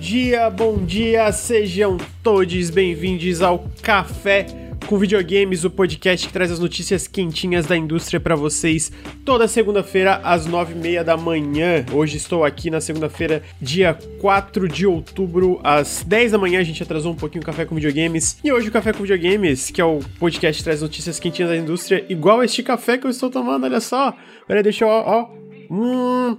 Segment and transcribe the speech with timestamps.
[0.00, 4.46] dia, bom dia, sejam todos bem-vindos ao Café
[4.86, 8.90] com Videogames, o podcast que traz as notícias quentinhas da indústria para vocês
[9.26, 11.84] toda segunda-feira às nove e meia da manhã.
[11.92, 16.60] Hoje estou aqui na segunda-feira, dia 4 de outubro, às 10 da manhã.
[16.60, 18.38] A gente atrasou um pouquinho o Café com Videogames.
[18.42, 21.56] E hoje o Café com Videogames, que é o podcast que traz notícias quentinhas da
[21.58, 24.16] indústria, igual este café que eu estou tomando, olha só.
[24.48, 25.28] Olha, deixa eu, ó, ó.
[25.70, 26.38] Hum,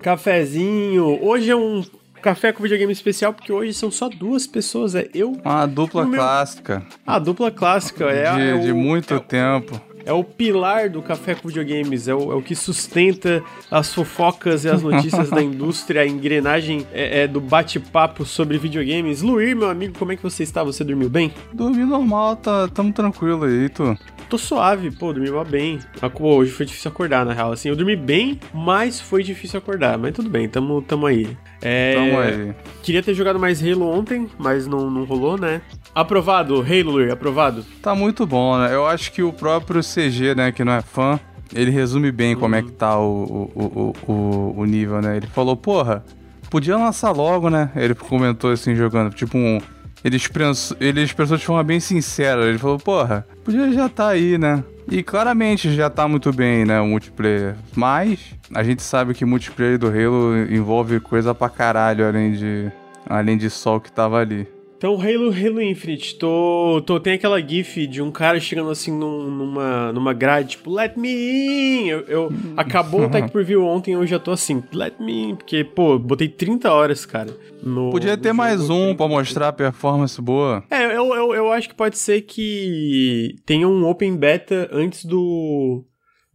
[0.00, 1.18] cafezinho.
[1.22, 1.82] Hoje é um
[2.18, 4.94] café com videogame especial, porque hoje são só duas pessoas.
[4.94, 5.32] É eu.
[5.44, 6.18] Uma dupla meu...
[6.18, 6.82] clássica.
[7.06, 8.34] A dupla clássica, é.
[8.34, 9.80] De, é de o, muito é, tempo.
[10.04, 14.64] É o pilar do café com videogames, é o, é o que sustenta as fofocas
[14.64, 19.22] e as notícias da indústria, a engrenagem é, é do bate-papo sobre videogames.
[19.22, 20.62] Luir, meu amigo, como é que você está?
[20.64, 21.32] Você dormiu bem?
[21.52, 23.96] Dormi normal, tá, tamo tranquilo aí, tu.
[24.28, 25.78] Tô suave, pô, dormi bem.
[26.14, 27.50] Pô, hoje foi difícil acordar, na real.
[27.50, 29.96] Assim, eu dormi bem, mas foi difícil acordar.
[29.96, 31.34] Mas tudo bem, tamo, tamo aí.
[31.62, 32.54] É, tamo aí.
[32.82, 35.62] Queria ter jogado mais Halo ontem, mas não, não rolou, né?
[35.94, 37.64] Aprovado, Halo, Luir, aprovado.
[37.82, 38.74] Tá muito bom, né?
[38.74, 41.18] Eu acho que o próprio CG, né, que não é fã,
[41.54, 42.40] ele resume bem uhum.
[42.40, 45.16] como é que tá o, o, o, o, o nível, né?
[45.16, 46.04] Ele falou, porra,
[46.50, 47.70] podia lançar logo, né?
[47.74, 49.58] Ele comentou assim, jogando, tipo um
[50.04, 52.44] ele expressou, ele expressou de forma bem sincera.
[52.44, 54.62] Ele falou, porra, podia já tá aí, né?
[54.90, 57.56] E claramente já tá muito bem, né, o multiplayer.
[57.76, 62.72] Mas a gente sabe que o multiplayer do Halo envolve coisa pra caralho, além de,
[63.06, 64.48] além de sol que tava ali.
[64.78, 69.28] Então, Halo, Halo Infinite, tô, tô, tem aquela gif de um cara chegando assim num,
[69.28, 71.88] numa, numa grade, tipo, let me in!
[71.88, 75.64] Eu, eu acabou o Tech Preview ontem, eu já tô assim, let me in, porque,
[75.64, 77.36] pô, botei 30 horas, cara.
[77.60, 80.62] No, Podia ter mais um pra mostrar a performance boa.
[80.70, 85.84] É, eu, eu, eu acho que pode ser que tenha um Open Beta antes do...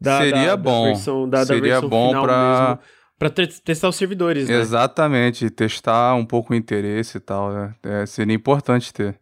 [0.02, 0.82] Da, Seria da, bom.
[0.82, 2.60] Da versão, da, Seria bom final pra...
[2.72, 4.56] Mesmo para testar os servidores, né?
[4.56, 7.76] Exatamente, testar um pouco o interesse e tal, né?
[7.82, 9.18] É, seria importante ter.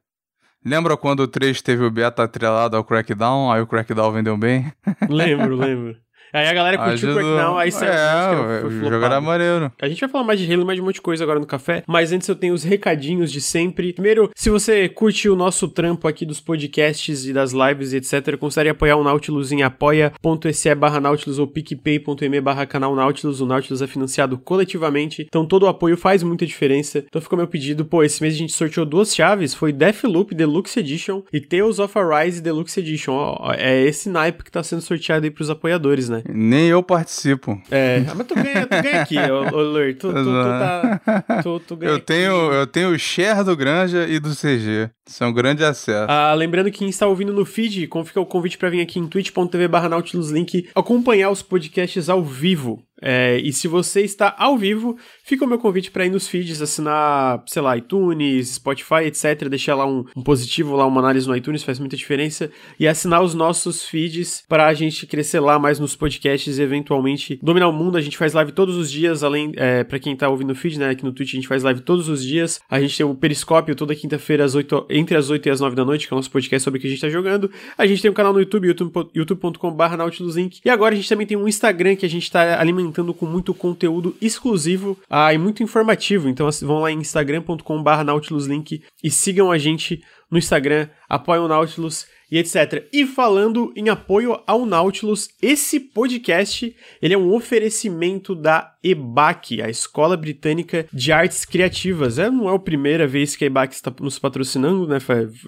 [0.66, 4.72] Lembra quando o 3 teve o beta atrelado ao Crackdown, aí o Crackdown vendeu bem?
[5.10, 5.98] Lembro, lembro.
[6.34, 7.92] Aí a galera curtiu o Crackdown, aí saiu.
[7.92, 9.72] É, o jogo era maneiro.
[9.82, 11.46] A gente vai falar mais de Halo, mais de um monte de coisa agora no
[11.46, 13.94] café, mas antes eu tenho os recadinhos de sempre.
[13.94, 18.38] Primeiro, se você curte o nosso trampo aqui dos podcasts e das lives e etc,
[18.38, 23.42] considere apoiar o Nautilus em apoia.se barra Nautilus ou picpay.me barra canal Nautilus.
[23.42, 27.04] O Nautilus é financiado coletivamente, então todo o apoio faz muita diferença.
[27.08, 30.80] Então ficou meu pedido, pô, esse mês a gente sorteou duas chaves, foi Deathloop Deluxe
[30.80, 33.14] Edition e Tales of Arise Deluxe Edition.
[33.14, 36.21] Ó, é esse naipe que tá sendo sorteado aí pros apoiadores, né?
[36.30, 37.62] Nem eu participo.
[37.70, 39.94] É, mas tu ganha, tu ganha aqui, Lur.
[39.94, 41.02] Tu, tu, tu, tá,
[41.44, 42.56] tu, tu ganha eu tenho, aqui.
[42.56, 44.90] Eu tenho o share do Granja e do CG.
[45.08, 46.08] Isso é um grande acesso.
[46.10, 49.08] Ah, lembrando que quem está ouvindo no feed, fica o convite para vir aqui em
[49.08, 52.84] twitch.tv barra Nautilus Link acompanhar os podcasts ao vivo.
[53.02, 56.62] É, e se você está ao vivo, fica o meu convite para ir nos feeds,
[56.62, 59.48] assinar, sei lá, iTunes, Spotify, etc.
[59.50, 62.52] Deixar lá um, um, positivo, lá uma análise no iTunes, faz muita diferença.
[62.80, 67.40] E assinar os nossos feeds para a gente crescer lá mais nos podcasts e eventualmente
[67.42, 67.98] dominar o mundo.
[67.98, 70.78] A gente faz live todos os dias, além, é, para quem está ouvindo no feed,
[70.78, 70.90] né?
[70.90, 72.60] Aqui no Twitch a gente faz live todos os dias.
[72.70, 75.76] A gente tem o Periscópio toda quinta-feira, às 8, entre as 8 e as 9
[75.76, 77.50] da noite, que é o nosso podcast sobre o que a gente está jogando.
[77.78, 81.26] A gente tem um canal no YouTube, youtube.com.br YouTube Nautilus E agora a gente também
[81.26, 85.64] tem um Instagram que a gente está alimentando com muito conteúdo exclusivo ah, e muito
[85.64, 86.28] informativo.
[86.30, 92.06] Então vão lá em instagram.com.br nautiluslink e sigam a gente no Instagram, apoiem o Nautilus
[92.32, 92.88] e etc.
[92.94, 99.70] E falando em apoio ao Nautilus, esse podcast ele é um oferecimento da EBAC, a
[99.70, 102.18] Escola Britânica de Artes Criativas.
[102.18, 104.98] É, não é a primeira vez que a EBAC está nos patrocinando, né?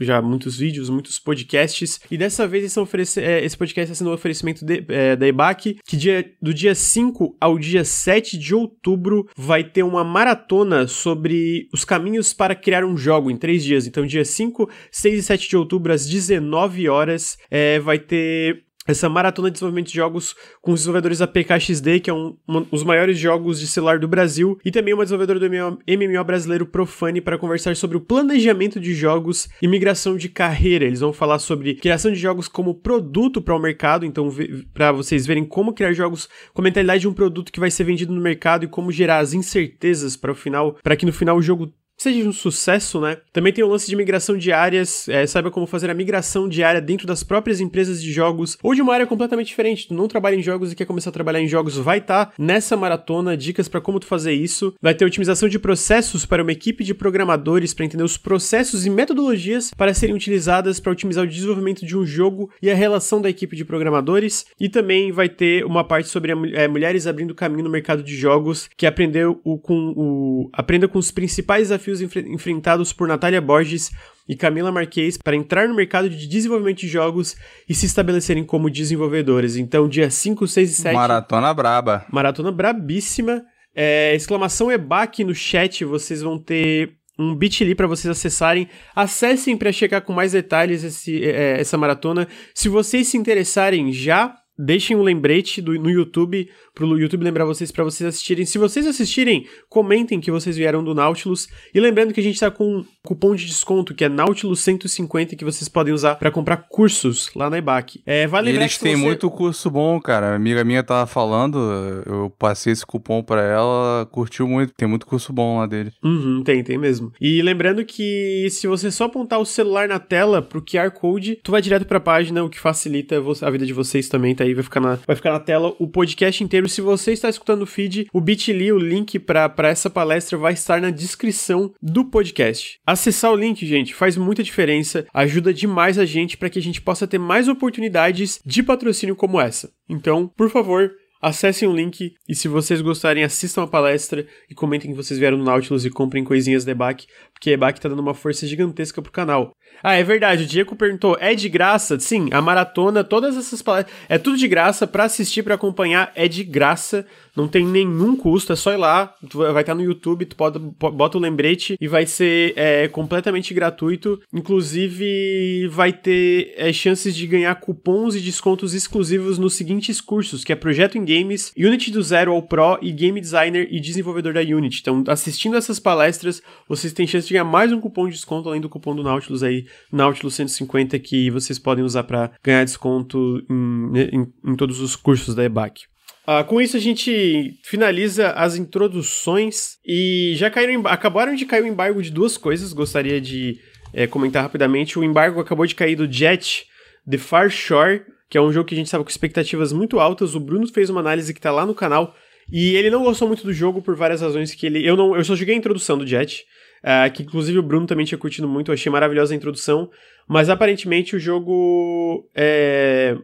[0.01, 1.99] Já muitos vídeos, muitos podcasts.
[2.11, 5.27] E dessa vez esse, oferece, é, esse podcast está sendo um oferecimento de, é, da
[5.27, 10.88] EBAC, que dia, do dia 5 ao dia 7 de outubro vai ter uma maratona
[10.88, 13.88] sobre os caminhos para criar um jogo em três dias.
[13.88, 19.07] Então, dia 5, 6 e 7 de outubro, às 19 horas, é, vai ter essa
[19.07, 22.83] maratona de desenvolvimento de jogos com os desenvolvedores da PKXD, que é um, um, os
[22.83, 27.37] maiores jogos de celular do Brasil, e também uma desenvolvedora do MMO brasileiro Profane para
[27.37, 30.85] conversar sobre o planejamento de jogos e migração de carreira.
[30.85, 34.29] Eles vão falar sobre criação de jogos como produto para o mercado, então
[34.73, 37.83] para vocês verem como criar jogos com a mentalidade de um produto que vai ser
[37.85, 41.37] vendido no mercado e como gerar as incertezas para o final, para que no final
[41.37, 43.18] o jogo seja um sucesso, né?
[43.31, 46.81] Também tem o lance de migração de áreas, é, saiba como fazer a migração diária
[46.81, 49.88] dentro das próprias empresas de jogos ou de uma área completamente diferente.
[49.88, 52.34] Tu não trabalha em jogos e quer começar a trabalhar em jogos, vai estar tá
[52.38, 54.74] nessa maratona, dicas para como tu fazer isso.
[54.81, 58.90] Vai ter otimização de processos para uma equipe de programadores para entender os processos e
[58.90, 63.30] metodologias para serem utilizadas para otimizar o desenvolvimento de um jogo e a relação da
[63.30, 64.45] equipe de programadores.
[64.60, 68.16] E também vai ter uma parte sobre a, é, mulheres abrindo caminho no mercado de
[68.16, 73.41] jogos, que aprendeu o, com o aprenda com os principais desafios enfre enfrentados por Natália
[73.41, 73.91] Borges
[74.27, 77.35] e Camila Marquez para entrar no mercado de desenvolvimento de jogos
[77.68, 79.56] e se estabelecerem como desenvolvedores.
[79.56, 80.94] Então, dia 5, 6 e 7.
[80.94, 82.06] Maratona braba.
[82.12, 83.44] Maratona brabíssima.
[83.75, 88.68] É, exclamação EBAC no chat, vocês vão ter um bit.ly para vocês acessarem.
[88.95, 92.27] Acessem para checar com mais detalhes esse, é, essa maratona.
[92.53, 97.71] Se vocês se interessarem já, deixem um lembrete do, no YouTube pro YouTube lembrar vocês
[97.71, 98.45] para vocês assistirem.
[98.45, 101.47] Se vocês assistirem, comentem que vocês vieram do Nautilus.
[101.73, 105.35] E lembrando que a gente tá com um cupom de desconto que é Nautilus 150
[105.35, 108.01] que vocês podem usar para comprar cursos lá na EBAC.
[108.05, 109.01] É, vale lembrar eles têm você...
[109.01, 110.31] muito curso bom, cara.
[110.31, 111.57] A amiga minha tava falando,
[112.06, 114.73] eu passei esse cupom para ela, curtiu muito.
[114.73, 115.91] Tem muito curso bom lá dele.
[116.03, 117.11] Uhum, tem, tem mesmo.
[117.21, 121.51] E lembrando que se você só apontar o celular na tela pro QR Code, tu
[121.51, 124.63] vai direto pra página, o que facilita a vida de vocês também, tá aí, vai
[124.63, 128.07] ficar na, vai ficar na tela o podcast inteiro se você está escutando o feed,
[128.13, 132.80] o bit.ly, o link para essa palestra vai estar na descrição do podcast.
[132.86, 136.81] Acessar o link, gente, faz muita diferença, ajuda demais a gente para que a gente
[136.81, 139.72] possa ter mais oportunidades de patrocínio como essa.
[139.90, 140.92] Então, por favor,
[141.23, 145.37] Acessem o link e se vocês gostarem, assistam a palestra e comentem que vocês vieram
[145.37, 149.01] no Nautilus e comprem coisinhas da EBAC, porque a EBAC tá dando uma força gigantesca
[149.01, 149.55] pro canal.
[149.81, 151.97] Ah, é verdade, o Diego perguntou, é de graça?
[151.97, 156.27] Sim, a maratona, todas essas palestras, é tudo de graça, para assistir, para acompanhar, é
[156.27, 157.05] de graça
[157.35, 161.17] não tem nenhum custo, é só ir lá, vai estar no YouTube, tu pode, bota
[161.17, 164.21] o lembrete e vai ser é, completamente gratuito.
[164.31, 170.51] Inclusive, vai ter é, chances de ganhar cupons e descontos exclusivos nos seguintes cursos, que
[170.51, 174.42] é Projeto em Games, Unity do Zero ao Pro e Game Designer e Desenvolvedor da
[174.42, 174.80] Unity.
[174.81, 178.62] Então, assistindo essas palestras, vocês têm chance de ganhar mais um cupom de desconto, além
[178.62, 184.00] do cupom do Nautilus aí, Nautilus 150, que vocês podem usar para ganhar desconto em,
[184.00, 185.83] em, em todos os cursos da EBAC.
[186.25, 191.68] Uh, com isso, a gente finaliza as introduções e já caíram, acabaram de cair o
[191.68, 192.71] embargo de duas coisas.
[192.71, 193.59] Gostaria de
[193.94, 194.98] é, comentar rapidamente.
[194.98, 196.66] O embargo acabou de cair do Jet
[197.09, 200.33] The Far Shore, que é um jogo que a gente estava com expectativas muito altas.
[200.33, 202.15] O Bruno fez uma análise que está lá no canal
[202.51, 204.83] e ele não gostou muito do jogo por várias razões que ele.
[204.83, 206.44] Eu não, eu só joguei a introdução do Jet.
[206.80, 209.88] Uh, que inclusive o Bruno também tinha curtido muito, eu achei maravilhosa a introdução,
[210.27, 213.15] mas aparentemente o jogo é,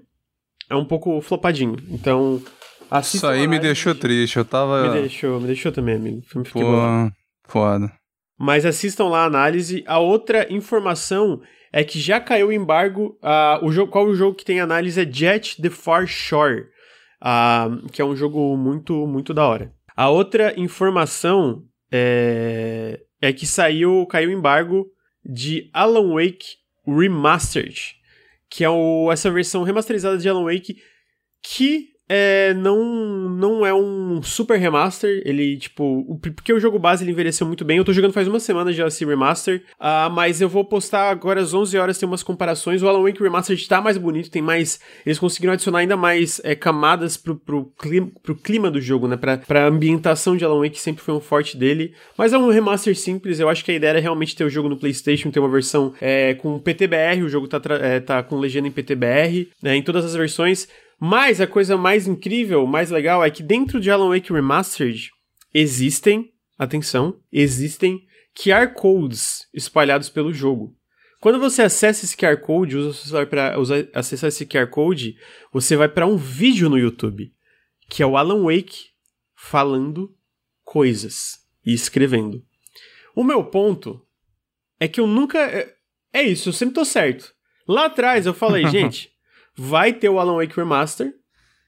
[0.69, 1.75] é um pouco flopadinho.
[1.89, 2.39] Então,
[3.01, 4.89] Isso aí me deixou triste, eu tava...
[4.89, 6.21] Me deixou, me deixou também, amigo.
[6.53, 6.61] Pô,
[7.47, 7.91] foda.
[8.37, 9.83] Mas assistam lá a análise.
[9.87, 11.41] A outra informação
[11.71, 13.17] é que já caiu o embargo.
[13.21, 16.67] Uh, o jogo, qual o jogo que tem análise é Jet the Far Shore,
[17.21, 19.73] uh, que é um jogo muito, muito da hora.
[19.95, 24.87] A outra informação é, é que saiu, caiu o embargo
[25.23, 26.57] de Alan Wake
[26.87, 27.95] Remastered,
[28.49, 30.77] que é o, essa versão remasterizada de Alan Wake
[31.41, 37.03] que é, não, não é um super remaster, ele, tipo, o, porque o jogo base
[37.03, 40.41] ele envelheceu muito bem, eu tô jogando faz uma semana já esse remaster, uh, mas
[40.41, 43.79] eu vou postar agora às 11 horas, tem umas comparações, o Alan Wake Remastered tá
[43.79, 48.35] mais bonito, tem mais, eles conseguiram adicionar ainda mais é, camadas pro, pro, clima, pro
[48.35, 51.55] clima do jogo, né, pra, pra ambientação de Alan Wake, que sempre foi um forte
[51.55, 54.49] dele, mas é um remaster simples, eu acho que a ideia era realmente ter o
[54.49, 58.37] jogo no Playstation, ter uma versão é, com PTBR, o jogo tá, é, tá com
[58.37, 60.67] legenda em PTBR, né, em todas as versões,
[60.99, 65.11] mas a coisa mais incrível, mais legal, é que dentro de Alan Wake Remastered
[65.53, 70.75] existem, atenção, existem QR codes espalhados pelo jogo.
[71.19, 73.55] Quando você acessa esse QR Code, usa para
[73.93, 75.17] acessar esse QR Code,
[75.51, 77.33] você vai para um vídeo no YouTube,
[77.89, 78.87] que é o Alan Wake
[79.35, 80.15] falando
[80.63, 82.41] coisas e escrevendo.
[83.13, 84.01] O meu ponto
[84.79, 85.39] é que eu nunca.
[85.39, 85.75] É,
[86.13, 87.33] é isso, eu sempre tô certo.
[87.67, 89.11] Lá atrás eu falei, gente,
[89.59, 91.13] vai ter o Alan Wake Remaster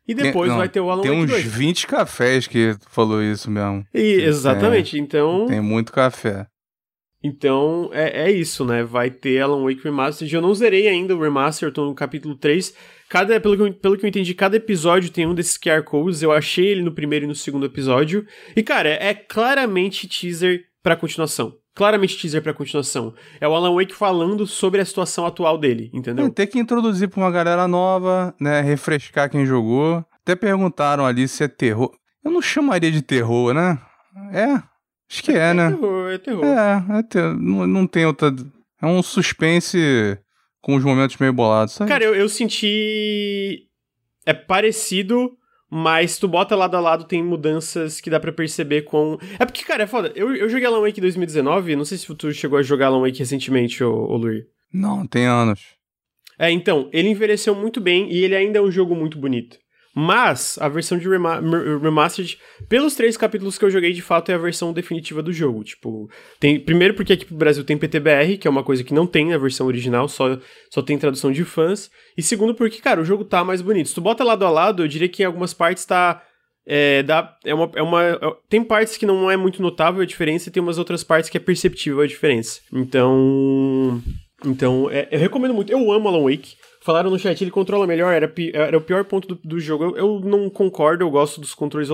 [0.07, 1.29] e depois tem, não, vai ter o Alan Wake 2.
[1.29, 3.85] Tem uns 20 cafés que falou isso mesmo.
[3.93, 5.45] E, exatamente, tem, então...
[5.47, 6.47] Tem muito café.
[7.23, 8.83] Então, é, é isso, né?
[8.83, 10.27] Vai ter Alan Wake Remaster.
[10.31, 12.73] Eu não zerei ainda o Remaster, eu tô no capítulo 3.
[13.09, 16.23] Cada, pelo, que eu, pelo que eu entendi, cada episódio tem um desses QR Codes.
[16.23, 18.25] Eu achei ele no primeiro e no segundo episódio.
[18.55, 23.13] E, cara, é claramente teaser pra continuação claramente teaser pra continuação.
[23.39, 26.25] É o Alan Wake falando sobre a situação atual dele, entendeu?
[26.25, 28.61] É, tem que introduzir pra uma galera nova, né?
[28.61, 30.05] Refrescar quem jogou.
[30.21, 31.91] Até perguntaram ali se é terror.
[32.23, 33.79] Eu não chamaria de terror, né?
[34.31, 34.61] É.
[35.09, 35.69] Acho que é, é né?
[35.71, 36.45] terror, é terror.
[36.45, 37.35] É, é ter...
[37.35, 38.33] não, não tem outra.
[38.81, 40.17] É um suspense
[40.61, 41.73] com os momentos meio bolados.
[41.73, 41.89] Sabe?
[41.89, 43.67] Cara, eu, eu senti.
[44.25, 45.35] É parecido,
[45.73, 49.17] mas tu bota lado a lado, tem mudanças que dá pra perceber com.
[49.39, 50.11] É porque, cara, é foda.
[50.13, 52.99] Eu, eu joguei Alan Wake em 2019, não sei se tu chegou a jogar Alan
[52.99, 54.47] Wake recentemente, ô, ô Luir.
[54.73, 55.61] Não, tem anos.
[56.37, 59.57] É, então, ele envelheceu muito bem e ele ainda é um jogo muito bonito.
[59.93, 61.41] Mas a versão de rema
[61.81, 62.37] Remastered,
[62.69, 65.63] pelos três capítulos que eu joguei, de fato é a versão definitiva do jogo.
[65.63, 69.05] Tipo, tem primeiro porque aqui pro Brasil tem PTBR, que é uma coisa que não
[69.05, 70.37] tem na versão original, só,
[70.69, 71.91] só tem tradução de fãs.
[72.17, 73.89] E segundo porque, cara, o jogo tá mais bonito.
[73.89, 76.23] Se tu bota lado a lado, eu diria que em algumas partes tá.
[76.65, 80.05] É, dá, é uma, é uma, é, tem partes que não é muito notável a
[80.05, 82.61] diferença e tem umas outras partes que é perceptível a diferença.
[82.71, 84.01] Então.
[84.45, 85.71] Então, é, eu recomendo muito.
[85.71, 86.55] Eu amo Alan Wake.
[86.83, 89.83] Falaram no chat, ele controla melhor, era, era o pior ponto do, do jogo.
[89.83, 91.89] Eu, eu, não concordo, eu gosto dos controles.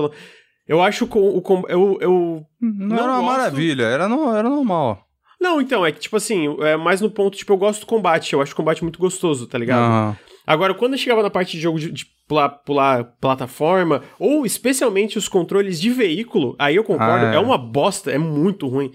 [0.66, 1.38] Eu acho o.
[1.38, 3.30] o eu, eu não, não era uma gosto...
[3.30, 5.04] maravilha, era, no, era normal.
[5.40, 8.32] Não, então, é que, tipo assim, é mais no ponto, tipo, eu gosto do combate,
[8.32, 10.08] eu acho o combate muito gostoso, tá ligado?
[10.08, 10.16] Uhum.
[10.46, 15.18] Agora, quando eu chegava na parte de jogo de, de pular, pular, plataforma, ou especialmente
[15.18, 17.36] os controles de veículo, aí eu concordo, ah, é.
[17.36, 18.90] é uma bosta, é muito ruim.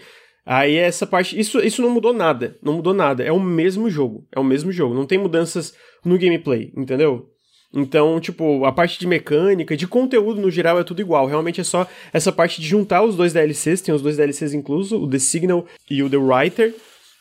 [0.46, 1.40] Aí essa parte.
[1.40, 2.58] Isso, isso não mudou nada.
[2.62, 3.24] Não mudou nada.
[3.24, 4.28] É o mesmo jogo.
[4.32, 4.94] É o mesmo jogo.
[4.94, 5.74] Não tem mudanças
[6.04, 7.30] no gameplay, entendeu?
[7.76, 11.26] Então, tipo, a parte de mecânica, de conteúdo no geral é tudo igual.
[11.26, 15.02] Realmente é só essa parte de juntar os dois DLCs, tem os dois DLCs incluso,
[15.02, 16.76] o The Signal e o The Writer.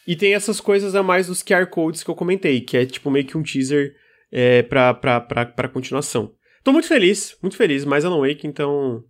[0.06, 3.10] E tem essas coisas a mais dos QR Codes que eu comentei, que é tipo
[3.10, 3.94] meio que um teaser
[4.30, 6.32] é, pra, pra, pra, pra continuação.
[6.62, 9.02] Tô muito feliz, muito feliz, mais Alan Wake, então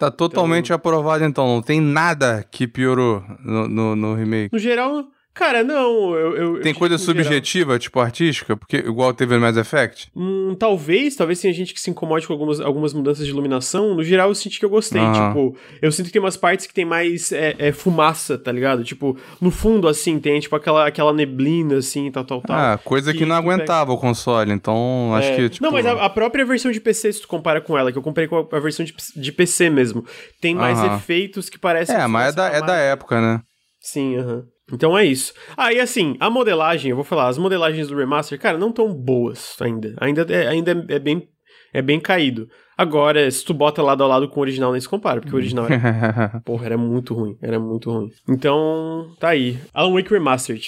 [0.00, 0.76] Tá totalmente então...
[0.76, 1.46] aprovado, então.
[1.46, 4.50] Não tem nada que piorou no, no, no remake.
[4.50, 5.04] No geral,
[5.40, 6.36] Cara, não, eu.
[6.36, 7.78] eu tem eu coisa subjetiva, geral...
[7.78, 8.54] tipo artística?
[8.54, 10.12] Porque igual teve no Mass Effect?
[10.14, 13.94] Hum, talvez, talvez tenha gente que se incomode com algumas, algumas mudanças de iluminação.
[13.94, 15.00] No geral, eu senti que eu gostei.
[15.00, 15.12] Uhum.
[15.12, 18.84] Tipo, eu sinto que tem umas partes que tem mais é, é, fumaça, tá ligado?
[18.84, 22.54] Tipo, no fundo, assim, tem tipo aquela, aquela neblina, assim, tal, tal, tal.
[22.58, 23.92] Ah, coisa que, que não aguentava pega...
[23.92, 25.36] o console, então acho é...
[25.36, 25.48] que.
[25.48, 25.64] Tipo...
[25.64, 28.02] Não, mas a, a, própria versão de PC, se tu compara com ela, que eu
[28.02, 30.04] comprei com a, a versão de, de PC mesmo,
[30.38, 30.96] tem mais uhum.
[30.96, 31.96] efeitos que parecem.
[31.96, 33.40] É, mas é da, é da época, né?
[33.80, 34.34] Sim, aham.
[34.34, 34.59] Uhum.
[34.72, 35.32] Então é isso.
[35.56, 38.92] Ah, e assim, a modelagem, eu vou falar, as modelagens do remaster, cara, não tão
[38.92, 39.94] boas ainda.
[40.00, 41.28] Ainda é, ainda é bem
[41.72, 42.48] é bem caído.
[42.76, 45.38] Agora, se tu bota lado a lado com o original, nem se compara, porque o
[45.38, 48.10] original era, porra, era muito ruim, era muito ruim.
[48.28, 49.58] Então, tá aí.
[49.72, 50.66] Alan Wake Remastered.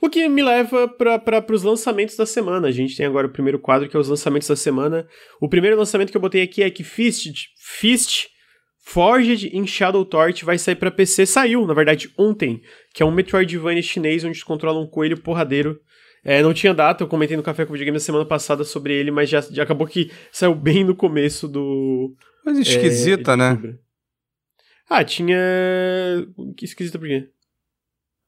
[0.00, 2.66] O que me leva para os lançamentos da semana.
[2.66, 5.06] A gente tem agora o primeiro quadro, que é os lançamentos da semana.
[5.40, 8.31] O primeiro lançamento que eu botei aqui é que Fist, Fist
[8.84, 12.60] Forged in Shadow Torch vai sair para PC, saiu, na verdade, ontem,
[12.92, 15.80] que é um Metroidvania chinês onde controla um coelho porradeiro.
[16.24, 19.10] É, não tinha data, eu comentei no Café com Videogame na semana passada sobre ele,
[19.10, 22.14] mas já, já acabou que saiu bem no começo do.
[22.44, 23.78] Mas esquisita, é, né?
[24.88, 25.38] Ah, tinha.
[26.56, 27.28] Que esquisita por quê?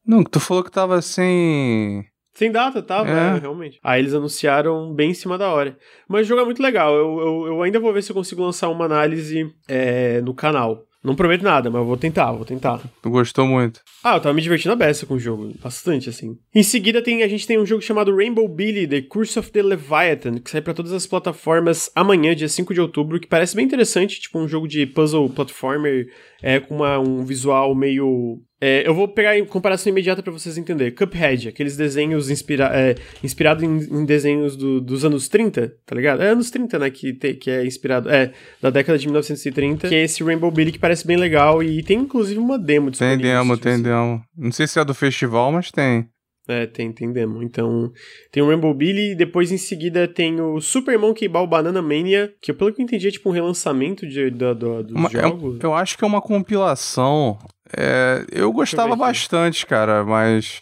[0.05, 2.05] Não, tu falou que tava sem.
[2.35, 3.37] Sem data, é.
[3.37, 3.79] é, realmente.
[3.81, 5.77] Aí eles anunciaram bem em cima da hora.
[6.07, 6.93] Mas o jogo é muito legal.
[6.93, 10.85] Eu, eu, eu ainda vou ver se eu consigo lançar uma análise é, no canal.
[11.01, 12.81] Não prometo nada, mas eu vou tentar, vou tentar.
[13.01, 13.79] Tu gostou muito?
[14.07, 15.51] Ah, eu tava me divertindo a beça com o jogo.
[15.63, 16.37] Bastante, assim.
[16.53, 19.63] Em seguida, tem, a gente tem um jogo chamado Rainbow Billy, The Curse of the
[19.63, 23.65] Leviathan, que sai para todas as plataformas amanhã, dia 5 de outubro, que parece bem
[23.65, 26.05] interessante, tipo um jogo de puzzle platformer
[26.43, 30.57] é, com uma, um visual meio é, eu vou pegar em comparação imediata para vocês
[30.57, 30.91] entenderem.
[30.91, 36.23] Cuphead, aqueles desenhos inspira é, inspirados em, em, desenhos do, dos anos 30, tá ligado?
[36.23, 36.89] É anos 30, né?
[36.89, 38.09] Que, te, que é inspirado.
[38.09, 38.31] É,
[38.61, 39.89] da década de 1930.
[39.89, 43.17] Que é esse Rainbow Billy que parece bem legal e tem inclusive uma demo Tem
[43.17, 44.23] demo, tem demo.
[44.37, 46.09] Não sei se é do festival, mas tem.
[46.47, 47.41] É, tem, tem demo.
[47.41, 47.91] Então,
[48.31, 52.31] tem o Rainbow Billy e depois em seguida tem o Super Monkey Ball Banana Mania,
[52.39, 55.55] que pelo que eu entendi é tipo um relançamento de, de dos uma, jogos.
[55.55, 57.39] Eu, eu, acho que é uma compilação.
[57.75, 60.61] É, eu gostava bastante, cara, mas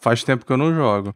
[0.00, 1.14] faz tempo que eu não jogo.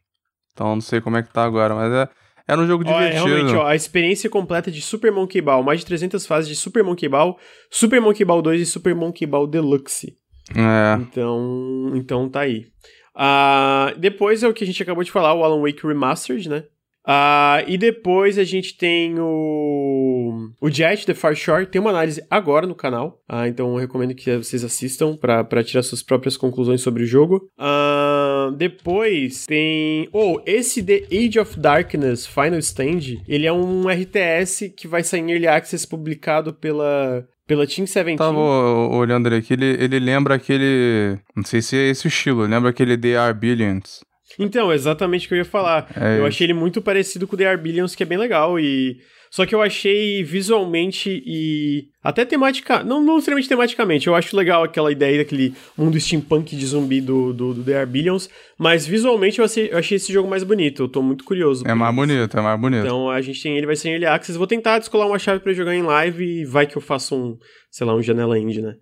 [0.53, 2.09] Então não sei como é que tá agora, mas é,
[2.47, 3.29] era um jogo ó, é, divertido.
[3.29, 6.57] É, realmente, ó, a experiência completa de Super Monkey Ball, mais de 300 fases de
[6.57, 7.39] Super Monkey Ball,
[7.71, 10.15] Super Monkey Ball 2 e Super Monkey Ball Deluxe.
[10.55, 11.01] É.
[11.01, 12.67] Então, então tá aí.
[13.15, 16.65] Uh, depois é o que a gente acabou de falar, o Alan Wake Remastered, né?
[17.09, 21.65] Uh, e depois a gente tem o, o Jet, The Far Shore.
[21.65, 23.23] Tem uma análise agora no canal.
[23.27, 27.51] Uh, então eu recomendo que vocês assistam para tirar suas próprias conclusões sobre o jogo.
[27.59, 30.07] Uh, depois tem.
[30.13, 33.23] Oh, esse The Age of Darkness Final Stand.
[33.27, 38.17] Ele é um RTS que vai sair em Early Access publicado pela pela Team 17.
[38.17, 41.19] Tava olhando ele aqui, ele, ele lembra aquele.
[41.35, 44.05] Não sei se é esse o estilo, lembra aquele The Are Billions.
[44.39, 45.91] Então, exatamente o que eu ia falar.
[45.97, 46.27] É eu isso.
[46.27, 48.99] achei ele muito parecido com o The Are Billions, que é bem legal, e...
[49.31, 54.63] Só que eu achei visualmente e até tematica, não, não necessariamente tematicamente, eu acho legal
[54.65, 59.39] aquela ideia daquele mundo steampunk de zumbi do, do, do The Are Billions, mas visualmente
[59.39, 61.67] eu achei, eu achei esse jogo mais bonito, eu tô muito curioso.
[61.67, 62.07] É mais isso.
[62.07, 62.85] bonito, é mais bonito.
[62.85, 64.39] Então a gente tem ele, vai ser em Early Access.
[64.39, 67.37] Vou tentar descolar uma chave pra jogar em live e vai que eu faço um,
[67.71, 68.75] sei lá, um janela indie, né?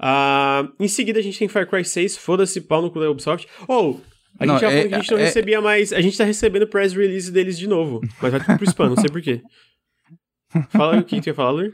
[0.00, 3.46] Ah, em seguida a gente tem Far Cry 6, foda-se pau no cu da Ubisoft.
[3.68, 4.00] Ou,
[4.38, 5.92] a Não, gente já é- falou que a gente não é- recebia mais.
[5.92, 8.96] A gente tá recebendo press release deles de novo, mas vai tudo pro spam, não
[8.96, 9.40] sei porquê.
[10.70, 11.64] Fala o que tu ia falar?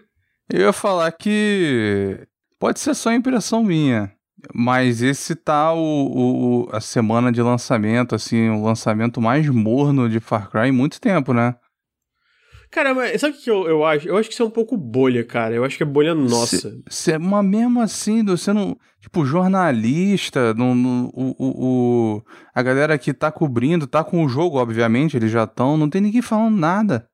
[0.51, 2.27] Eu ia falar que
[2.59, 4.11] pode ser só impressão minha,
[4.55, 10.21] mas esse tá o, o- a semana de lançamento, assim, o lançamento mais morno de
[10.21, 11.55] Far Cry em muito tempo, né?
[12.71, 14.07] Cara, mas sabe o que eu, eu acho?
[14.09, 15.55] Eu acho que isso é um pouco bolha, cara.
[15.55, 16.71] Eu acho que é bolha nossa.
[16.91, 18.77] Cê, mas mesmo assim, você não.
[19.01, 22.23] Tipo, jornalista, não, não- o, o, o-
[22.55, 26.01] a galera que tá cobrindo, tá com o jogo, obviamente, eles já estão, não tem
[26.03, 27.07] ninguém falando nada.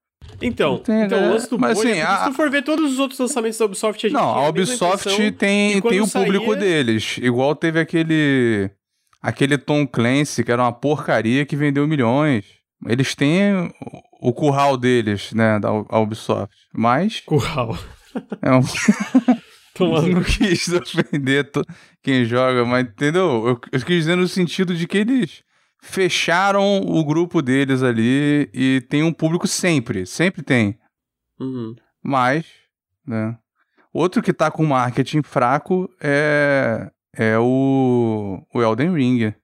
[0.42, 1.28] Então, então né?
[1.28, 3.18] o lance do Mas, bolha, assim, porque a- se tu for ver todos os outros
[3.18, 5.32] lançamentos da Ubisoft, a gente Não, a Ubisoft impressão.
[5.32, 7.18] tem, tem o público saía- deles.
[7.18, 8.70] Igual teve aquele.
[9.22, 12.44] Aquele Tom Clancy, que era uma porcaria que vendeu milhões.
[12.86, 13.72] Eles têm
[14.20, 16.54] o, curral deles, né, da a Ubisoft.
[16.74, 17.20] Mas.
[17.20, 17.78] Curral.
[18.42, 18.60] É um...
[19.74, 20.08] Tomando.
[20.08, 21.50] não quis ofender
[22.02, 23.46] quem joga, mas entendeu?
[23.46, 25.42] Eu, eu quis dizer no sentido de que eles
[25.84, 30.06] fecharam o grupo deles ali e tem um público sempre.
[30.06, 30.78] Sempre tem.
[31.38, 31.76] Uhum.
[32.02, 32.46] Mas,
[33.06, 33.38] né?
[33.92, 39.34] Outro que tá com marketing fraco é, é o, o Elden Ring.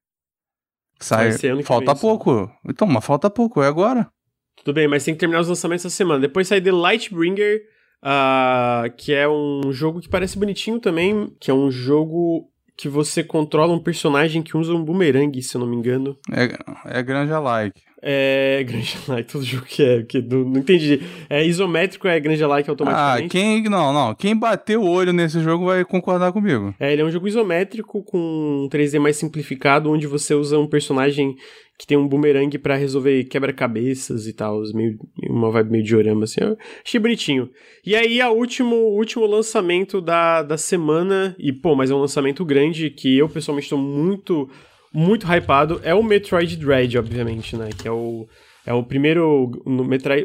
[0.98, 1.32] Sai,
[1.62, 2.50] falta pouco.
[2.68, 4.10] Então, mas falta pouco, é agora.
[4.56, 6.20] Tudo bem, mas tem que terminar os lançamentos essa semana.
[6.20, 7.62] Depois sai The Lightbringer,
[8.02, 12.49] ah, que é um jogo que parece bonitinho também, que é um jogo
[12.80, 16.16] que você controla um personagem que usa um boomerang, se eu não me engano.
[16.32, 17.80] É, é granja like.
[18.02, 21.02] É Granja Like, todo jogo que é, que do- não entendi.
[21.28, 23.28] É isométrico, é Granja Like Ah, automaticamente.
[23.28, 23.62] quem.
[23.64, 24.14] Não, não.
[24.14, 26.74] Quem bater o olho nesse jogo vai concordar comigo.
[26.80, 30.66] É, ele é um jogo isométrico com um 3D mais simplificado, onde você usa um
[30.66, 31.34] personagem
[31.80, 34.98] que tem um boomerang pra resolver quebra-cabeças e tal, meio
[35.30, 36.42] uma vibe meio de orama, assim.
[36.42, 37.48] Eu achei bonitinho.
[37.82, 42.00] E aí, a último, o último lançamento da, da semana, e pô, mas é um
[42.00, 44.46] lançamento grande que eu pessoalmente estou muito,
[44.92, 47.70] muito hypado, é o Metroid Dread, obviamente, né?
[47.74, 48.28] Que é o.
[48.66, 49.50] É o primeiro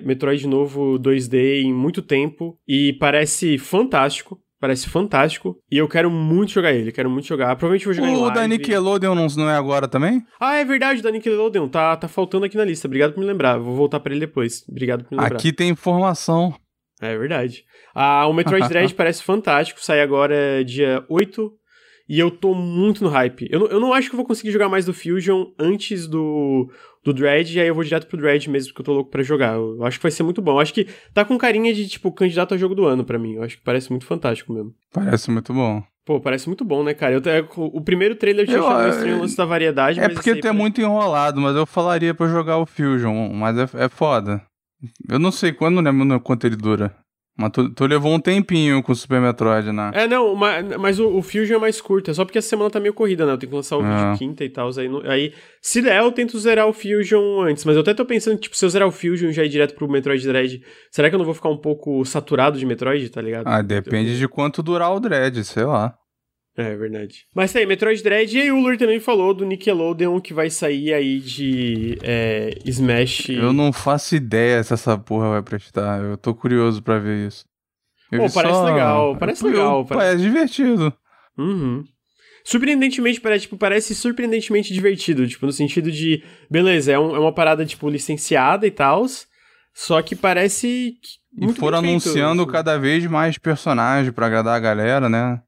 [0.04, 4.38] Metroid novo 2D em muito tempo e parece fantástico.
[4.66, 5.56] Parece fantástico.
[5.72, 7.56] E eu quero muito jogar ele, quero muito jogar.
[7.56, 8.34] Provavelmente vou jogar em O live.
[8.34, 10.24] da Nickelodeon não, é agora também?
[10.40, 11.70] Ah, é verdade, o da Nickelodeon.
[11.70, 12.88] Tá, tá faltando aqui na lista.
[12.88, 13.60] Obrigado por me lembrar.
[13.60, 14.68] Vou voltar pra ele depois.
[14.68, 15.38] Obrigado por me lembrar.
[15.38, 16.56] Aqui tem informação.
[17.00, 17.64] É verdade.
[17.94, 19.80] Ah, o Metroid Dread parece fantástico.
[19.84, 21.52] Sai agora dia 8.
[22.10, 23.48] E eu tô muito no hype.
[23.52, 26.72] Eu não, eu não acho que eu vou conseguir jogar mais do Fusion antes do,
[27.06, 27.56] do Dread.
[27.56, 29.54] E aí eu vou direto pro Dread mesmo, porque eu tô louco pra jogar.
[29.54, 30.54] Eu acho que vai ser muito bom.
[30.54, 33.36] Eu acho que tá com carinha de, tipo, candidato a jogo do ano pra mim.
[33.36, 34.74] Eu acho que parece muito fantástico mesmo.
[34.92, 35.84] Parece muito bom.
[36.04, 37.16] Pô, parece muito bom, né, cara?
[37.16, 40.10] Eu, o primeiro trailer eu tinha Eu, achado é, estranho o lance da variedade, É
[40.10, 43.90] porque tu é muito enrolado, mas eu falaria pra jogar o Fusion, mas é, é
[43.90, 44.44] foda.
[45.10, 46.96] Eu não sei quando, lembro quanto ele dura.
[47.38, 49.92] Mas tu, tu levou um tempinho com o Super Metroid, né?
[49.94, 52.70] É, não, ma- mas, o, o Fusion é mais curto, é só porque a semana
[52.70, 53.34] tá meio corrida, né?
[53.34, 54.14] Eu tenho que lançar o Ah.
[54.14, 54.70] vídeo quinta e tal.
[54.78, 57.66] Aí, aí, se der, eu tento zerar o Fusion antes.
[57.66, 59.76] Mas eu até tô pensando, tipo, se eu zerar o Fusion e já ir direto
[59.76, 63.22] pro Metroid Dread, será que eu não vou ficar um pouco saturado de Metroid, tá
[63.22, 63.48] ligado?
[63.48, 65.94] Ah, depende de quanto durar o Dread, sei lá.
[66.58, 67.26] É, verdade.
[67.36, 70.50] Mas tá aí, Metroid Dread, e aí o Lur também falou do Nickelodeon que vai
[70.50, 73.28] sair aí de é, Smash.
[73.30, 76.02] Eu não faço ideia se essa porra vai prestar.
[76.02, 77.44] Eu tô curioso pra ver isso.
[78.12, 80.06] Eu Pô, parece legal, parece Eu- legal, Parece...
[80.12, 80.94] parece- divertido.
[81.38, 81.84] Uhum.
[82.44, 87.34] Surpreendentemente, parece, tipo, parece surpreendentemente divertido, tipo, no sentido de, beleza, é, um- é uma
[87.34, 89.04] parada, tipo, licenciada e tal,
[89.74, 92.52] só que parece que E foram feito, anunciando assim.
[92.52, 95.42] cada vez mais personagens pra agradar a galera, né?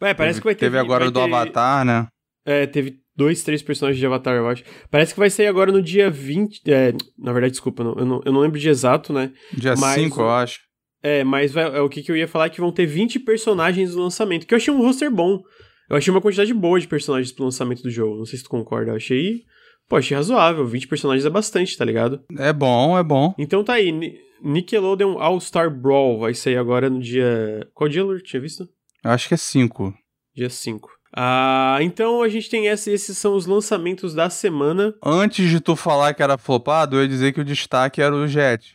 [0.00, 0.66] É, parece teve, que vai ter...
[0.66, 2.06] Teve agora o do ter- Avatar, né?
[2.44, 4.64] É, teve dois, três personagens de Avatar, eu acho.
[4.90, 6.62] Parece que vai sair agora no dia 20...
[6.70, 9.32] É, na verdade, desculpa, não- eu, não, eu não lembro dia exato, né?
[9.52, 10.60] Dia Mas 5, o- eu acho.
[11.02, 13.18] É, mas vai- é, o que, que eu ia falar é que vão ter 20
[13.20, 15.40] personagens no lançamento, que eu achei um roster bom.
[15.88, 18.18] Eu achei uma quantidade boa de personagens pro lançamento do jogo.
[18.18, 18.92] Não sei se tu concorda.
[18.92, 19.40] Eu achei.
[19.88, 20.64] Pô, achei razoável.
[20.64, 22.20] 20 personagens é bastante, tá ligado?
[22.38, 23.34] É bom, é bom.
[23.38, 23.90] Então tá aí.
[23.90, 27.66] Ni- Nickelodeon All-Star Brawl vai sair agora no dia.
[27.74, 28.20] Qual dia, Lur?
[28.22, 28.68] Tinha visto?
[29.04, 29.94] Eu acho que é 5.
[30.34, 30.88] Dia 5.
[31.16, 34.94] Ah, então a gente tem esse, esses são os lançamentos da semana.
[35.04, 38.26] Antes de tu falar que era flopado, eu ia dizer que o destaque era o
[38.26, 38.74] Jet.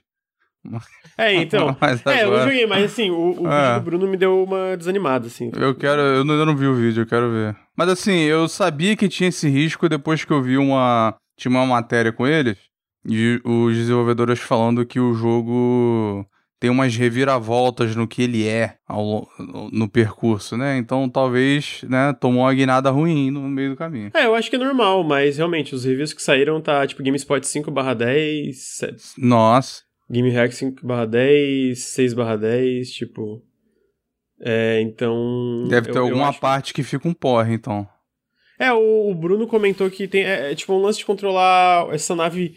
[1.17, 1.73] É, então.
[1.79, 3.67] Mas é, eu agora- joguei, mas assim, o, o É.
[3.67, 5.49] vídeo do Bruno me deu uma desanimada, assim.
[5.55, 6.01] Eu quero.
[6.01, 7.55] Eu ainda não vi o vídeo, eu quero ver.
[7.73, 11.65] Mas assim, eu sabia que tinha esse risco depois que eu vi uma, tinha uma
[11.65, 12.57] matéria com eles
[13.07, 16.27] e os desenvolvedores falando que o jogo
[16.59, 19.27] tem umas reviravoltas no que ele é ao,
[19.71, 20.77] no percurso, né?
[20.77, 24.11] Então talvez, né, tomou uma guinada ruim no meio do caminho.
[24.13, 27.45] É, eu acho que é normal, mas realmente, os reviews que saíram tá tipo GameSpot
[27.45, 29.03] 5 10, 7.
[29.17, 29.83] Nossa.
[30.09, 33.41] GameHack 5 10, 6 10, tipo...
[34.39, 35.65] É, então...
[35.69, 36.81] Deve ter eu, alguma eu parte que...
[36.81, 37.87] que fica um porre, então.
[38.59, 42.15] É, o, o Bruno comentou que tem, é, é tipo um lance de controlar essa
[42.15, 42.55] nave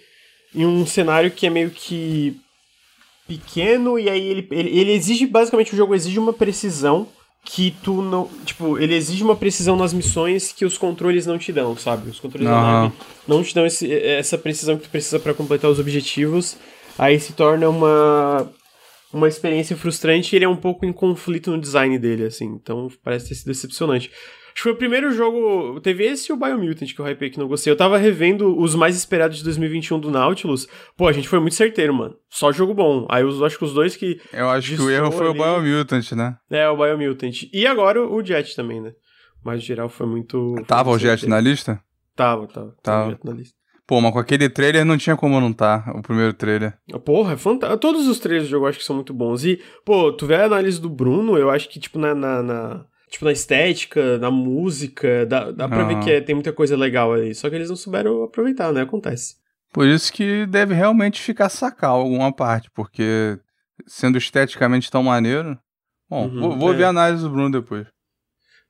[0.54, 2.38] em um cenário que é meio que
[3.28, 7.06] pequeno e aí ele, ele, ele exige, basicamente o jogo exige uma precisão
[7.44, 11.52] que tu não, tipo, ele exige uma precisão nas missões que os controles não te
[11.52, 12.10] dão, sabe?
[12.10, 12.54] Os controles uhum.
[12.54, 12.92] da nave
[13.26, 16.56] não te dão esse, essa precisão que tu precisa para completar os objetivos.
[16.98, 18.50] Aí se torna uma
[19.10, 22.46] uma experiência frustrante e ele é um pouco em conflito no design dele, assim.
[22.46, 24.10] Então parece ter sido decepcionante.
[24.58, 25.80] Acho que foi o primeiro jogo.
[25.80, 27.72] Teve esse e o Biomutant que eu hypei que não gostei.
[27.72, 30.66] Eu tava revendo os mais esperados de 2021 do Nautilus.
[30.96, 32.16] Pô, a gente foi muito certeiro, mano.
[32.28, 33.06] Só jogo bom.
[33.08, 34.20] Aí eu acho que os dois que.
[34.32, 35.38] Eu acho que o erro foi ali...
[35.38, 36.36] o Biomutant, né?
[36.50, 37.48] É, o Biomutant.
[37.52, 38.94] E agora o Jet também, né?
[39.44, 40.56] Mas no geral foi muito.
[40.66, 41.80] Tava foi o Jet na lista?
[42.16, 42.74] Tava, tava.
[42.82, 43.56] Tava o Jet na lista.
[43.86, 46.76] Pô, mas com aquele trailer não tinha como não tá, o primeiro trailer.
[47.04, 47.80] Porra, é fantástico.
[47.80, 49.44] Todos os trailers do jogo eu acho que são muito bons.
[49.44, 52.84] E, pô, tu vê a análise do Bruno, eu acho que, tipo, na, na, na
[53.08, 57.12] tipo, na estética, na música, dá, dá pra ver que é, tem muita coisa legal
[57.12, 57.34] aí.
[57.34, 58.82] Só que eles não souberam aproveitar, né?
[58.82, 59.36] Acontece.
[59.72, 63.38] Por isso que deve realmente ficar sacar alguma parte, porque
[63.86, 65.58] sendo esteticamente tão maneiro.
[66.08, 66.76] Bom, uhum, vou, vou é.
[66.76, 67.86] ver a análise do Bruno depois.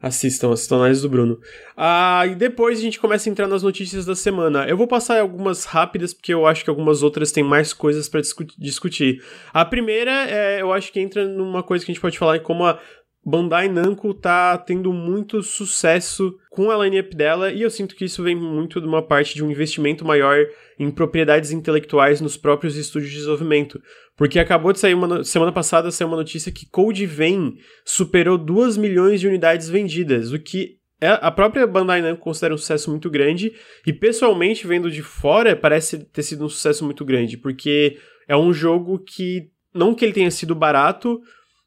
[0.00, 1.40] Assistam, assistam a análise do Bruno.
[1.76, 4.64] Ah, e depois a gente começa a entrar nas notícias da semana.
[4.68, 8.20] Eu vou passar algumas rápidas, porque eu acho que algumas outras têm mais coisas para
[8.56, 9.20] discutir.
[9.52, 12.64] A primeira, é, eu acho que entra numa coisa que a gente pode falar como
[12.64, 12.80] a
[13.24, 18.22] Bandai Namco tá tendo muito sucesso com a lineup dela e eu sinto que isso
[18.22, 20.46] vem muito de uma parte de um investimento maior
[20.78, 23.82] em propriedades intelectuais nos próprios estúdios de desenvolvimento.
[24.16, 28.76] Porque acabou de sair uma semana passada saiu uma notícia que Code Vein superou 2
[28.76, 33.08] milhões de unidades vendidas, o que é, a própria Bandai Namco considera um sucesso muito
[33.08, 33.52] grande
[33.86, 38.52] e pessoalmente vendo de fora parece ter sido um sucesso muito grande, porque é um
[38.52, 41.20] jogo que não que ele tenha sido barato,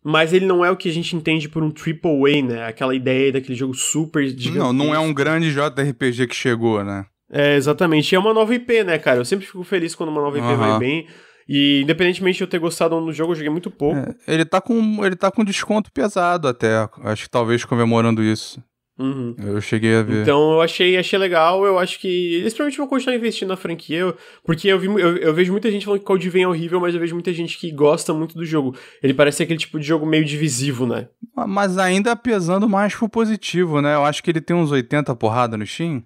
[0.03, 2.65] mas ele não é o que a gente entende por um triple A, né?
[2.65, 4.57] Aquela ideia daquele jogo super gigantesco.
[4.57, 7.05] Não, não é um grande JRPG que chegou, né?
[7.31, 8.11] É, exatamente.
[8.11, 9.19] E é uma nova IP, né, cara?
[9.19, 10.57] Eu sempre fico feliz quando uma nova IP uhum.
[10.57, 11.07] vai bem.
[11.47, 13.97] E independentemente de eu ter gostado do jogo, eu joguei muito pouco.
[13.97, 18.61] É, ele tá com ele tá com desconto pesado até, acho que talvez comemorando isso.
[19.01, 19.35] Uhum.
[19.43, 20.21] Eu cheguei a ver.
[20.21, 24.13] Então eu achei, achei legal, eu acho que eles provavelmente vão continuar investindo na franquia,
[24.45, 26.93] porque eu, vi, eu, eu vejo muita gente falando que Code Vein é horrível, mas
[26.93, 28.75] eu vejo muita gente que gosta muito do jogo.
[29.01, 31.07] Ele parece aquele tipo de jogo meio divisivo, né?
[31.35, 33.95] Mas ainda pesando mais pro positivo, né?
[33.95, 36.03] Eu acho que ele tem uns 80 porrada no Steam.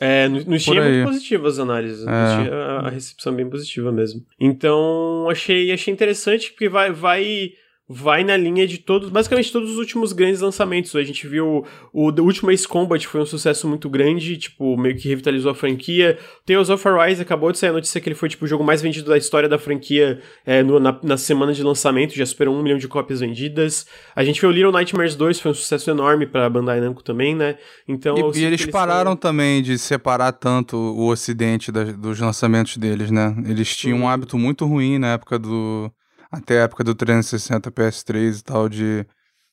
[0.00, 2.06] É, no, no Steam é muito positivo as análises.
[2.06, 2.10] É.
[2.10, 4.22] A, a recepção é bem positiva mesmo.
[4.40, 7.50] Então, achei, achei interessante, porque vai, vai
[7.88, 10.94] vai na linha de todos, basicamente todos os últimos grandes lançamentos.
[10.96, 14.96] A gente viu o The Ultimate Ace Combat foi um sucesso muito grande, tipo, meio
[14.96, 16.18] que revitalizou a franquia.
[16.44, 18.82] Tales of Arise acabou de sair a notícia que ele foi tipo o jogo mais
[18.82, 22.62] vendido da história da franquia é, no, na, na, semana de lançamento, já superou um
[22.62, 23.86] milhão de cópias vendidas.
[24.16, 27.36] A gente viu o Little Nightmares 2, foi um sucesso enorme para Bandai Namco também,
[27.36, 27.56] né?
[27.86, 33.12] Então, e, e eles, eles pararam também de separar tanto o ocidente dos lançamentos deles,
[33.12, 33.36] né?
[33.46, 35.90] Eles tinham um hábito muito ruim na época do
[36.30, 39.06] até a época do 360 PS3 e tal, de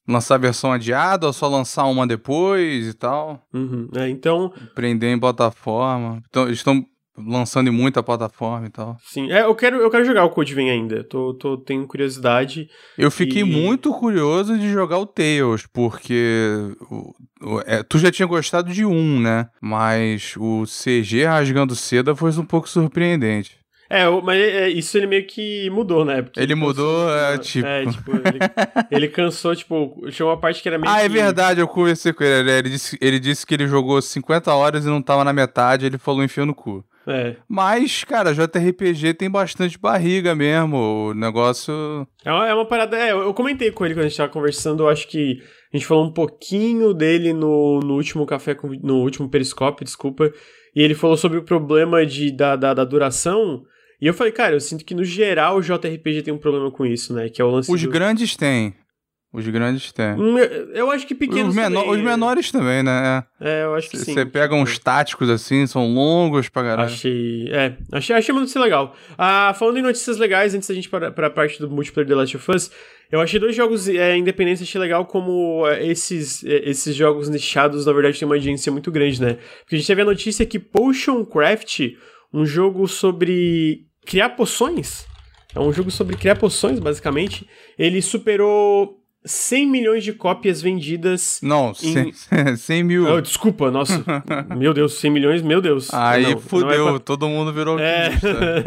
[0.08, 3.42] lançar a versão adiada ou só lançar uma depois e tal.
[3.54, 3.90] Uhum.
[3.96, 4.54] É, então.
[4.76, 6.22] Prender em plataforma.
[6.28, 8.98] Então, eles estão lançando em muita plataforma e tal.
[9.04, 11.04] Sim, é, eu quero, eu quero jogar o Code Vein ainda.
[11.04, 12.68] Tô, tô, tenho curiosidade.
[12.98, 13.46] Eu fiquei e...
[13.46, 16.50] muito curioso de jogar o Tails, porque
[16.90, 19.48] o, o, é, tu já tinha gostado de um, né?
[19.62, 23.63] Mas o CG rasgando seda foi um pouco surpreendente.
[23.90, 26.22] É, mas é, isso ele meio que mudou, né?
[26.22, 27.68] Porque ele mudou, é, tipo...
[27.68, 28.40] É, tipo, ele,
[28.90, 31.06] ele, cansou, tipo, chegou uma parte que era meio Ah, que...
[31.06, 34.86] é verdade, eu conversei com ele, ele disse, ele disse que ele jogou 50 horas
[34.86, 36.84] e não tava na metade, ele falou enfia no cu.
[37.06, 37.36] É.
[37.48, 40.78] Mas, cara, JRPG tem bastante barriga mesmo,
[41.10, 42.08] o negócio...
[42.24, 44.84] É uma, é uma parada, é, eu comentei com ele quando a gente tava conversando,
[44.84, 45.40] eu acho que
[45.72, 50.32] a gente falou um pouquinho dele no, no último café, no último periscópio, desculpa,
[50.76, 53.64] e ele falou sobre o problema de, da, da, da duração...
[54.04, 56.86] E eu falei, cara, eu sinto que no geral o JRPG tem um problema com
[56.86, 57.30] isso, né?
[57.30, 57.90] Que é o lance Os do...
[57.90, 58.74] grandes têm.
[59.32, 60.12] Os grandes têm.
[60.20, 60.38] Hum,
[60.74, 63.24] Eu acho que pequenos Os, menor- também, os menores também, né?
[63.40, 64.14] É, eu acho que sim.
[64.14, 66.90] Você pega uns táticos assim, são longos pra caralho.
[66.90, 67.48] Achei.
[67.50, 68.94] É, achei, achei muito legal.
[69.18, 72.36] Ah, falando em notícias legais, antes da gente para pra parte do multiplayer The Last
[72.36, 72.72] of Us,
[73.10, 77.86] eu achei dois jogos é, independentes, achei legal como é, esses, é, esses jogos nichados,
[77.86, 79.38] na verdade, têm uma audiência muito grande, né?
[79.62, 81.80] Porque a gente teve a notícia que Potion Craft,
[82.34, 85.06] um jogo sobre criar poções,
[85.56, 91.40] é um jogo sobre criar poções, basicamente, ele superou 100 milhões de cópias vendidas.
[91.42, 93.08] Não, Em- 100, 100 mil.
[93.08, 94.04] Oh, desculpa, nossa.
[94.58, 95.94] meu Deus, 100 milhões, meu Deus.
[95.94, 98.10] Aí Não, não é fudeu, pra- todo mundo virou é.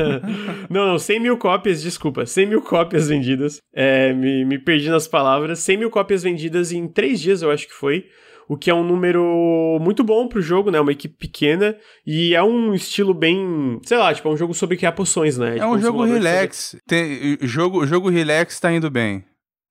[0.70, 2.24] não, não, 100 mil cópias, desculpa.
[2.24, 3.60] 100 mil cópias vendidas.
[3.74, 5.58] É, me, me perdi nas palavras.
[5.58, 8.06] 100 mil cópias vendidas em três dias, eu acho que foi.
[8.48, 10.80] O que é um número muito bom pro jogo, né?
[10.80, 11.76] Uma equipe pequena.
[12.06, 13.80] E é um estilo bem.
[13.84, 15.50] Sei lá, tipo, é um jogo sobre criar poções, né?
[15.50, 16.76] É Tipo, um jogo relax.
[16.86, 19.24] Tem, o jogo, jogo relax tá indo bem,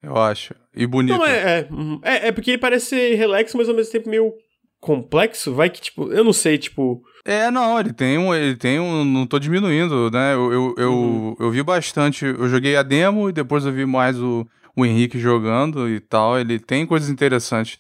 [0.04, 0.54] eu acho.
[0.76, 1.18] E bonito.
[1.18, 1.68] Não, é, é,
[2.04, 2.28] é.
[2.28, 4.34] É porque ele parece ser relax, mas ao mesmo tempo meio
[4.82, 5.54] complexo.
[5.54, 7.02] Vai que, tipo, eu não sei, tipo.
[7.24, 8.36] É, não, ele tem um.
[8.36, 9.04] Ele tem um.
[9.06, 10.34] Não tô diminuindo, né?
[10.34, 11.36] Eu, eu, eu, Uhum.
[11.40, 12.26] eu vi bastante.
[12.26, 16.38] Eu joguei a demo e depois eu vi mais o, o Henrique jogando e tal.
[16.38, 17.80] Ele tem coisas interessantes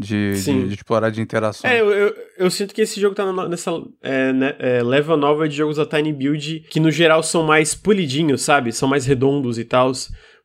[0.00, 1.70] de, de, de explorar de interação.
[1.70, 3.70] É, eu, eu, eu sinto que esse jogo tá nessa
[4.02, 7.74] é, né, é, leva nova de jogos da Tiny Build, que no geral são mais
[7.74, 8.72] polidinhos, sabe?
[8.72, 9.92] São mais redondos e tal.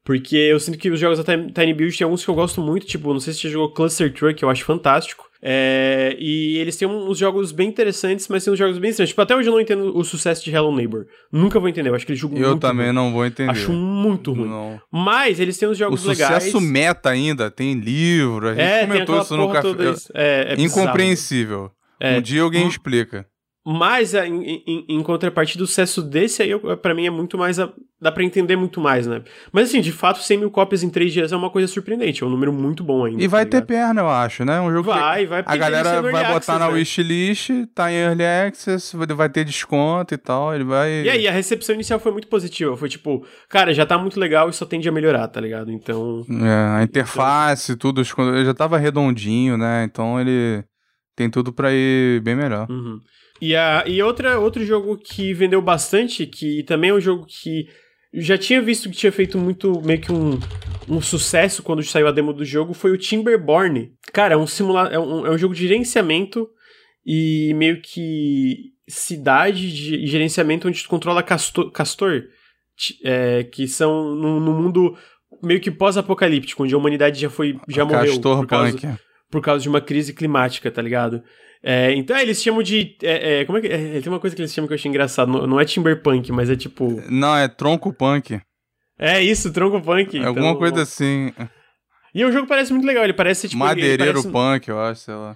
[0.03, 2.61] Porque eu sinto que os jogos da Tiny Tiny Build tem alguns que eu gosto
[2.61, 5.24] muito, tipo, não sei se você jogou Cluster Truck, eu acho fantástico.
[5.47, 9.09] É, e eles têm uns jogos bem interessantes, mas tem uns jogos bem estranhos.
[9.11, 11.05] Tipo, até hoje eu não entendo o sucesso de Hello Neighbor.
[11.31, 12.95] Nunca vou entender, eu acho que ele jogo eu também ruim.
[12.95, 13.51] não vou entender.
[13.51, 14.49] Acho muito ruim.
[14.49, 14.81] Não.
[14.91, 16.71] Mas eles têm uns O jogos sucesso legais.
[16.71, 19.91] meta ainda, tem livro, a gente é, comentou isso no café.
[19.91, 20.09] isso.
[20.15, 20.61] É, é.
[20.63, 21.69] Incompreensível.
[21.99, 22.17] É.
[22.17, 22.69] Um dia alguém Hum.
[22.69, 23.27] explica.
[23.67, 27.35] Mas, é, em, em, em contrapartida, o sucesso desse aí, eu- pra mim, é muito
[27.37, 27.59] mais.
[27.59, 29.23] a- dá pra entender muito mais, né?
[29.51, 32.21] Mas, assim, de fato, 100 mil cópias em 3 dias é uma coisa surpreendente.
[32.23, 33.23] É um número muito bom ainda.
[33.23, 33.67] E vai tá ter ligado?
[33.67, 34.61] perna, eu acho, né?
[34.61, 35.43] Um jogo que Vai, vai.
[35.43, 36.73] a galera vai botar na né?
[36.73, 41.01] wishlist, tá em Early Access, vai vai ter desconto e tal, ele vai...
[41.03, 42.77] E aí, a recepção inicial foi muito positiva.
[42.77, 45.71] Foi tipo, cara, já tá muito legal e só tende a melhorar, tá ligado?
[45.71, 46.23] Então.
[46.43, 49.83] É, a interface, tudo, con- ele já tava redondinho, né?
[49.85, 50.63] Então ele
[51.15, 52.67] tem tudo pra ir bem melhor.
[52.69, 52.99] Uhum.
[53.45, 57.67] E, a, e outra, outro jogo que vendeu bastante, que também é um jogo que
[58.11, 60.39] já tinha visto que tinha feito muito, meio que um,
[60.89, 63.91] um sucesso quando saiu a demo do jogo, foi o Timberborn.
[64.11, 66.49] Cara, é um, simula é um, é um jogo de gerenciamento
[67.05, 72.23] e meio que cidade de gerenciamento onde tu controla castor, castor
[73.03, 74.97] é, que são no, no mundo
[75.43, 78.99] meio que pós-apocalíptico, onde a humanidade já foi já morreu Castor por causa, Punk.
[79.29, 81.21] por causa de uma crise climática, tá ligado?
[81.67, 82.95] É, então, é, eles chamam de.
[83.01, 83.67] é, é, como é que.
[83.67, 85.31] é, tem uma coisa que eles chamam que eu achei engraçado.
[85.31, 87.01] Não, não é Timberpunk, mas é tipo.
[87.09, 88.39] Não, é Tronco Punk.
[88.99, 90.15] É isso, tronco punk.
[90.15, 91.33] Então- alguma coisa assim.
[92.13, 93.03] E o jogo parece muito legal.
[93.03, 93.57] Ele parece tipo.
[93.59, 95.35] Madeireiro parece Punk, eu acho, sei lá.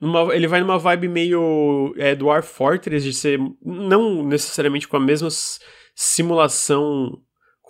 [0.00, 1.94] numa- ele vai numa vibe meio.
[1.96, 3.40] É, do War Fortress, de ser.
[3.64, 5.28] Não necessariamente com a mesma
[5.96, 7.18] simulação.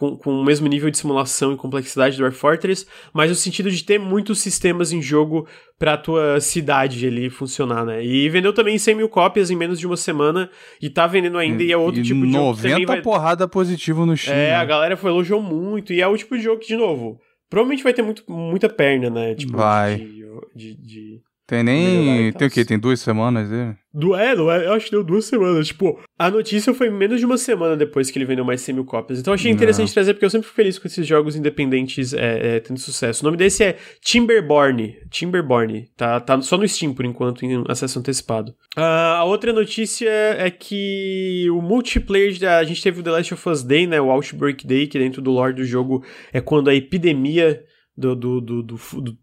[0.00, 3.70] Com, com o mesmo nível de simulação e complexidade do War Fortress, mas no sentido
[3.70, 5.46] de ter muitos sistemas em jogo
[5.78, 8.02] pra tua cidade ali funcionar, né?
[8.02, 10.48] E vendeu também 100 mil cópias em menos de uma semana,
[10.80, 13.02] e tá vendendo ainda, e é outro e tipo de jogo que 90 também vai...
[13.02, 14.34] porrada positivo no Steam.
[14.34, 14.54] É, né?
[14.54, 17.82] a galera foi, elogiou muito, e é o tipo de jogo que, de novo, provavelmente
[17.84, 19.34] vai ter muito, muita perna, né?
[19.34, 19.96] Tipo, Vai.
[19.96, 20.14] De,
[20.56, 22.32] de, de- Tem nem.
[22.32, 22.64] Tem o quê?
[22.64, 23.74] Tem duas semanas dele?
[23.92, 25.66] Do, é, não é, eu acho que deu duas semanas.
[25.66, 28.84] Tipo, a notícia foi menos de uma semana depois que ele vendeu mais 100 mil
[28.84, 29.18] cópias.
[29.18, 29.94] Então eu achei interessante Não.
[29.94, 33.24] trazer, porque eu sempre fico feliz com esses jogos independentes é, é, tendo sucesso.
[33.24, 34.96] O nome desse é Timberborn.
[35.10, 35.88] Timberborn.
[35.96, 38.54] Tá, tá só no Steam por enquanto, em acesso antecipado.
[38.76, 42.38] Ah, a outra notícia é que o multiplayer.
[42.38, 44.00] Da, a gente teve o The Last of Us Day, né?
[44.00, 47.64] O Outbreak Day, que dentro do lore do jogo é quando a epidemia.
[48.00, 48.62] Do, do, do,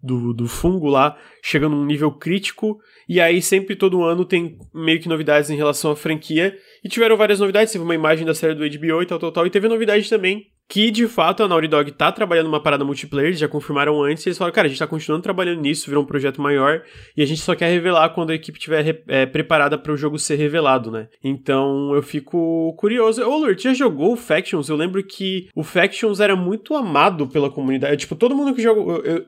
[0.03, 4.99] do, do, fungo lá chega num nível crítico e aí sempre todo ano tem meio
[5.01, 6.55] que novidades em relação à franquia.
[6.83, 9.47] E tiveram várias novidades, teve uma imagem da série do HBO e tal, tal, tal.
[9.47, 13.33] E teve novidade também que, de fato, a Naughty Dog tá trabalhando uma parada multiplayer,
[13.33, 16.07] já confirmaram antes, e eles falaram, cara, a gente tá continuando trabalhando nisso, virou um
[16.07, 16.81] projeto maior,
[17.15, 20.19] e a gente só quer revelar quando a equipe estiver é, preparada para o jogo
[20.19, 21.07] ser revelado, né?
[21.23, 23.23] Então eu fico curioso.
[23.23, 24.67] Ô, Lur, já jogou o Factions?
[24.69, 27.97] Eu lembro que o Factions era muito amado pela comunidade.
[27.97, 28.97] Tipo, todo mundo que jogou.
[28.97, 29.25] eu- eu-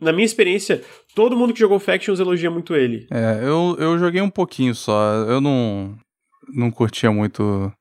[0.00, 0.82] na minha experiência,
[1.14, 3.06] todo mundo que jogou Factions elogia muito ele.
[3.10, 5.00] É, eu, eu joguei um pouquinho só.
[5.28, 5.96] Eu não.
[6.52, 7.72] Não curtia muito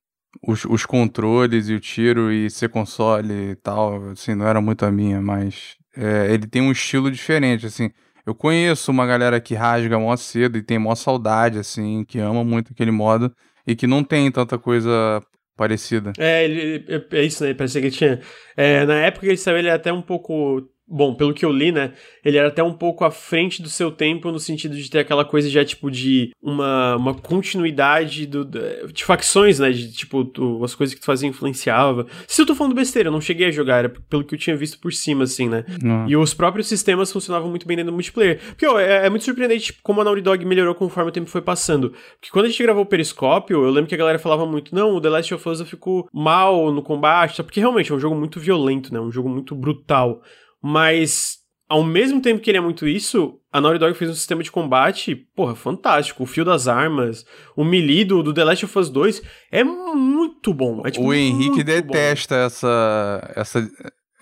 [0.46, 4.10] os, os controles e o tiro e ser console e tal.
[4.12, 5.76] Assim, não era muito a minha, mas.
[5.96, 7.89] é, ele tem um estilo diferente, assim.
[8.26, 12.44] Eu conheço uma galera que rasga mó cedo e tem mó saudade, assim, que ama
[12.44, 13.34] muito aquele modo
[13.65, 15.22] e que não tem tanta coisa
[15.58, 16.13] parecida.
[16.18, 17.54] É, ele, é, é isso, né?
[17.54, 18.20] Parecia que tinha.
[18.56, 20.62] é, na época que ele saiu, ele era até um pouco.
[20.89, 23.91] Bom, pelo que eu li, né, ele era até um pouco à frente do seu
[23.91, 28.43] tempo no sentido de ter aquela coisa já, tipo, de uma, uma continuidade do,
[28.91, 32.06] de facções, né, de, tipo, tu, as coisas que tu fazia influenciava.
[32.28, 34.56] Se eu tô falando besteira, eu não cheguei a jogar, era pelo que eu tinha
[34.56, 35.63] visto por cima, assim, né.
[36.10, 38.39] E os próprios sistemas funcionavam muito bem dentro do multiplayer.
[38.39, 41.30] Porque, ó, é, é muito surpreendente tipo, como a Naughty Dog melhorou conforme o tempo
[41.30, 41.91] foi passando.
[42.19, 44.95] Porque quando a gente gravou o Periscópio, eu lembro que a galera falava muito, não,
[44.95, 48.39] o The Last of Us ficou mal no combate, porque realmente é um jogo muito
[48.39, 50.21] violento, né, um jogo muito brutal.
[50.62, 54.43] Mas, ao mesmo tempo que ele é muito isso, a Naughty Dog fez um sistema
[54.43, 56.24] de combate, porra, fantástico.
[56.24, 60.54] O fio das armas, o melee do, do The Last of Us 2 é muito
[60.54, 60.82] bom.
[60.86, 63.69] É, tipo, o Henrique detesta essa, essa,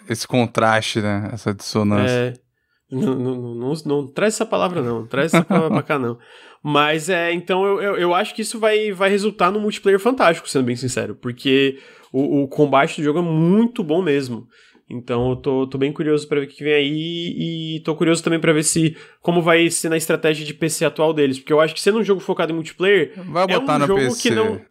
[0.09, 1.29] esse contraste, né?
[1.33, 2.11] Essa dissonância.
[2.11, 2.47] É.
[2.89, 5.05] Não, não, não, não, traz essa palavra, não.
[5.05, 6.17] Traz essa palavra pra cá, não.
[6.63, 10.49] Mas é, então eu, eu, eu, acho que isso vai, vai resultar num multiplayer fantástico,
[10.49, 11.15] sendo bem sincero.
[11.15, 11.79] Porque
[12.11, 14.47] o, o combate do jogo é muito bom mesmo.
[14.89, 18.23] Então eu tô, tô bem curioso para ver o que vem aí e tô curioso
[18.23, 21.59] também para ver se como vai ser na estratégia de PC atual deles, porque eu
[21.59, 24.29] acho que sendo um jogo focado em multiplayer, vai botar é um no jogo PC.
[24.29, 24.61] que não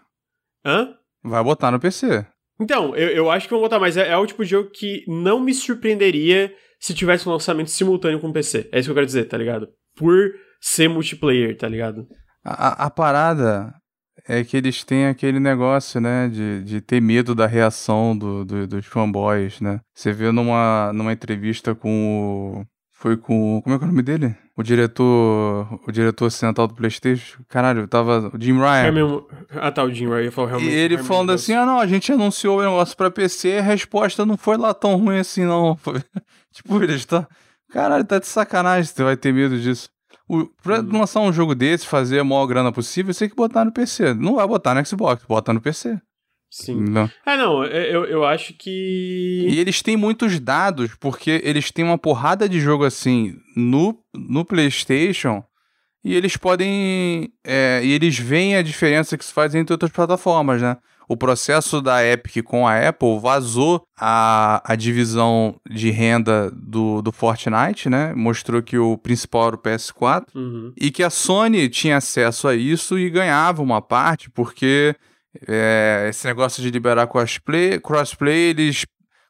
[0.66, 0.94] Hã?
[1.22, 2.26] Vai botar no PC.
[2.60, 5.04] Então, eu, eu acho que vão botar, mas é, é, o tipo de jogo que
[5.06, 8.68] não me surpreenderia se tivesse um lançamento simultâneo com PC.
[8.72, 9.68] É isso que eu quero dizer, tá ligado?
[9.96, 12.06] Por ser multiplayer, tá ligado?
[12.44, 13.72] A, a, a parada
[14.28, 18.66] é que eles têm aquele negócio, né, de, de ter medo da reação do, do,
[18.66, 19.80] dos fanboys, né?
[19.94, 22.66] Você vê numa, numa entrevista com o...
[22.92, 23.60] Foi com...
[23.62, 24.34] Como é que é o nome dele?
[24.56, 25.80] O diretor...
[25.86, 27.42] O diretor ocidental do Playstation.
[27.46, 28.30] Caralho, tava...
[28.34, 28.86] O Jim Ryan.
[28.86, 30.30] Herman, ah, tá, o Jim Ryan.
[30.30, 33.10] Falou, realmente, e ele Herman falando assim, ah, não, a gente anunciou o negócio pra
[33.10, 35.78] PC a resposta não foi lá tão ruim assim, não.
[36.52, 37.28] Tipo, eles tá...
[37.70, 39.90] Caralho, tá de sacanagem, você vai ter medo disso.
[40.28, 40.98] O, pra Uhum.
[40.98, 44.12] lançar um jogo desse, fazer a maior grana possível, você tem que botar no PC.
[44.14, 45.98] Não vai botar no Xbox, bota no PC.
[46.50, 46.80] Sim.
[46.80, 47.10] Não.
[47.24, 49.46] Ah, não, eu, eu acho que...
[49.48, 54.44] E eles têm muitos dados, porque eles têm uma porrada de jogo assim no, no
[54.44, 55.42] PlayStation
[56.04, 57.28] e eles podem.
[57.44, 60.76] é, e eles veem a diferença que se faz entre outras plataformas, né?
[61.08, 67.12] O processo da Epic com a Apple vazou a, a divisão de renda do, do
[67.12, 68.12] Fortnite, né?
[68.14, 70.72] Mostrou que o principal era o PS4 Uhum.
[70.76, 74.94] e que a Sony tinha acesso a isso e ganhava uma parte, porque
[75.46, 78.84] é, esse negócio de liberar crossplay, crossplay eles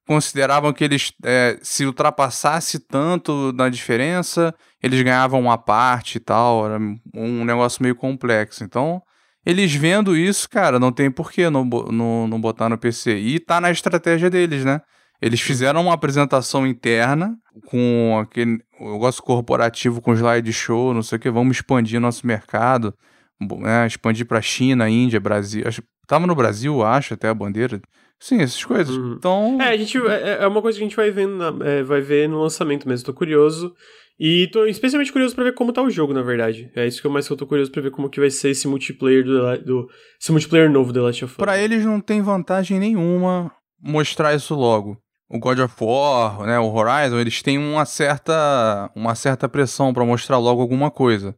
[0.06, 6.64] consideravam que eles é, se ultrapassasse tanto na diferença, eles ganhavam uma parte e tal,
[6.66, 6.78] era
[7.12, 8.62] um negócio meio complexo.
[8.62, 9.02] Então,
[9.46, 13.16] eles vendo isso, cara, não tem porquê não, não, não botar no PC.
[13.16, 14.80] E tá na estratégia deles, né?
[15.22, 21.30] Eles fizeram uma apresentação interna com aquele negócio corporativo com slideshow, não sei o que,
[21.30, 22.92] vamos expandir nosso mercado,
[23.40, 25.62] né, expandir pra China, Índia, Brasil.
[25.66, 27.80] Acho, tava no Brasil, acho, até a bandeira.
[28.18, 28.96] Sim, essas coisas.
[28.96, 29.14] Uhum.
[29.18, 31.82] Então, É, a gente, é, é uma coisa que a gente vai vendo, na- é,
[31.82, 33.04] vai ver no lançamento mesmo.
[33.06, 33.74] Tô curioso.
[34.18, 36.70] E tô especialmente curioso pra ver como tá o jogo, na verdade.
[36.74, 38.48] É isso que eu mais que eu tô curioso pra ver como que vai ser
[38.48, 41.36] esse multiplayer do, do esse multiplayer novo do The Last of Us.
[41.36, 44.96] Pra eles não tem vantagem nenhuma mostrar isso logo.
[45.28, 50.04] O God of War, né, o Horizon, eles têm uma certa, uma certa pressão pra
[50.04, 51.34] mostrar logo alguma coisa.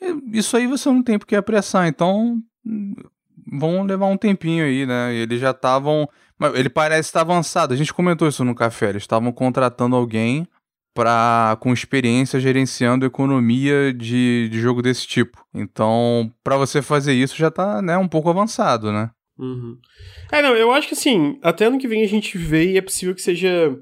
[0.00, 2.36] E Isso aí você não tem porque apressar, então
[3.50, 5.14] vão levar um tempinho aí, né?
[5.14, 6.08] Eles já estavam,
[6.54, 7.74] ele parece estar avançado.
[7.74, 10.46] A gente comentou isso no café, eles estavam contratando alguém
[10.94, 15.44] para com experiência gerenciando economia de, de jogo desse tipo.
[15.54, 19.10] Então, pra você fazer isso já tá, né, um pouco avançado, né?
[19.38, 19.78] Uhum.
[20.30, 22.82] É, não, eu acho que assim, até ano que vem a gente vê e é
[22.82, 23.74] possível que seja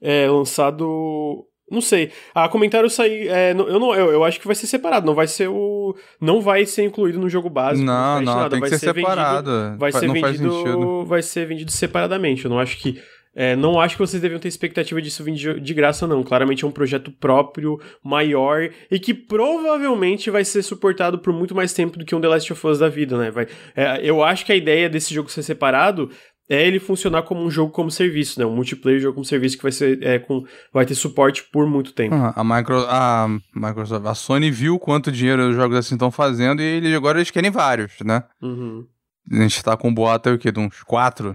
[0.00, 1.46] é, lançado.
[1.70, 2.10] Não sei.
[2.34, 3.28] Ah, comentário sair.
[3.28, 5.96] É, eu, não, eu, eu acho que vai ser separado, não vai ser o.
[6.20, 7.84] Não vai ser incluído no jogo básico.
[7.86, 9.76] Não, não, nada, tem que vai ser, vendido- separado.
[9.78, 11.04] vai Fa- ser não vendido.
[11.06, 12.44] Vai ser vendido separadamente.
[12.44, 13.00] Eu não acho que.
[13.34, 16.22] é, não acho que vocês deviam ter expectativa disso vir de, de graça, não.
[16.22, 21.72] Claramente é um projeto próprio, maior, e que provavelmente vai ser suportado por muito mais
[21.72, 23.30] tempo do que um The Last of Us da vida, né?
[23.30, 26.10] Vai, é, eu acho que a ideia desse jogo ser separado
[26.48, 28.44] é ele funcionar como um jogo como serviço, né?
[28.46, 31.92] Um multiplayer jogo como serviço que vai ser é, com, vai ter suporte por muito
[31.92, 32.14] tempo.
[32.14, 36.60] Ah, A, Micro, a Microsoft, a Sony viu quanto dinheiro os jogos assim estão fazendo
[36.60, 38.22] e eles, agora eles querem vários, né?
[38.42, 38.86] Uhum.
[39.32, 40.52] A gente tá com um boato aí o quê?
[40.52, 41.34] De uns quatro?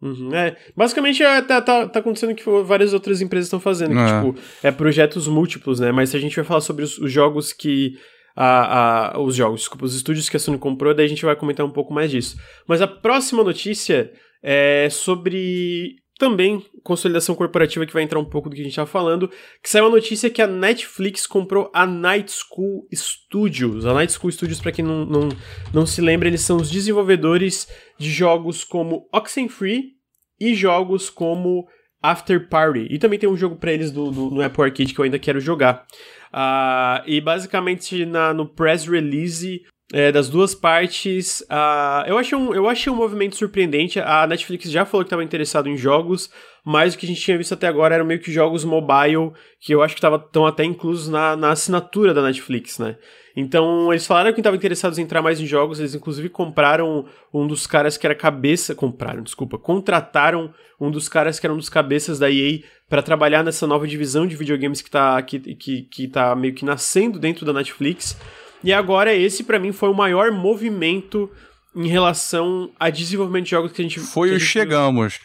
[0.00, 3.98] Uhum, é, basicamente é, tá, tá, tá acontecendo que várias outras empresas estão fazendo, que,
[3.98, 4.20] É.
[4.20, 5.90] tipo, é projetos múltiplos, né?
[5.90, 7.94] Mas se a gente vai falar sobre os, os jogos que.
[8.38, 11.34] A, a, os jogos, desculpa, os estúdios que a Sony comprou, daí a gente vai
[11.34, 12.36] comentar um pouco mais disso.
[12.68, 18.54] Mas a próxima notícia é sobre também consolidação corporativa, que vai entrar um pouco do
[18.54, 19.28] que a gente tava falando,
[19.62, 23.84] que saiu a notícia que a Netflix comprou a Night School Studios.
[23.84, 25.28] A Night School Studios, pra quem não, não,
[25.74, 27.68] não se lembra, eles são os desenvolvedores
[27.98, 29.92] de jogos como Oxenfree
[30.40, 31.66] e jogos como
[32.02, 32.86] After Party.
[32.90, 35.18] E também tem um jogo para eles do, do, no Apple Arcade que eu ainda
[35.18, 35.86] quero jogar.
[36.32, 39.62] Uh, e basicamente na, no press release
[39.92, 41.40] é, das duas partes.
[41.42, 44.00] Uh, eu, achei um, eu achei um movimento surpreendente.
[44.00, 46.30] A Netflix já falou que estava interessado em jogos,
[46.64, 49.72] mas o que a gente tinha visto até agora eram meio que jogos mobile, que
[49.72, 52.96] eu acho que estão até inclusos na, na assinatura da Netflix, né?
[53.38, 57.46] Então, eles falaram que estavam interessados em entrar mais em jogos, eles inclusive compraram um
[57.46, 58.74] dos caras que era cabeça.
[58.74, 59.58] Compraram, desculpa.
[59.58, 63.86] Contrataram um dos caras que era um dos cabeças da EA para trabalhar nessa nova
[63.86, 68.18] divisão de videogames que tá, que, que, que tá meio que nascendo dentro da Netflix.
[68.66, 71.30] E agora esse para mim foi o maior movimento
[71.74, 75.20] em relação a desenvolvimento de jogos que a gente foi o chegamos.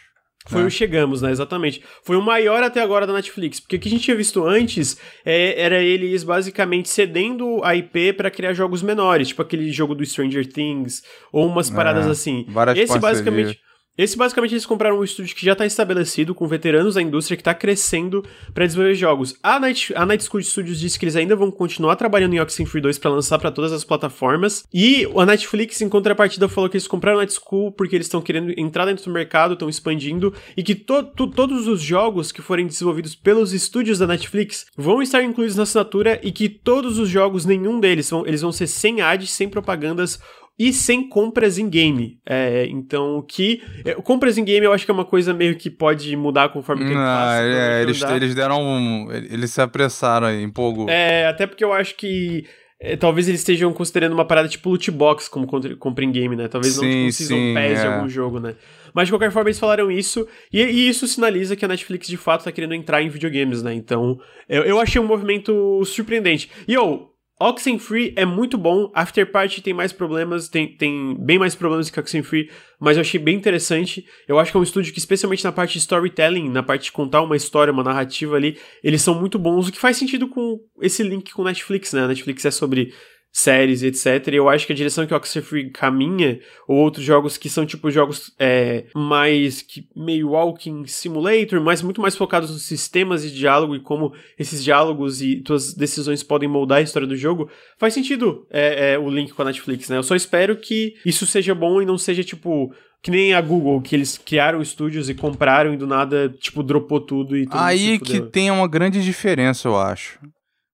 [0.47, 0.65] Foi é.
[0.65, 1.31] o Chegamos, né?
[1.31, 1.83] Exatamente.
[2.03, 3.59] Foi o maior até agora da Netflix.
[3.59, 8.13] Porque o que a gente tinha visto antes é, era eles basicamente cedendo a IP
[8.13, 12.45] para criar jogos menores, tipo aquele jogo do Stranger Things, ou umas paradas é, assim.
[12.75, 13.59] Esse basicamente.
[13.97, 17.41] Esse basicamente eles compraram um estúdio que já está estabelecido, com veteranos da indústria que
[17.41, 18.23] está crescendo
[18.53, 19.35] para desenvolver jogos.
[19.43, 22.81] A Night, a Night School Studios disse que eles ainda vão continuar trabalhando em Oxenfree
[22.81, 24.63] 2 para lançar para todas as plataformas.
[24.73, 28.21] E a Netflix, em contrapartida, falou que eles compraram a Night School porque eles estão
[28.21, 32.41] querendo entrar dentro do mercado, estão expandindo e que to, to, todos os jogos que
[32.41, 37.09] forem desenvolvidos pelos estúdios da Netflix vão estar incluídos na assinatura e que todos os
[37.09, 40.17] jogos, nenhum deles, vão, eles vão ser sem ads, sem propagandas
[40.61, 42.19] e sem compras em game.
[42.23, 43.63] É, então, que.
[43.83, 46.83] É, compras em game eu acho que é uma coisa meio que pode mudar conforme
[46.83, 47.41] o tempo passa.
[47.41, 48.61] É, eles, eles deram.
[48.61, 50.87] Um, eles se apressaram aí, empolgou.
[50.87, 52.45] É, até porque eu acho que.
[52.79, 55.47] É, talvez eles estejam considerando uma parada tipo loot box como
[55.77, 56.47] compra em game, né?
[56.47, 57.81] Talvez sim, não tipo um season sim, pass é.
[57.81, 58.55] de algum jogo, né?
[58.93, 62.17] Mas de qualquer forma eles falaram isso, e, e, isso sinaliza que a Netflix de
[62.17, 63.73] fato tá querendo entrar em videogames, né?
[63.73, 66.49] Então, eu, eu achei um movimento surpreendente.
[66.67, 67.10] E eu,
[67.49, 72.49] Oxenfree é muito bom, Afterparty tem mais problemas, tem, tem bem mais problemas que Oxenfree,
[72.79, 74.05] mas eu achei bem interessante.
[74.27, 76.91] Eu acho que é um estúdio que, especialmente na parte de storytelling, na parte de
[76.91, 80.59] contar uma história, uma narrativa ali, eles são muito bons, o que faz sentido com
[80.81, 82.07] esse link com Netflix, né?
[82.07, 82.93] Netflix é sobre
[83.31, 84.27] séries, etc.
[84.27, 87.65] E eu acho que a direção que o Oxenfree caminha, ou outros jogos que são
[87.65, 93.33] tipo jogos é, mais que meio walking simulator, mas muito mais focados nos sistemas de
[93.33, 97.93] diálogo e como esses diálogos e suas decisões podem moldar a história do jogo, faz
[97.93, 99.97] sentido é, é, o link com a Netflix, né?
[99.97, 103.81] Eu só espero que isso seja bom e não seja tipo que nem a Google,
[103.81, 107.97] que eles criaram estúdios e compraram e do nada, tipo, dropou tudo e tudo Aí
[107.97, 110.19] que tem uma grande diferença, eu acho.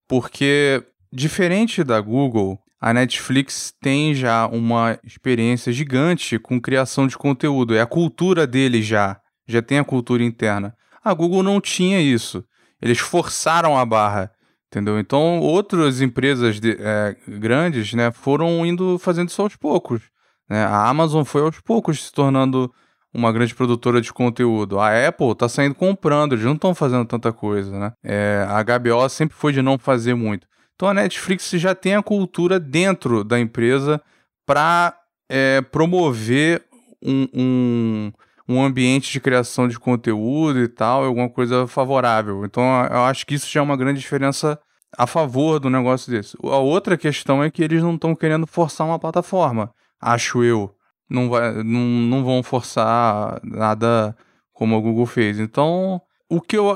[0.09, 0.83] Porque
[1.17, 7.73] Diferente da Google, a Netflix tem já uma experiência gigante com criação de conteúdo.
[7.73, 9.19] É a cultura deles já.
[9.47, 10.75] Já tem a cultura interna.
[11.03, 12.45] A Google não tinha isso.
[12.79, 14.29] Eles forçaram a barra.
[14.67, 14.99] Entendeu?
[14.99, 20.03] Então, outras empresas de, é, grandes né, foram indo fazendo isso aos poucos.
[20.47, 20.63] Né?
[20.65, 22.71] A Amazon foi aos poucos se tornando
[23.11, 24.79] uma grande produtora de conteúdo.
[24.79, 27.71] A Apple está saindo comprando, eles não estão fazendo tanta coisa.
[27.71, 27.91] Né?
[28.03, 30.45] É, a HBO sempre foi de não fazer muito.
[30.77, 33.99] Então a Netflix já tem a cultura dentro da empresa
[34.45, 34.95] para
[35.27, 36.63] é, promover
[37.03, 38.11] um, um,
[38.47, 42.45] um, ambiente de criação de conteúdo e tal, alguma coisa favorável.
[42.45, 44.59] Então eu acho que isso já é uma grande diferença
[44.95, 46.37] a favor do negócio desse.
[46.43, 50.75] A outra questão é que eles não estão querendo forçar uma plataforma, acho eu.
[51.09, 54.15] Não, vai, não, não vão forçar nada
[54.53, 55.39] como a Google fez.
[55.39, 55.99] Então,
[56.29, 56.75] o que eu,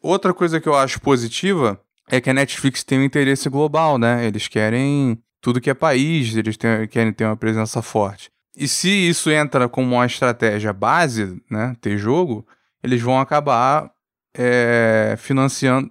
[0.00, 1.78] outra coisa que eu acho positiva
[2.12, 4.26] é que a Netflix tem um interesse global, né?
[4.26, 6.58] Eles querem tudo que é país, eles
[6.90, 8.30] querem ter uma presença forte.
[8.54, 12.46] E se isso entra como uma estratégia base, né, ter jogo,
[12.82, 13.90] eles vão acabar
[14.36, 15.90] é, financiando.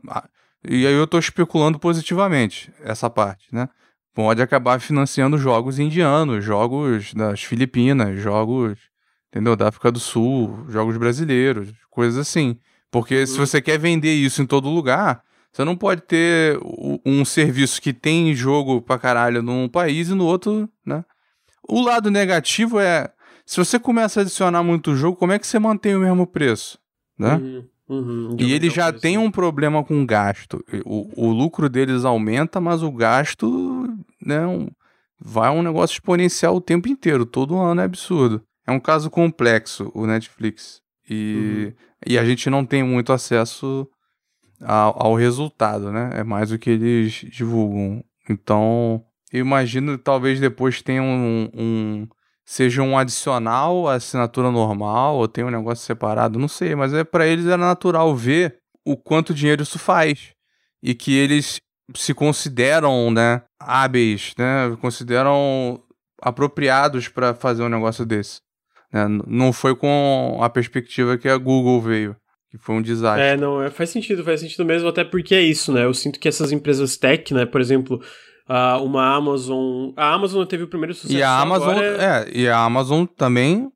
[0.64, 3.68] E aí eu estou especulando positivamente essa parte, né?
[4.14, 8.78] Pode acabar financiando jogos indianos, jogos das Filipinas, jogos,
[9.32, 9.56] entendeu?
[9.56, 12.60] Da África do Sul, jogos brasileiros, coisas assim.
[12.92, 13.46] Porque se uhum.
[13.48, 16.58] você quer vender isso em todo lugar, você não pode ter
[17.06, 21.04] um serviço que tem jogo pra caralho num país e no outro, né?
[21.68, 23.12] O lado negativo é,
[23.46, 26.80] se você começa a adicionar muito jogo, como é que você mantém o mesmo preço,
[27.20, 27.36] né?
[27.36, 30.64] Uhum, uhum, e ele já tem um problema com gasto.
[30.86, 33.94] O, o lucro deles aumenta, mas o gasto,
[34.26, 34.70] né, um,
[35.20, 37.26] vai um negócio exponencial o tempo inteiro.
[37.26, 38.42] Todo ano é absurdo.
[38.66, 40.82] É um caso complexo, o Netflix.
[41.10, 41.74] E, uhum.
[42.08, 43.86] e a gente não tem muito acesso
[44.64, 46.12] ao, ao resultado, né?
[46.14, 48.04] É mais o que eles divulgam.
[48.30, 52.08] Então, eu imagino que talvez depois tenha um, um
[52.46, 57.04] seja um adicional à assinatura normal ou tenha um negócio separado, não sei, mas é
[57.04, 60.34] para eles era natural ver o quanto dinheiro isso faz
[60.84, 61.62] e que eles
[61.96, 65.82] se consideram, né, hábeis, né, consideram
[66.22, 68.42] apropriados para fazer um negócio desse.
[68.92, 69.08] Né?
[69.26, 72.16] Não foi com a perspectiva que a Google veio
[72.52, 73.24] que foi um desastre.
[73.24, 75.86] É, não, é, faz sentido, faz sentido mesmo, até porque é isso, né?
[75.86, 78.02] Eu sinto que essas empresas tech, né, por exemplo,
[78.84, 79.92] uma Amazon.
[79.96, 81.18] A Amazon teve o primeiro sucesso.
[81.18, 82.28] E a Amazon, agora...
[82.28, 83.72] é, e a Amazon também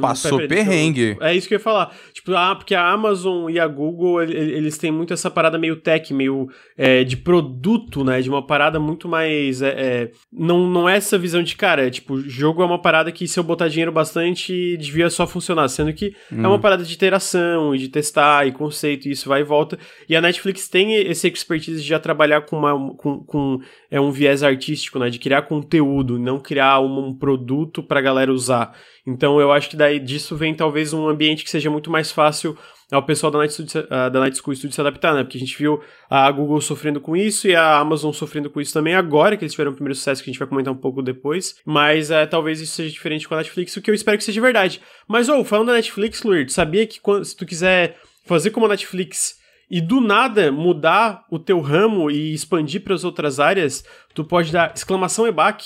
[0.00, 1.16] Passou pera, perrengue.
[1.20, 1.94] Eu, é isso que eu ia falar.
[2.12, 6.12] Tipo, ah, porque a Amazon e a Google, eles têm muito essa parada meio tech,
[6.12, 8.20] meio é, de produto, né?
[8.20, 9.62] De uma parada muito mais.
[9.62, 13.12] É, é, não, não é essa visão de, cara, é, tipo, jogo é uma parada
[13.12, 15.68] que se eu botar dinheiro bastante, devia só funcionar.
[15.68, 16.42] Sendo que hum.
[16.42, 16.60] é uma hum.
[16.60, 19.78] parada de interação e de testar e conceito, e isso vai e volta.
[20.08, 23.60] E a Netflix tem esse expertise de já trabalhar com, uma, com, com
[23.90, 25.08] é, um viés artístico, né?
[25.08, 28.74] De criar conteúdo, não criar um, um produto pra galera usar.
[29.06, 32.56] Então eu acho que daí disso vem talvez um ambiente que seja muito mais fácil
[32.90, 35.22] ao pessoal da Night, uh, da Night School Studio se adaptar, né?
[35.22, 38.72] Porque a gente viu a Google sofrendo com isso e a Amazon sofrendo com isso
[38.72, 41.02] também agora, que eles tiveram o primeiro sucesso que a gente vai comentar um pouco
[41.02, 41.56] depois.
[41.64, 44.40] Mas uh, talvez isso seja diferente com a Netflix, o que eu espero que seja
[44.40, 44.80] verdade.
[45.08, 48.66] Mas, ou, oh, falando da Netflix, Luir, sabia que quando, se tu quiser fazer como
[48.66, 49.38] a Netflix
[49.70, 53.84] e do nada mudar o teu ramo e expandir para as outras áreas,
[54.14, 55.64] tu pode dar exclamação EBAC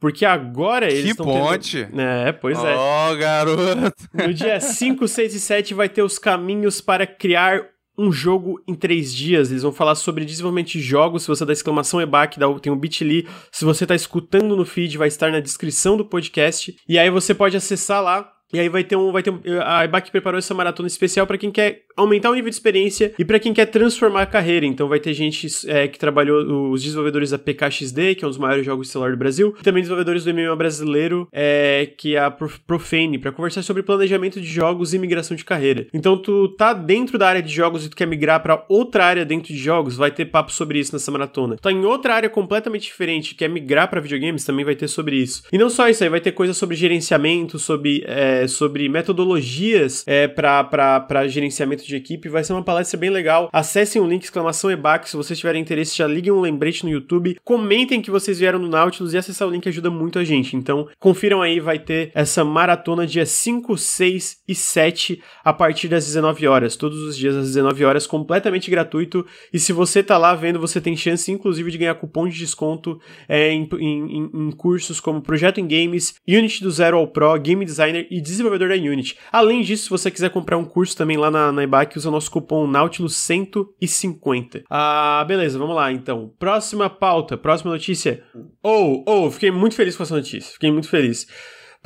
[0.00, 1.26] porque agora eles estão.
[1.26, 1.84] Que ponte!
[1.84, 2.00] Tendo...
[2.00, 2.76] É, pois é.
[2.76, 3.94] Oh, garoto!
[4.12, 7.62] No dia 5, 6 e 7 vai ter os caminhos para criar
[7.98, 9.50] um jogo em três dias.
[9.50, 11.22] Eles vão falar sobre desenvolvimento de jogos.
[11.22, 13.26] Se você dá exclamação EBAC, tem o Bitly.
[13.50, 16.76] Se você está escutando no feed, vai estar na descrição do podcast.
[16.88, 19.10] E aí você pode acessar lá e aí vai ter um.
[19.10, 22.50] Vai ter um, a IBAC preparou essa maratona especial para quem quer aumentar o nível
[22.50, 24.66] de experiência e para quem quer transformar a carreira.
[24.66, 28.38] Então vai ter gente é, que trabalhou, os desenvolvedores da PKXD, que é um dos
[28.38, 32.30] maiores jogos celular do Brasil, e também desenvolvedores do MMA brasileiro, é, que é a
[32.30, 35.86] Profane, para conversar sobre planejamento de jogos e migração de carreira.
[35.92, 39.24] Então tu tá dentro da área de jogos e tu quer migrar para outra área
[39.24, 41.56] dentro de jogos, vai ter papo sobre isso nessa maratona.
[41.56, 45.42] Tá em outra área completamente diferente, quer migrar para videogames, também vai ter sobre isso.
[45.52, 48.04] E não só isso aí, vai ter coisa sobre gerenciamento, sobre.
[48.06, 52.28] É, sobre metodologias é, para gerenciamento de equipe.
[52.28, 53.48] Vai ser uma palestra bem legal.
[53.52, 55.96] Acessem o link exclamação EBAC se vocês tiverem interesse.
[55.96, 57.36] Já liguem um lembrete no YouTube.
[57.44, 60.56] Comentem que vocês vieram no Nautilus e acessar o link ajuda muito a gente.
[60.56, 66.04] Então, confiram aí, vai ter essa maratona dia 5, 6 e 7 a partir das
[66.04, 66.76] 19 horas.
[66.76, 69.24] Todos os dias às 19 horas, completamente gratuito.
[69.52, 73.00] E se você tá lá vendo, você tem chance, inclusive, de ganhar cupom de desconto
[73.28, 77.64] é, em, em, em cursos como Projeto em Games, Unity do Zero ao Pro, Game
[77.64, 79.16] Designer e Desenvolvedor da Unity.
[79.32, 82.12] Além disso, se você quiser comprar um curso também lá na, na IBAC, usa o
[82.12, 84.64] nosso cupom Nautilus150.
[84.68, 86.32] Ah, beleza, vamos lá então.
[86.38, 88.22] Próxima pauta, próxima notícia.
[88.62, 90.52] Oh, oh, fiquei muito feliz com essa notícia.
[90.52, 91.26] Fiquei muito feliz.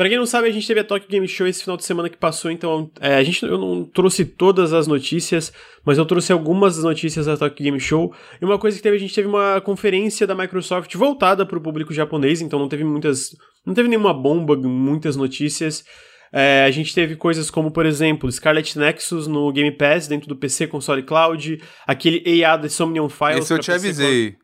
[0.01, 2.09] Pra quem não sabe, a gente teve a Tokyo Game Show esse final de semana
[2.09, 5.53] que passou, então é, a gente eu não trouxe todas as notícias,
[5.85, 8.11] mas eu trouxe algumas das notícias da Tokyo Game Show.
[8.41, 11.61] E uma coisa que teve, a gente teve uma conferência da Microsoft voltada para o
[11.61, 13.37] público japonês, então não teve muitas,
[13.67, 15.85] não teve nenhuma bomba, muitas notícias.
[16.33, 20.37] É, a gente teve coisas como, por exemplo, Scarlet Nexus no Game Pass dentro do
[20.37, 23.45] PC, console cloud, aquele EA The Somnium Files.
[23.45, 24.37] Esse eu te PC avisei.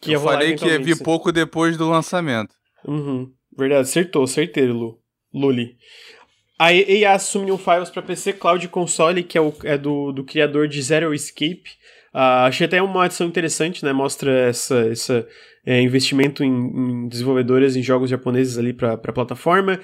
[0.00, 2.54] Que eu falei que ia vir pouco depois do lançamento.
[2.86, 5.00] Uhum, verdade, acertou, certeiro, Lu.
[5.34, 5.76] Luli.
[6.58, 10.24] A EA Somnium Files para PC, cloud e console, que é, o, é do, do
[10.24, 11.64] criador de Zero Escape.
[12.14, 13.92] Uh, achei até uma adição interessante, né?
[13.92, 15.28] Mostra essa, essa
[15.66, 19.80] é, investimento em, em, desenvolvedores em jogos japoneses ali para plataforma,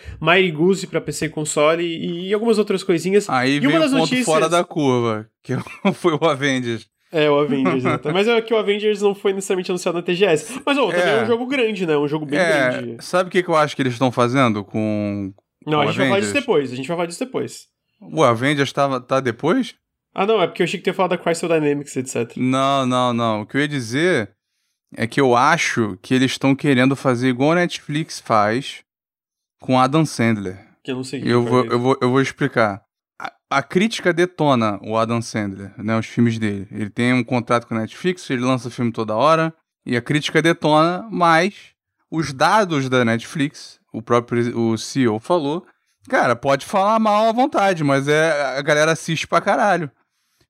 [0.55, 3.29] Goose para PC e console e, e, algumas outras coisinhas.
[3.29, 4.25] Aí e uma das o ponto notícias...
[4.25, 5.55] fora da curva, que
[5.95, 6.87] foi o Avengers.
[7.11, 7.83] É, o Avengers.
[8.13, 10.63] Mas é que o Avengers não foi necessariamente anunciado na TGS.
[10.65, 11.99] Mas, ó, também é, é um jogo grande, né?
[11.99, 13.05] Um jogo bem é, grande.
[13.05, 15.31] Sabe o que, que eu acho que eles estão fazendo com.
[15.67, 15.97] Não, com a gente Avengers?
[15.97, 16.73] vai falar disso depois.
[16.73, 17.67] A gente vai falar disso depois.
[18.01, 19.75] O Avengers tá, tá depois?
[20.15, 22.37] Ah, não, é porque eu achei que tinha falado da Crystal Dynamics, etc.
[22.37, 23.43] Não, não, não.
[23.43, 24.31] O que eu ia dizer
[24.95, 28.83] é que eu acho que eles estão querendo fazer igual a Netflix faz
[29.61, 30.59] com Adam Sandler.
[30.83, 32.83] Que eu não sei eu vou, eu vou Eu vou explicar.
[33.21, 35.97] A, a, crítica detona o Adam Sandler, né?
[35.99, 36.67] Os filmes dele.
[36.71, 39.55] Ele tem um contrato com a Netflix, ele lança filme toda hora.
[39.87, 41.73] E a crítica detona, mas
[42.11, 45.67] os dados da Netflix, o próprio o CEO falou,
[46.09, 49.91] cara, pode falar mal à vontade, mas é a galera assiste pra caralho.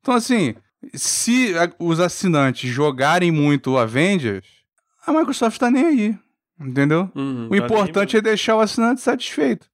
[0.01, 0.55] Então, assim,
[0.95, 4.47] se os assinantes jogarem muito o Avengers,
[5.07, 6.19] a Microsoft tá nem aí.
[6.61, 7.11] Entendeu?
[7.15, 9.67] Uhum, o tá importante é deixar o assinante satisfeito.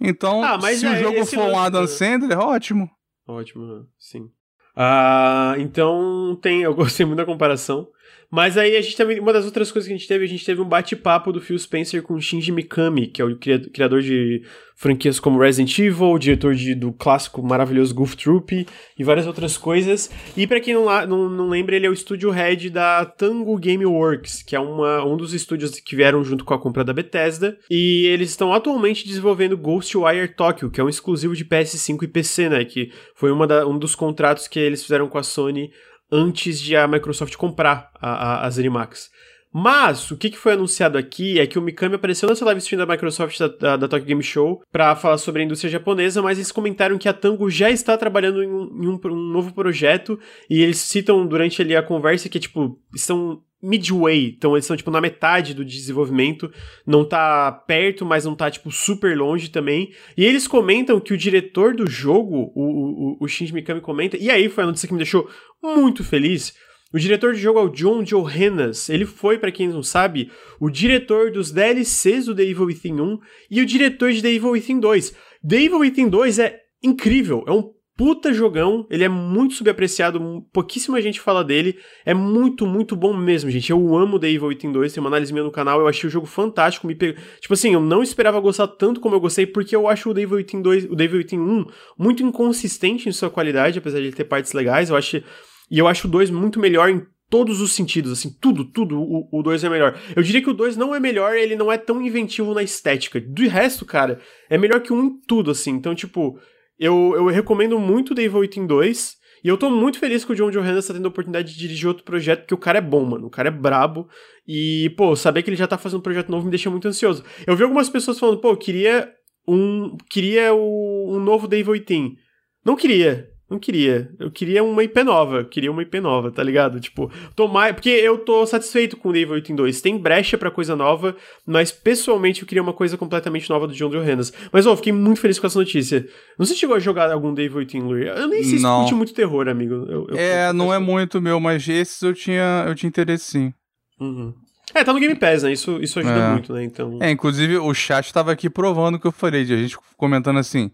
[0.00, 2.90] Então, ah, se é, o jogo for um Adam Sandler, ótimo.
[3.26, 4.30] Ótimo, sim.
[4.76, 7.88] Ah, então tem, eu gostei muito da comparação.
[8.34, 9.20] Mas aí a gente também.
[9.20, 11.56] Uma das outras coisas que a gente teve, a gente teve um bate-papo do Phil
[11.56, 14.42] Spencer com Shinji Mikami, que é o criador de
[14.74, 18.66] franquias como Resident Evil, diretor de, do clássico maravilhoso Goof Troop
[18.98, 20.10] e várias outras coisas.
[20.36, 23.86] E para quem não, não, não, lembra, ele é o estúdio head da Tango Game
[23.86, 27.56] Works, que é uma, um dos estúdios que vieram junto com a compra da Bethesda.
[27.70, 32.48] E eles estão atualmente desenvolvendo Ghostwire Tokyo, que é um exclusivo de PS5 e PC,
[32.48, 32.64] né?
[32.64, 35.70] Que foi uma da, um dos contratos que eles fizeram com a Sony
[36.14, 39.10] antes de a Microsoft comprar a, a, a Zenimax.
[39.56, 42.84] Mas o que, que foi anunciado aqui é que o Mikami apareceu nessa live stream
[42.84, 46.38] da Microsoft da, da, da Tokyo Game Show para falar sobre a indústria japonesa, mas
[46.38, 50.18] eles comentaram que a Tango já está trabalhando em, um, em um, um, novo projeto
[50.50, 54.90] e eles citam durante ali a conversa que, tipo, estão midway, então eles estão, tipo,
[54.90, 56.52] na metade do desenvolvimento,
[56.86, 61.18] não tá perto, mas não tá, tipo, super longe também, e eles comentam que o
[61.18, 64.92] diretor do jogo, o, o, o Shinji Mikami comenta, e aí foi a notícia que
[64.92, 65.28] me deixou
[65.62, 66.54] muito feliz,
[66.92, 68.88] o diretor do jogo é o John Johannes.
[68.88, 73.18] Ele foi, para quem não sabe, o diretor dos DLCs do The Evil Within 1
[73.50, 75.12] e o diretor de The Evil Within 2.
[75.44, 81.00] The Evil Within 2 é incrível, é um puta jogão, ele é muito subapreciado, pouquíssima
[81.00, 83.70] gente fala dele, é muito, muito bom mesmo, gente.
[83.70, 86.10] Eu amo The Evil Within 2, tem uma análise minha no canal, eu achei o
[86.10, 87.16] jogo fantástico, me pe...
[87.40, 90.22] tipo assim, eu não esperava gostar tanto como eu gostei, porque eu acho o The
[90.22, 91.66] Evil Within 2, o The Evil Within 1
[91.98, 95.22] muito inconsistente em sua qualidade, apesar de ele ter partes legais, eu acho
[95.70, 99.42] e eu acho o 2 muito melhor em todos os sentidos, assim, tudo, tudo, o
[99.42, 99.98] 2 é melhor.
[100.14, 103.20] Eu diria que o 2 não é melhor, ele não é tão inventivo na estética.
[103.20, 105.72] Do resto, cara, é melhor que um em tudo, assim.
[105.72, 106.38] Então, tipo,
[106.84, 109.16] eu, eu recomendo muito The Evil Within 2.
[109.44, 111.86] E eu tô muito feliz que o John Johannes tá tendo a oportunidade de dirigir
[111.86, 113.26] outro projeto, porque o cara é bom, mano.
[113.26, 114.08] O cara é brabo.
[114.48, 117.22] E, pô, saber que ele já tá fazendo um projeto novo me deixa muito ansioso.
[117.46, 119.12] Eu vi algumas pessoas falando, pô, queria
[119.46, 119.96] um.
[120.08, 122.16] Queria o, um novo The Evil Within.
[122.64, 123.33] Não queria.
[123.54, 124.10] Não queria.
[124.18, 125.36] Eu queria uma IP nova.
[125.36, 126.80] Eu queria uma IP nova, tá ligado?
[126.80, 127.72] Tipo, tomar.
[127.72, 129.80] Porque eu tô satisfeito com o Devil 8 em 2.
[129.80, 131.14] Tem brecha para coisa nova,
[131.46, 134.32] mas pessoalmente eu queria uma coisa completamente nova do John Johannes.
[134.52, 136.04] Mas, ó, fiquei muito feliz com essa notícia.
[136.36, 138.06] Não sei se chegou a jogar algum Devil 8 em Lure.
[138.08, 139.74] Eu nem sei se curte muito terror, amigo.
[139.88, 143.54] Eu, eu, é, não é muito meu, mas esses eu tinha, eu tinha interesse sim.
[144.00, 144.34] Uhum.
[144.74, 145.52] É, tá no Game Pass, né?
[145.52, 146.32] Isso, isso ajuda é.
[146.32, 146.64] muito, né?
[146.64, 146.98] Então...
[147.00, 150.40] É, inclusive o chat tava aqui provando o que eu falei, de a gente comentando
[150.40, 150.72] assim.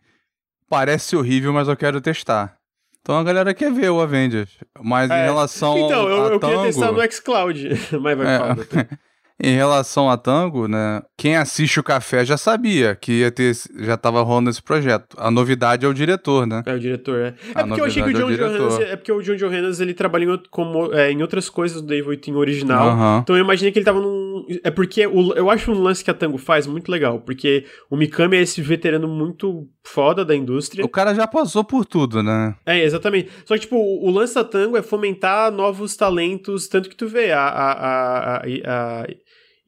[0.71, 2.60] Parece horrível, mas eu quero testar.
[3.03, 4.51] Então a galera quer ver o Avengers.
[4.83, 5.23] Mas é.
[5.23, 7.69] em relação então, eu, eu Tango, queria testar no xCloud,
[8.01, 8.89] mas vai é,
[9.43, 11.01] Em relação a Tango, né?
[11.17, 15.17] Quem assiste o café já sabia que ia ter, já tava rolando esse projeto.
[15.17, 16.63] A novidade é o diretor, né?
[16.67, 17.35] É o diretor, é.
[17.55, 19.95] É porque eu achei que o John é Johannes, é porque o John Johannes ele
[19.95, 22.89] trabalha em, como, é, em outras coisas do Dave Within original.
[22.89, 23.23] Uh -huh.
[23.23, 24.45] Então eu imaginei que ele tava num.
[24.63, 27.97] É porque o, eu acho um lance que a Tango faz muito legal, porque o
[27.97, 30.85] Mikami é esse veterano muito foda da indústria.
[30.85, 32.55] O cara já passou por tudo, né?
[32.67, 33.31] É, exatamente.
[33.45, 37.09] Só que, tipo, o, o lance da Tango é fomentar novos talentos, tanto que tu
[37.09, 39.07] vê a, a, a, a, a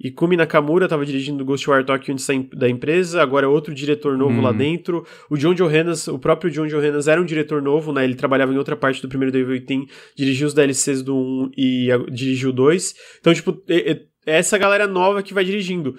[0.02, 4.40] e Kumi Nakamura estava dirigindo Ghostwire Tokyo antes da empresa, agora é outro diretor novo
[4.40, 4.56] lá uhum.
[4.56, 5.06] dentro.
[5.30, 8.02] O John Johannes, o próprio John Johannes era um diretor novo, né?
[8.02, 9.86] Ele trabalhava em outra parte do primeiro Devil Within,
[10.16, 12.94] dirigiu os DLCs do 1 e dirigiu o 2.
[13.20, 15.94] Então, tipo, é, é essa galera nova que vai dirigindo.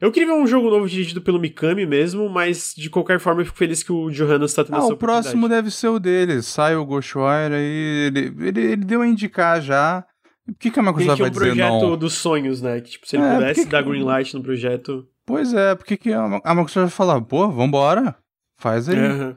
[0.00, 3.46] Eu queria ver um jogo novo dirigido pelo Mikami mesmo, mas de qualquer forma eu
[3.46, 6.42] fico feliz que o Johannes está tendo ah, essa o próximo deve ser o dele.
[6.42, 10.04] Sai o Ghostwire aí, ele, ele, ele deu a indicar já.
[10.44, 11.54] Por que, que a Microsoft vai dizer não?
[11.54, 12.80] Tem um projeto dos sonhos, né?
[12.80, 15.08] Que, tipo, se ele é, pudesse que dar green light no projeto...
[15.24, 18.14] Pois é, por que, que a Microsoft vai falar, pô, vambora,
[18.58, 18.96] faz aí.
[18.96, 19.36] Uhum.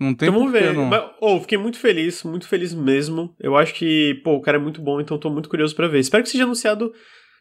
[0.00, 0.72] Não tem então vamos ver.
[0.72, 0.86] Não.
[0.86, 3.34] Mas, oh, fiquei muito feliz, muito feliz mesmo.
[3.38, 5.98] Eu acho que, pô, o cara é muito bom, então tô muito curioso para ver.
[5.98, 6.92] Espero que seja anunciado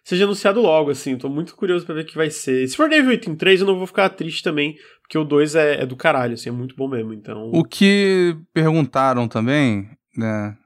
[0.08, 1.18] seja anunciado logo, assim.
[1.18, 2.66] Tô muito curioso para ver o que vai ser.
[2.66, 5.82] Se for Devil Within 3, eu não vou ficar triste também, porque o 2 é,
[5.82, 7.52] é, do caralho, assim, é muito bom mesmo, então...
[7.52, 10.58] O que perguntaram também, né,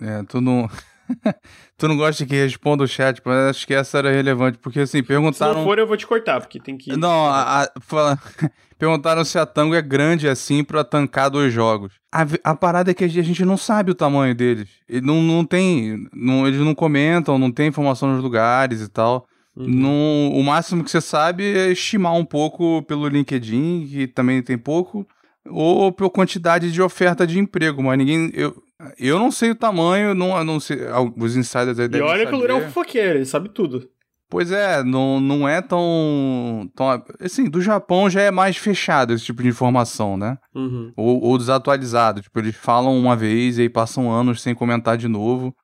[0.00, 0.70] é, tu não...
[1.76, 5.02] tu não gosta que responda o chat, mas acho que essa era relevante, porque assim,
[5.02, 5.52] perguntaram.
[5.52, 6.96] Se não for, eu vou te cortar, porque tem que.
[6.96, 8.18] Não, a, a, fala...
[8.78, 11.94] perguntaram se a Tango é grande assim pra tancar dois jogos.
[12.12, 14.68] A, a parada é que a gente não sabe o tamanho deles.
[14.88, 16.06] Ele não, não tem.
[16.12, 19.26] Não, eles não comentam, não tem informação nos lugares e tal.
[19.56, 19.66] Uhum.
[19.66, 24.58] Não, o máximo que você sabe é estimar um pouco pelo LinkedIn, que também tem
[24.58, 25.06] pouco,
[25.46, 28.30] ou pela quantidade de oferta de emprego, mas ninguém.
[28.34, 28.62] Eu,
[28.98, 30.78] eu não sei o tamanho, não, não sei.
[31.16, 32.26] Os insiders aí E olha saber.
[32.26, 33.88] que o Lura é um fofoqueiro, ele sabe tudo.
[34.28, 37.02] Pois é, não, não é tão, tão.
[37.20, 40.36] Assim, do Japão já é mais fechado esse tipo de informação, né?
[40.52, 40.92] Uhum.
[40.96, 42.20] Ou, ou desatualizado.
[42.20, 45.54] Tipo, eles falam uma vez e aí passam anos sem comentar de novo.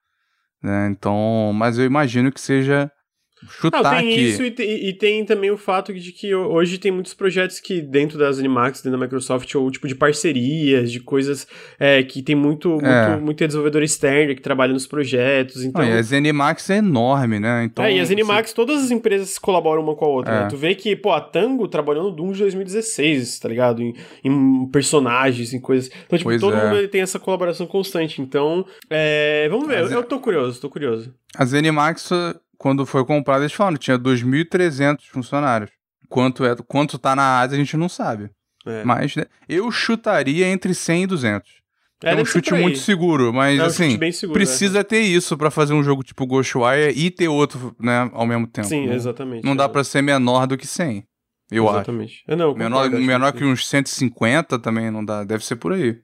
[0.63, 0.89] Né?
[0.91, 1.51] Então.
[1.53, 2.89] Mas eu imagino que seja
[3.49, 4.21] chutar Não, tem aqui.
[4.21, 7.81] isso e, te- e tem também o fato de que hoje tem muitos projetos que
[7.81, 11.47] dentro das Animax, dentro da Microsoft, ou tipo de parcerias, de coisas
[11.79, 13.09] é, que tem muito, É.
[13.11, 15.65] muito, muito desenvolvedor externo que trabalha nos projetos.
[15.65, 17.65] Então, Não, e a ZeniMax é enorme, né?
[17.65, 20.41] Então, é, e as você- Animax, todas as empresas colaboram uma com a outra, É.
[20.43, 20.49] né?
[20.49, 23.83] Tu vê que, pô, a Tango trabalhou no Doom de 2016, tá ligado?
[23.83, 25.91] Em, em personagens, em coisas.
[26.07, 26.71] Então, tipo, Pois todo é.
[26.75, 28.21] mundo tem essa colaboração constante.
[28.21, 29.83] Então, é, vamos ver.
[29.83, 31.13] Mas eu, é- eu tô curioso, tô curioso.
[31.35, 32.11] A ZeniMax,
[32.63, 35.71] quando foi comprada, eles falaram que tinha 2.300 funcionários.
[36.09, 38.31] Quanto, é, quanto tá na Ásia, a gente não sabe.
[38.65, 41.51] É, Mas né, eu chutaria entre 100 e 200.
[42.05, 44.45] É, um deve ser chute muito seguro, mas É um assim, seguro, né?
[44.45, 48.47] precisa ter isso pra fazer um jogo tipo Ghostwire e ter outro, né, ao mesmo
[48.47, 48.67] tempo.
[48.69, 49.45] Sim, não, exatamente.
[49.45, 49.69] Não dá é.
[49.69, 51.05] pra ser menor do que 100,
[51.51, 51.77] eu acho.
[51.79, 52.23] Exatamente.
[52.29, 55.45] É, não, eu Menor, concordo, acho menor que- que uns 150 também não dá, deve
[55.45, 55.99] ser por aí.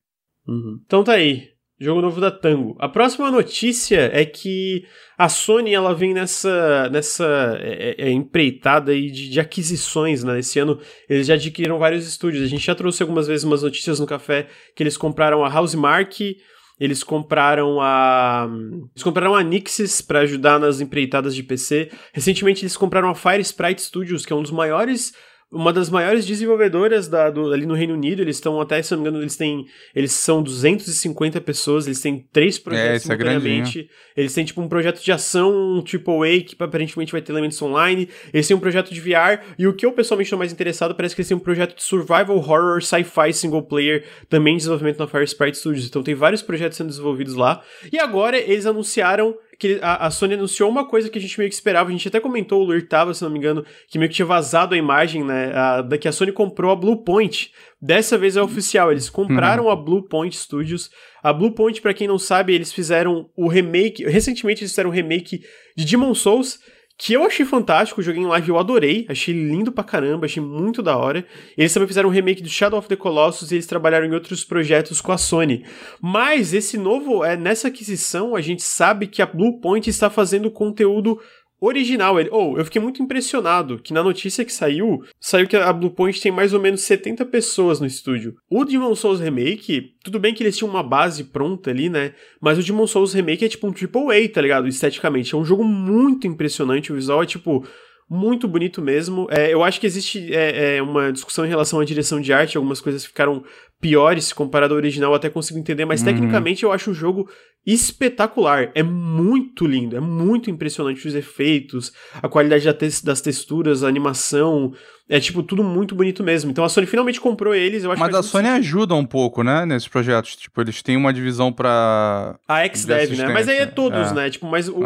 [0.46, 0.80] Uhum.
[0.86, 1.48] Então tá aí.
[1.80, 2.74] Jogo novo da Tango.
[2.80, 4.84] A próxima notícia é que
[5.16, 10.40] a Sony ela vem nessa, nessa é, é, é, empreitada aí de, de aquisições, né?
[10.40, 12.42] Esse ano eles já adquiriram vários estúdios.
[12.42, 16.36] A gente já trouxe algumas vezes umas notícias no café que eles compraram a Housemark,
[16.80, 18.48] eles compraram a.
[18.92, 21.90] Eles compraram a Nixis para ajudar nas empreitadas de PC.
[22.12, 25.12] Recentemente eles compraram a Fire Sprite Studios, que é um dos maiores.
[25.50, 28.98] Uma das maiores desenvolvedoras da, do- ali no Reino Unido, eles estão até, se não
[29.02, 29.64] me engano, eles têm.
[29.94, 33.90] Eles são 250 pessoas, eles têm três projetos isso é simultaneamente.
[34.14, 38.08] eles têm, tipo, um projeto de ação, tipo A, que aparentemente vai ter elementos online.
[38.32, 39.40] Eles têm um projeto de VR.
[39.58, 41.82] E o que eu pessoalmente estou mais interessado, parece que eles têm um projeto de
[41.82, 45.86] survival horror, sci-fi single player, também em desenvolvimento na Fire Sprite Studios.
[45.86, 47.62] Então tem vários projetos sendo desenvolvidos lá.
[47.90, 51.50] E agora eles anunciaram que a, a Sony anunciou uma coisa que a gente meio
[51.50, 51.88] que esperava.
[51.88, 54.26] A gente até comentou, o Luir tava, se não me engano, que meio que tinha
[54.26, 55.52] vazado a imagem, né?
[55.54, 57.52] A, da que a Sony comprou a Bluepoint.
[57.80, 60.90] Dessa vez é oficial, eles compraram a Bluepoint Studios.
[61.22, 64.04] A Bluepoint, pra quem não sabe, eles fizeram o remake.
[64.04, 65.42] Recentemente eles fizeram o remake
[65.76, 66.60] de Demon Souls.
[67.00, 70.82] Que eu achei fantástico, joguei em live, eu adorei, achei lindo pra caramba, achei muito
[70.82, 71.24] da hora.
[71.56, 74.44] Eles também fizeram um remake do Shadow of the Colossus e eles trabalharam em outros
[74.44, 75.64] projetos com a Sony.
[76.00, 81.20] Mas esse novo, é, nessa aquisição, a gente sabe que a Bluepoint está fazendo conteúdo
[81.60, 82.18] original.
[82.18, 86.20] Ele, oh, eu fiquei muito impressionado que na notícia que saiu, saiu que a Bluepoint
[86.20, 88.36] tem mais ou menos 70 pessoas no estúdio.
[88.48, 92.14] O Demon Souls Remake, tudo bem que eles tinham uma base pronta ali, né?
[92.40, 94.68] Mas o Demon Souls Remake é tipo um AAA, tá ligado?
[94.68, 95.34] Esteticamente.
[95.34, 97.66] É um jogo muito impressionante, o visual é tipo
[98.08, 99.26] muito bonito mesmo.
[99.30, 102.56] É, eu acho que existe é, é, uma discussão em relação à direção de arte,
[102.56, 103.44] algumas coisas ficaram
[103.80, 106.06] piores se comparado ao original, até consigo entender, mas Uhum.
[106.06, 107.28] tecnicamente eu acho o jogo
[107.64, 108.70] espetacular.
[108.74, 112.64] É muito lindo, é muito impressionante os efeitos, a qualidade
[113.04, 114.72] das texturas, a animação.
[115.10, 116.50] É tipo tudo muito bonito mesmo.
[116.50, 119.64] Então a Sony finalmente comprou eles, eu acho Mas a Sony ajuda um pouco, né,
[119.64, 120.36] nesses projetos.
[120.36, 122.38] Tipo, eles têm uma divisão pra.
[122.46, 123.28] A X-Dev, né?
[123.32, 124.14] Mas aí é todos, É.
[124.14, 124.30] né?
[124.30, 124.76] Tipo, mas o,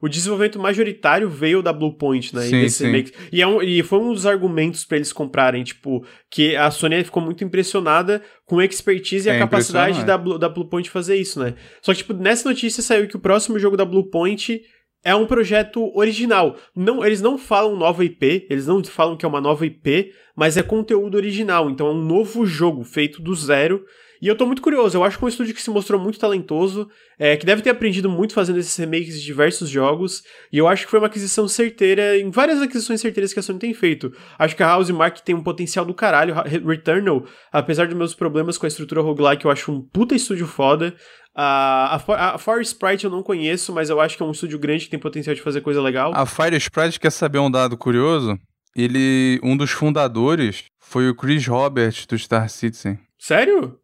[0.00, 2.44] o desenvolvimento majoritário veio da Bluepoint, né?
[2.46, 2.84] E, Sim, desse sim.
[2.86, 3.12] remake.
[3.32, 7.02] e, é um- e foi um dos argumentos pra eles comprarem, tipo, que a Sony
[7.02, 11.16] ficou muito impressionada com a expertise e a É capacidade da, Blue- da Bluepoint fazer
[11.16, 11.54] isso, né?
[11.80, 14.60] Só que, tipo, nessa notícia saiu que o próximo jogo da Bluepoint
[15.04, 16.56] é um projeto original.
[16.74, 20.56] Não, eles não falam nova IP, eles não falam que é uma nova IP, mas
[20.56, 21.68] é conteúdo original.
[21.70, 23.84] Então é um novo jogo feito do zero.
[24.22, 26.16] E eu tô muito curioso, eu acho que é um estúdio que se mostrou muito
[26.16, 30.68] talentoso, é, que deve ter aprendido muito fazendo esses remakes de diversos jogos, e eu
[30.68, 34.12] acho que foi uma aquisição certeira, em várias aquisições certeiras que a Sony tem feito.
[34.38, 38.14] Acho que a House Mark tem um potencial do caralho, Re- Returnal, apesar dos meus
[38.14, 40.94] problemas com a estrutura roguelike, eu acho um puta estúdio foda.
[41.34, 44.58] A, a, a Far Sprite eu não conheço, mas eu acho que é um estúdio
[44.58, 46.12] grande que tem potencial de fazer coisa legal.
[46.14, 48.38] A Fire Sprite quer saber um dado curioso?
[48.76, 49.40] Ele.
[49.42, 52.98] Um dos fundadores foi o Chris Robert do Star Citizen.
[53.18, 53.78] Sério?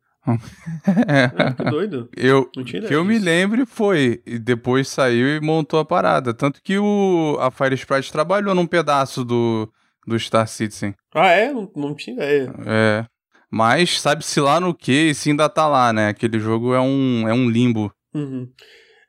[1.07, 1.53] É.
[1.57, 2.09] Que doido.
[2.17, 6.35] Eu, Não tinha que eu me lembre foi, e depois saiu e montou a parada.
[6.35, 9.69] Tanto que o, a Fire Sprite trabalhou num pedaço do,
[10.07, 10.95] do Star Citizen.
[11.15, 11.53] Ah, é?
[11.53, 12.55] Não, não tinha ideia.
[12.67, 13.05] É.
[13.51, 16.09] Mas sabe-se lá no que, e se ainda tá lá, né?
[16.09, 17.91] Aquele jogo é um, é um limbo.
[18.15, 18.47] Uhum.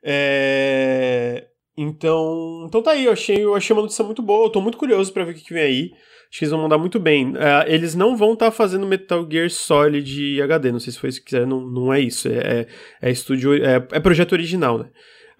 [0.02, 1.46] É,
[1.76, 4.78] Então, então tá aí, eu achei, eu achei uma notícia muito boa, eu tô muito
[4.78, 5.90] curioso pra ver o que, que vem aí.
[6.30, 7.34] Acho que eles vão mandar muito bem.
[7.36, 11.18] É, eles não vão estar fazendo Metal Gear Solid HD, não sei se foi isso
[11.18, 12.28] que quiser, não, não é isso.
[12.28, 12.66] É, é,
[13.02, 13.54] é estúdio.
[13.54, 14.86] É, é projeto original, né?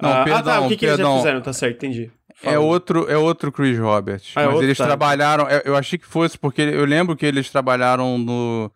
[0.03, 1.19] Não, ah, ah, tá, perdão, o que, que eles já perdão.
[1.19, 2.11] fizeram, tá certo, entendi.
[2.43, 4.23] É outro, é outro Chris Robert.
[4.35, 4.87] Ah, é mas outro, eles tá.
[4.87, 5.49] trabalharam.
[5.49, 8.71] Eu, eu achei que fosse, porque eu lembro que eles trabalharam no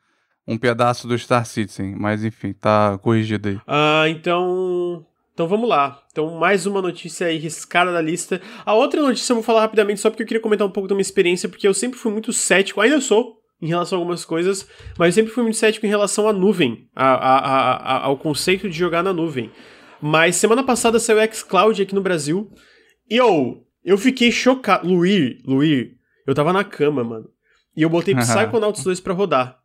[0.47, 1.97] um pedaço do Star Citizen.
[1.99, 3.59] Mas enfim, tá corrigido aí.
[3.67, 5.05] Ah, então.
[5.35, 6.01] Então vamos lá.
[6.13, 8.41] Então, mais uma notícia aí riscada da lista.
[8.65, 10.95] A outra notícia eu vou falar rapidamente só porque eu queria comentar um pouco da
[10.95, 14.69] minha experiência, porque eu sempre fui muito cético, ainda sou, em relação a algumas coisas,
[14.97, 18.71] mas eu sempre fui muito cético em relação à nuvem, a, a, a, ao conceito
[18.71, 19.51] de jogar na nuvem.
[20.01, 22.49] Mas semana passada saiu o xCloud aqui no Brasil,
[23.11, 23.67] e eu.
[23.85, 24.87] Eu fiquei chocado.
[24.87, 27.29] Luir, Luir, eu tava na cama, mano.
[27.77, 29.59] E eu botei Psychonauts 2 pra rodar.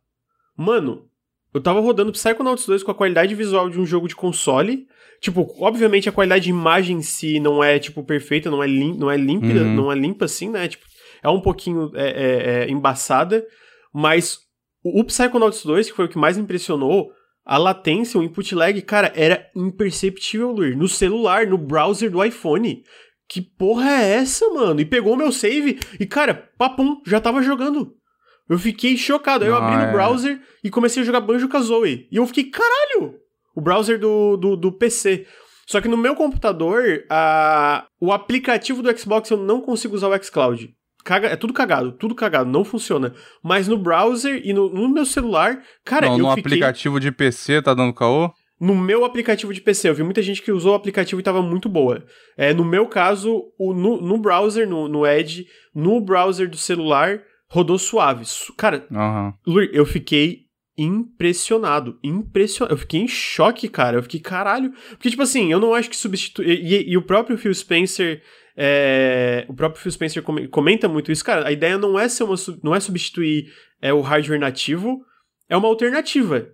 [0.56, 1.08] Mano,
[1.54, 4.86] eu tava rodando Psychonauts 2 com a qualidade visual de um jogo de console.
[5.20, 8.96] Tipo, obviamente a qualidade de imagem em si não é, tipo, perfeita, não é, lim
[8.96, 9.74] não é límpida, uhum.
[9.74, 10.66] não é limpa assim, né?
[10.66, 10.86] Tipo,
[11.22, 13.46] é um pouquinho é, é, é, embaçada.
[13.92, 14.38] Mas
[14.82, 17.10] o Psychonauts 2, que foi o que mais impressionou,
[17.44, 20.76] a latência, o input lag, cara, era imperceptível, Luir.
[20.76, 22.82] No celular, no browser do iPhone.
[23.28, 24.80] Que porra é essa, mano?
[24.80, 27.94] E pegou o meu save e, cara, papum, já tava jogando.
[28.48, 29.44] Eu fiquei chocado.
[29.44, 29.92] Aí eu abri no é.
[29.92, 32.08] browser e comecei a jogar Banjo Kazooie.
[32.10, 33.14] E eu fiquei, caralho!
[33.60, 35.26] O browser do, do, do PC.
[35.66, 40.24] Só que no meu computador, a, o aplicativo do Xbox eu não consigo usar o
[40.24, 40.74] xCloud.
[41.04, 43.12] Caga, é tudo cagado, tudo cagado, não funciona.
[43.44, 46.40] Mas no browser e no, no meu celular, cara, não, eu no fiquei...
[46.40, 48.32] aplicativo de PC tá dando caô?
[48.58, 51.42] No meu aplicativo de PC, eu vi muita gente que usou o aplicativo e tava
[51.42, 52.02] muito boa.
[52.36, 55.44] É, no meu caso, o, no, no browser, no, no Edge,
[55.74, 58.24] no browser do celular, rodou suave.
[58.56, 59.62] Cara, uhum.
[59.72, 60.49] eu fiquei
[60.82, 61.98] impressionado.
[62.02, 62.74] Impressionado.
[62.74, 63.98] Eu fiquei em choque, cara.
[63.98, 64.72] Eu fiquei, caralho.
[64.90, 66.46] Porque, tipo assim, eu não acho que substitui.
[66.46, 68.22] E, e, o próprio Phil Spencer
[68.56, 71.46] é, o próprio Phil Spencer comenta muito isso, cara.
[71.48, 73.50] A ideia não é ser uma, não é substituir
[73.80, 75.00] é, o hardware nativo,
[75.48, 76.46] é uma alternativa.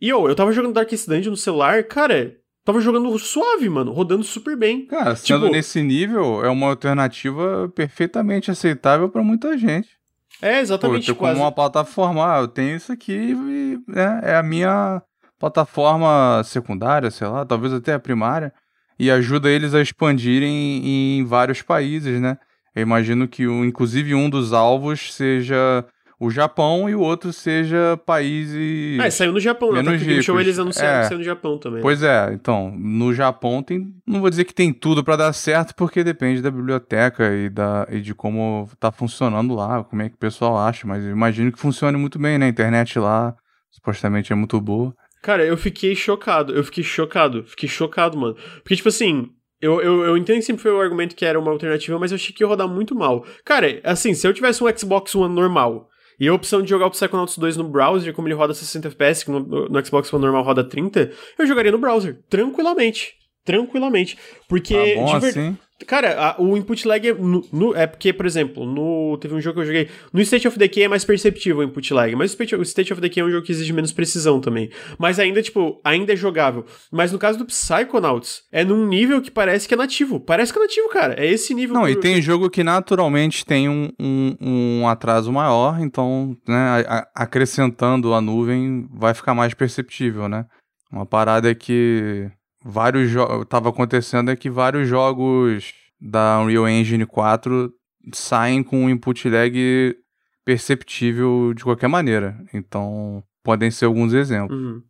[0.00, 4.22] E eu, eu tava jogando Darkest Dungeon no celular, cara, tava jogando suave, mano, rodando
[4.22, 4.86] super bem.
[4.86, 9.97] Cara, sendo tipo, nesse nível, é uma alternativa perfeitamente aceitável para muita gente.
[10.40, 11.12] É, exatamente.
[11.12, 15.02] Pô, como uma plataforma, ah, eu tenho isso aqui e é, é a minha
[15.38, 18.52] plataforma secundária, sei lá, talvez até a primária
[18.98, 22.36] e ajuda eles a expandirem em vários países, né?
[22.74, 25.84] Eu imagino que, inclusive, um dos alvos seja
[26.20, 28.98] o Japão e o outro seja países.
[28.98, 29.82] Ah, saiu no Japão, né?
[29.82, 30.20] menos né?
[30.20, 31.02] show eles anunciaram é.
[31.02, 31.80] que saiu no Japão também.
[31.80, 33.94] Pois é, então, no Japão tem.
[34.04, 37.86] Não vou dizer que tem tudo para dar certo, porque depende da biblioteca e, da,
[37.88, 41.52] e de como tá funcionando lá, como é que o pessoal acha, mas eu imagino
[41.52, 42.46] que funcione muito bem, né?
[42.46, 43.34] A internet lá
[43.70, 44.92] supostamente é muito boa.
[45.22, 46.52] Cara, eu fiquei chocado.
[46.52, 47.44] Eu fiquei chocado.
[47.44, 48.36] Fiquei chocado, mano.
[48.62, 49.28] Porque, tipo assim,
[49.60, 52.16] eu, eu, eu entendo que sempre foi o argumento que era uma alternativa, mas eu
[52.16, 53.24] achei que ia rodar muito mal.
[53.44, 55.88] Cara, assim, se eu tivesse um Xbox One normal
[56.18, 59.24] e a opção de jogar o Psychonauts 2 no browser, como ele roda 60 FPS,
[59.24, 63.14] que no, no Xbox One normal roda 30, eu jogaria no browser, tranquilamente.
[63.44, 64.18] Tranquilamente.
[64.48, 64.74] Porque.
[64.74, 65.28] Tá bom ver...
[65.28, 65.58] assim?
[65.86, 69.40] Cara, a, o input lag é, no, no, é porque, por exemplo, no, teve um
[69.40, 69.88] jogo que eu joguei.
[70.12, 73.22] No State of Decay é mais perceptível o input lag, mas o State of Decay
[73.22, 74.70] é um jogo que exige menos precisão também.
[74.98, 76.64] Mas ainda, tipo, ainda é jogável.
[76.90, 80.18] Mas no caso do Psychonauts, é num nível que parece que é nativo.
[80.18, 81.14] Parece que é nativo, cara.
[81.14, 81.74] É esse nível.
[81.74, 87.06] Não, e tem jogo que naturalmente tem um, um, um atraso maior, então, né, a,
[87.14, 90.44] acrescentando a nuvem vai ficar mais perceptível, né?
[90.90, 92.30] Uma parada que
[92.68, 93.46] vários jogos.
[93.48, 97.72] Tava acontecendo é que vários jogos da Unreal Engine 4
[98.12, 99.96] saem com um input lag
[100.44, 102.36] perceptível de qualquer maneira.
[102.52, 104.56] Então, podem ser alguns exemplos.
[104.56, 104.82] Uhum.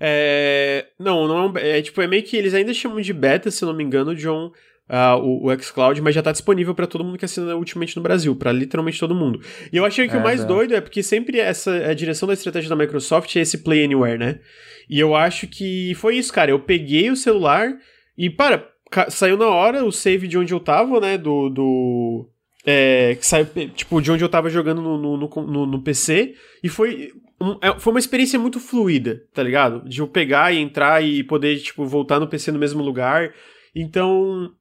[0.00, 0.86] É...
[0.98, 3.74] Não, não é, é, tipo, é meio que eles ainda chamam de beta, se não
[3.74, 4.50] me engano, John,
[4.88, 8.02] uh, o, o xCloud, mas já tá disponível para todo mundo que assina Ultimate no
[8.02, 9.40] Brasil, para literalmente todo mundo.
[9.72, 10.44] E eu achei que é, o mais é.
[10.44, 14.18] doido é porque sempre essa a direção da estratégia da Microsoft é esse Play Anywhere,
[14.18, 14.40] né?
[14.88, 16.50] E eu acho que foi isso, cara.
[16.50, 17.76] Eu peguei o celular
[18.16, 18.68] e, para,
[19.08, 21.18] saiu na hora o save de onde eu tava, né?
[21.18, 21.50] Do.
[21.50, 22.28] do
[22.64, 26.34] é, saiu, tipo, de onde eu tava jogando no, no, no, no PC.
[26.62, 27.12] E foi.
[27.40, 29.86] Um, é, foi uma experiência muito fluida, tá ligado?
[29.86, 33.34] De eu pegar e entrar e poder, tipo, voltar no PC no mesmo lugar.
[33.74, 34.52] Então.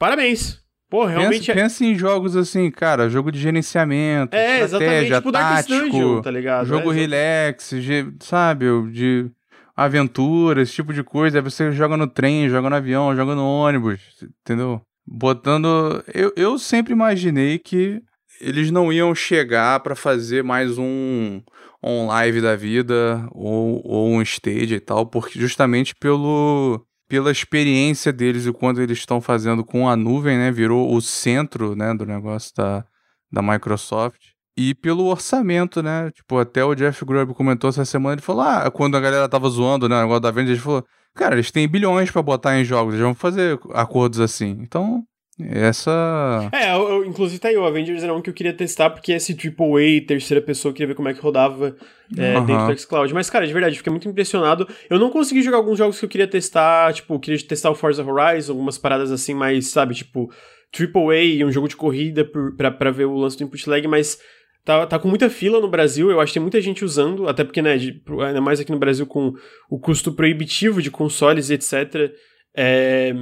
[0.00, 0.58] Parabéns.
[0.88, 1.46] Pô, realmente.
[1.46, 1.54] Pensa, é...
[1.54, 6.66] pensa em jogos assim, cara, jogo de gerenciamento, é, estratégia, tipo tático, Dungeon, tá ligado?
[6.66, 7.70] Jogo é, relax,
[8.18, 8.64] sabe?
[8.90, 9.30] De
[9.76, 11.38] aventura, esse tipo de coisa.
[11.38, 14.00] Aí você joga no trem, joga no avião, joga no ônibus,
[14.42, 14.80] entendeu?
[15.06, 16.02] Botando.
[16.14, 18.00] Eu, eu sempre imaginei que
[18.40, 21.42] eles não iam chegar para fazer mais um,
[21.84, 28.12] um live da vida ou, ou um stage e tal, porque justamente pelo pela experiência
[28.12, 32.06] deles e quando eles estão fazendo com a nuvem, né, virou o centro, né, do
[32.06, 32.84] negócio da,
[33.32, 34.20] da Microsoft
[34.56, 36.12] e pelo orçamento, né?
[36.12, 39.48] Tipo, até o Jeff Grubb comentou essa semana, ele falou, ah, quando a galera tava
[39.48, 42.64] zoando, né, o negócio da Avengers, ele falou, cara, eles têm bilhões para botar em
[42.64, 44.58] jogos, eles vão fazer acordos assim.
[44.60, 45.04] Então,
[45.48, 46.48] essa...
[46.52, 49.12] É, eu, eu, inclusive tá aí, o Avengers era um que eu queria testar, porque
[49.12, 51.76] esse AAA, terceira pessoa, eu queria ver como é que rodava
[52.16, 52.46] é, uhum.
[52.46, 53.14] dentro do xCloud.
[53.14, 54.68] Mas, cara, de verdade, fiquei muito impressionado.
[54.88, 57.74] Eu não consegui jogar alguns jogos que eu queria testar, tipo, eu queria testar o
[57.74, 60.30] Forza Horizon, algumas paradas assim, mais, sabe, tipo,
[60.72, 62.24] AAA, um jogo de corrida
[62.56, 64.18] pra, pra ver o lance do input lag, mas
[64.64, 67.42] Tá, tá com muita fila no Brasil, eu acho que tem muita gente usando, até
[67.42, 69.32] porque, né, de, ainda mais aqui no Brasil com
[69.70, 72.12] o custo proibitivo de consoles e etc.
[72.54, 73.14] É,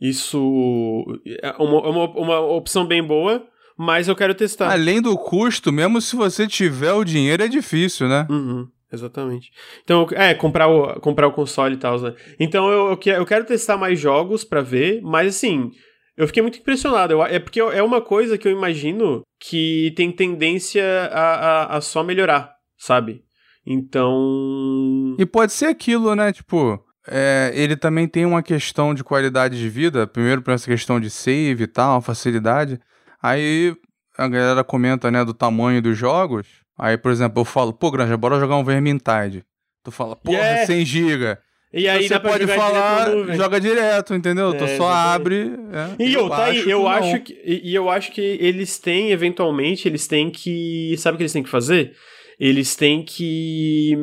[0.00, 1.04] Isso
[1.42, 3.46] é uma, uma, uma opção bem boa,
[3.76, 4.70] mas eu quero testar.
[4.70, 8.26] Além do custo, mesmo se você tiver o dinheiro, é difícil, né?
[8.30, 8.66] Uhum.
[8.92, 9.50] Exatamente.
[9.84, 12.14] Então, é, comprar o, comprar o console e tal, né?
[12.40, 15.70] Então eu, eu, eu quero testar mais jogos para ver, mas assim,
[16.16, 17.12] eu fiquei muito impressionado.
[17.12, 21.80] Eu, é porque é uma coisa que eu imagino que tem tendência a, a, a
[21.80, 23.22] só melhorar, sabe?
[23.66, 25.16] Então.
[25.18, 26.32] E pode ser aquilo, né?
[26.32, 30.06] Tipo, é, ele também tem uma questão de qualidade de vida.
[30.06, 32.78] Primeiro, por essa questão de save e tal, facilidade.
[33.20, 33.74] Aí
[34.16, 36.46] a galera comenta, né, do tamanho dos jogos.
[36.78, 39.44] Aí, por exemplo, eu falo, pô, Granja, bora jogar um Vermintide.
[39.82, 40.66] Tu fala, porra, yeah.
[40.66, 41.38] 100 GB.
[41.72, 44.52] E aí você pode falar, direto joga direto, entendeu?
[44.52, 45.52] É, tu só abre.
[45.72, 49.86] É, e eu, tá aí, eu acho que e eu acho que eles têm eventualmente
[49.86, 51.94] eles têm que sabe o que eles têm que fazer?
[52.40, 53.96] Eles têm que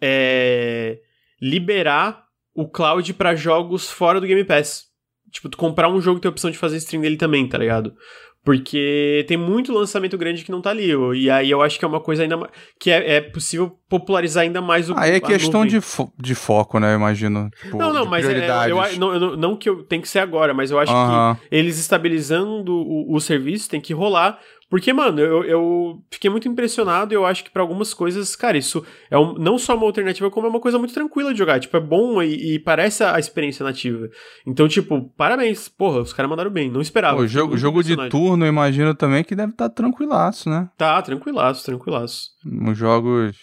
[0.00, 0.98] é,
[1.40, 2.23] liberar
[2.54, 4.84] o cloud para jogos fora do Game Pass.
[5.30, 7.58] Tipo, tu comprar um jogo e ter a opção de fazer stream dele também, tá
[7.58, 7.92] ligado?
[8.44, 10.92] Porque tem muito lançamento grande que não tá ali.
[11.16, 12.52] E aí eu acho que é uma coisa ainda mais.
[12.78, 16.78] que é, é possível popularizar ainda mais o Ah, é questão de, fo de foco,
[16.78, 16.92] né?
[16.92, 17.48] Eu imagino.
[17.62, 20.52] Tipo, não, não, mas é, eu, não, não, não, que eu, tem que ser agora,
[20.52, 21.36] mas eu acho uh -huh.
[21.36, 24.38] que eles estabilizando o, o serviço tem que rolar
[24.68, 28.56] porque, mano, eu, eu fiquei muito impressionado e eu acho que para algumas coisas, cara,
[28.56, 31.60] isso é um, não só uma alternativa, como é uma coisa muito tranquila de jogar.
[31.60, 34.08] Tipo, é bom e, e parece a, experiência nativa.
[34.46, 35.68] Então, tipo, parabéns.
[35.68, 36.70] Porra, os caras mandaram bem.
[36.70, 37.20] Não esperava.
[37.20, 40.68] O jogo, jogo de turno, eu imagino também que deve estar tá tranquilaço, né?
[40.76, 42.30] Tá, tranquilaço, tranquilaço.
[42.44, 43.36] Os jogos.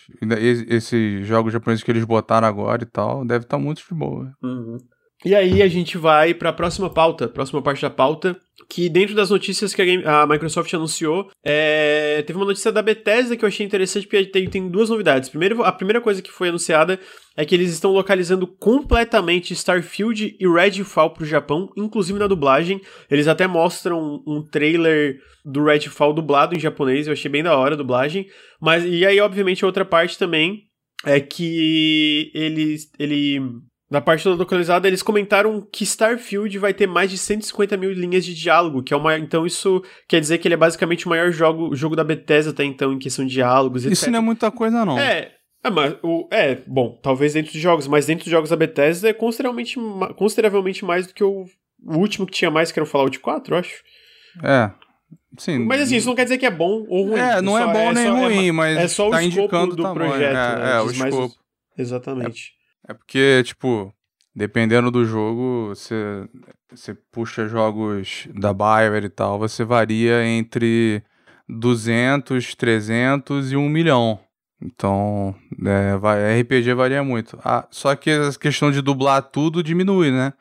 [0.67, 4.31] Esses jogos japoneses que eles botaram agora e tal, deve estar tá muito de boa.
[4.41, 4.77] Uhum.
[5.23, 8.35] E aí a gente vai para a próxima pauta, próxima parte da pauta,
[8.67, 12.81] que dentro das notícias que a, Game, a Microsoft anunciou, é, teve uma notícia da
[12.81, 15.29] Bethesda que eu achei interessante porque tem, tem duas novidades.
[15.29, 16.99] Primeiro, a primeira coisa que foi anunciada
[17.37, 22.81] é que eles estão localizando completamente Starfield e Redfall para o Japão, inclusive na dublagem.
[23.09, 27.55] Eles até mostram um, um trailer do Redfall dublado em japonês, eu achei bem da
[27.55, 28.27] hora a dublagem.
[28.59, 30.63] Mas e aí, obviamente, a outra parte também
[31.05, 33.39] é que ele, ele
[33.91, 38.23] na parte da localizada, eles comentaram que Starfield vai ter mais de 150 mil linhas
[38.23, 39.17] de diálogo, que é uma.
[39.17, 42.63] Então, isso quer dizer que ele é basicamente o maior jogo, jogo da Bethesda até
[42.63, 43.91] então, em questão de diálogos, etc.
[43.91, 44.97] Isso não é muita coisa, não.
[44.97, 45.33] É.
[45.63, 49.09] É, mas o, é, bom, talvez dentro dos jogos, mas dentro dos jogos da Bethesda
[49.09, 49.77] é consideravelmente,
[50.15, 51.45] consideravelmente mais do que o,
[51.85, 53.83] o último que tinha mais, que era o Fallout 4, eu acho.
[54.41, 54.71] É.
[55.37, 55.65] Sim.
[55.65, 57.19] Mas assim, isso não quer dizer que é bom ou ruim.
[57.19, 58.77] É, não é bom é nem só, ruim, é, mas.
[58.77, 60.23] É só tá o escopo do projeto.
[60.23, 60.71] É, né?
[60.77, 61.35] é o escopo.
[61.77, 62.60] Exatamente.
[62.87, 63.93] É porque, tipo,
[64.35, 66.27] dependendo do jogo, você,
[66.69, 71.03] você puxa jogos da Bioware e tal, você varia entre
[71.47, 74.19] 200, 300 e 1 milhão.
[74.61, 77.37] Então, é, RPG varia muito.
[77.43, 80.33] Ah, só que a questão de dublar tudo diminui, né?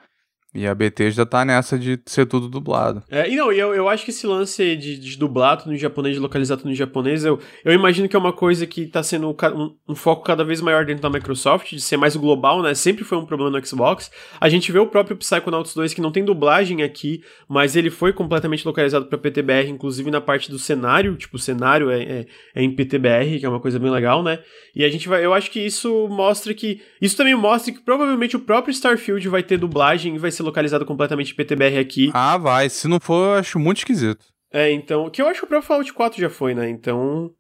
[0.52, 3.04] E a BT já tá nessa de ser tudo dublado.
[3.08, 6.16] É, e não, eu, eu acho que esse lance de, de dublar tudo em japonês,
[6.16, 9.30] de localizar tudo em japonês, eu, eu imagino que é uma coisa que tá sendo
[9.30, 12.74] um, um, foco cada vez maior dentro da Microsoft, de ser mais global, né?
[12.74, 14.10] Sempre foi um problema no Xbox.
[14.40, 18.12] A gente vê o próprio Psychonauts 2 que não tem dublagem aqui, mas ele foi
[18.12, 22.26] completamente localizado para PTBR, inclusive na parte do cenário, tipo, o cenário é, é,
[22.56, 24.40] é, em PTBR, que é uma coisa bem legal, né?
[24.74, 28.36] E a gente vai, eu acho que isso mostra que, isso também mostra que provavelmente
[28.36, 32.10] o próprio Starfield vai ter dublagem e vai ser ser localizado completamente em PTBR aqui.
[32.14, 32.68] Ah, vai.
[32.68, 34.24] Se não for, eu acho muito esquisito.
[34.52, 35.08] É, então.
[35.10, 36.68] Que eu acho que o próprio Fallout 4 já foi, né?
[36.68, 37.30] Então.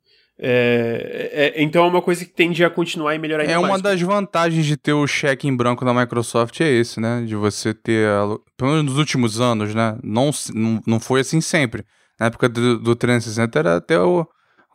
[0.42, 3.68] É, é, então é uma coisa que tende a continuar e melhorar ainda É uma
[3.68, 7.22] mais, das vantagens de ter o cheque em branco da Microsoft é esse, né?
[7.26, 8.08] De você ter,
[8.56, 9.98] pelo menos nos últimos anos, né?
[10.02, 11.84] Não, não, não foi assim sempre.
[12.18, 14.26] Na época do, do 360 era até o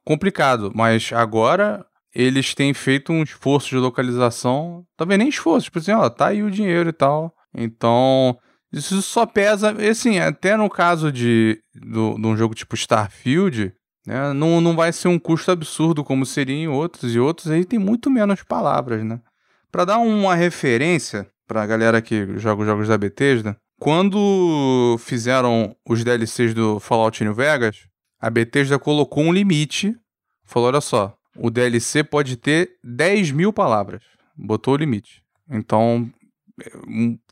[0.04, 5.92] complicado, mas agora eles têm feito um esforço de localização, também nem esforço, tipo assim,
[5.92, 7.35] ó, tá aí o dinheiro e tal.
[7.56, 8.38] Então,
[8.72, 13.74] isso só pesa, assim, até no caso de, do, de um jogo tipo Starfield,
[14.06, 17.66] né, não, não vai ser um custo absurdo como seria em outros, e outros aí
[17.66, 19.20] tem muito menos palavras, né?
[19.72, 25.76] Para dar uma referência para a galera que joga os jogos da Bethesda, quando fizeram
[25.88, 27.88] os DLCs do Fallout New Vegas,
[28.20, 29.96] a Bethesda colocou um limite,
[30.46, 34.02] falou, olha só, o DLC pode ter 10 mil palavras,
[34.36, 35.22] botou o limite.
[35.50, 36.10] Então,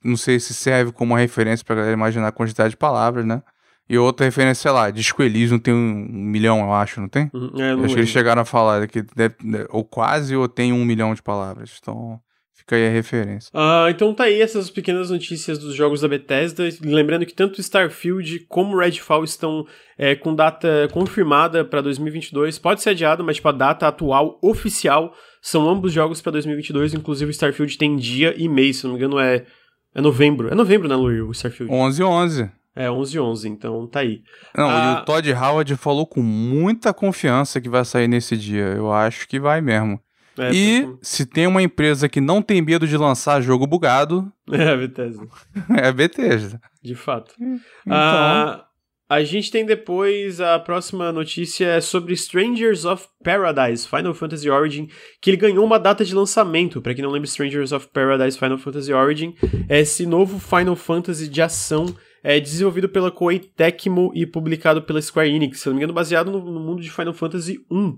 [0.04, 3.42] não sei se serve como uma referência para imaginar a quantidade de palavras, né?
[3.90, 7.30] E outra referência, sei lá, Disco Elysium tem um, milhão, eu acho, não tem?
[7.34, 9.36] Uhum, é, não acho que eles chegaram a falar que deve,
[9.70, 11.78] ou quase ou tem um milhão de palavras.
[11.82, 12.20] Então,
[12.54, 13.52] fica aí a referência.
[13.54, 16.64] Ah, então tá aí essas pequenas notícias dos jogos da Bethesda.
[16.82, 19.68] Lembrando que tanto Starfield como Redfall estão
[19.98, 22.58] é, com data confirmada para 2022.
[22.60, 25.14] Pode ser adiado, mas tipo, a data atual oficial
[25.44, 28.98] são ambos jogos para 2022, inclusive o Starfield tem dia e mês, se não me
[28.98, 29.46] engano é
[29.94, 30.48] É novembro.
[30.52, 31.72] É novembro, né, Luir, o Starfield?
[31.72, 32.52] 11 11.
[32.76, 34.22] É, 11 11, então tá aí.
[34.58, 34.96] Não, Ah.
[34.98, 38.64] e o Todd Howard falou com muita confiança que vai sair nesse dia.
[38.76, 40.00] Eu acho que vai mesmo.
[40.40, 44.76] É, e se tem uma empresa que não tem medo de lançar jogo bugado, É,
[44.76, 45.28] Bethesda.
[45.78, 46.60] é a Bethesda.
[46.82, 47.36] De fato.
[47.40, 47.62] Então,
[47.96, 48.66] Ah,
[49.10, 54.88] a gente tem depois a próxima notícia é sobre Strangers of Paradise, Final Fantasy Origin,
[55.22, 56.82] que ele ganhou uma data de lançamento.
[56.82, 59.36] Pra quem não lembra, Strangers of Paradise Final Fantasy Origin
[59.70, 61.94] é esse novo Final Fantasy de ação
[62.24, 66.32] é desenvolvido pela Koei Tecmo e publicado pela Square Enix, se não me engano, baseado
[66.32, 67.98] no, no mundo de Final Fantasy 1,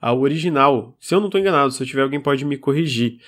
[0.00, 0.96] a original.
[0.98, 3.18] Se eu não tô enganado, se eu tiver alguém pode me corrigir.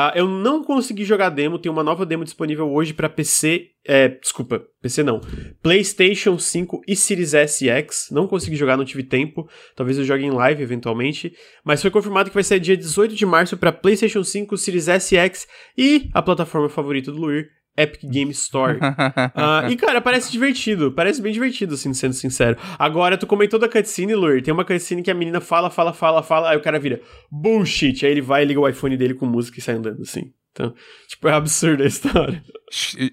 [0.00, 4.06] Ah, eu não consegui jogar demo, tem uma nova demo disponível hoje pra PC, é,
[4.06, 5.20] desculpa, PC não,
[5.60, 8.06] PlayStation 5 e Series S e X.
[8.12, 9.48] Não consegui jogar, não tive tempo.
[9.74, 11.34] Talvez eu jogue em live eventualmente.
[11.64, 15.16] Mas foi confirmado que vai sair dia 18 de março para PlayStation 5, Series S
[15.16, 15.32] e
[15.76, 17.48] e a plataforma favorita do Luir,
[17.80, 18.78] Epic Game Store.
[19.34, 20.90] Ah, e, cara, parece divertido.
[20.92, 22.56] Parece bem divertido, assim, sendo sincero.
[22.78, 24.42] Agora, tu comentou da cutscene, Luir.
[24.42, 27.00] Tem uma cutscene que a menina fala, fala, fala, fala, aí o cara vira
[27.30, 28.04] bullshit.
[28.04, 30.32] Aí ele vai, liga o iPhone dele com música e sai andando, assim.
[30.52, 30.74] Então,
[31.06, 32.42] tipo, é absurda a história.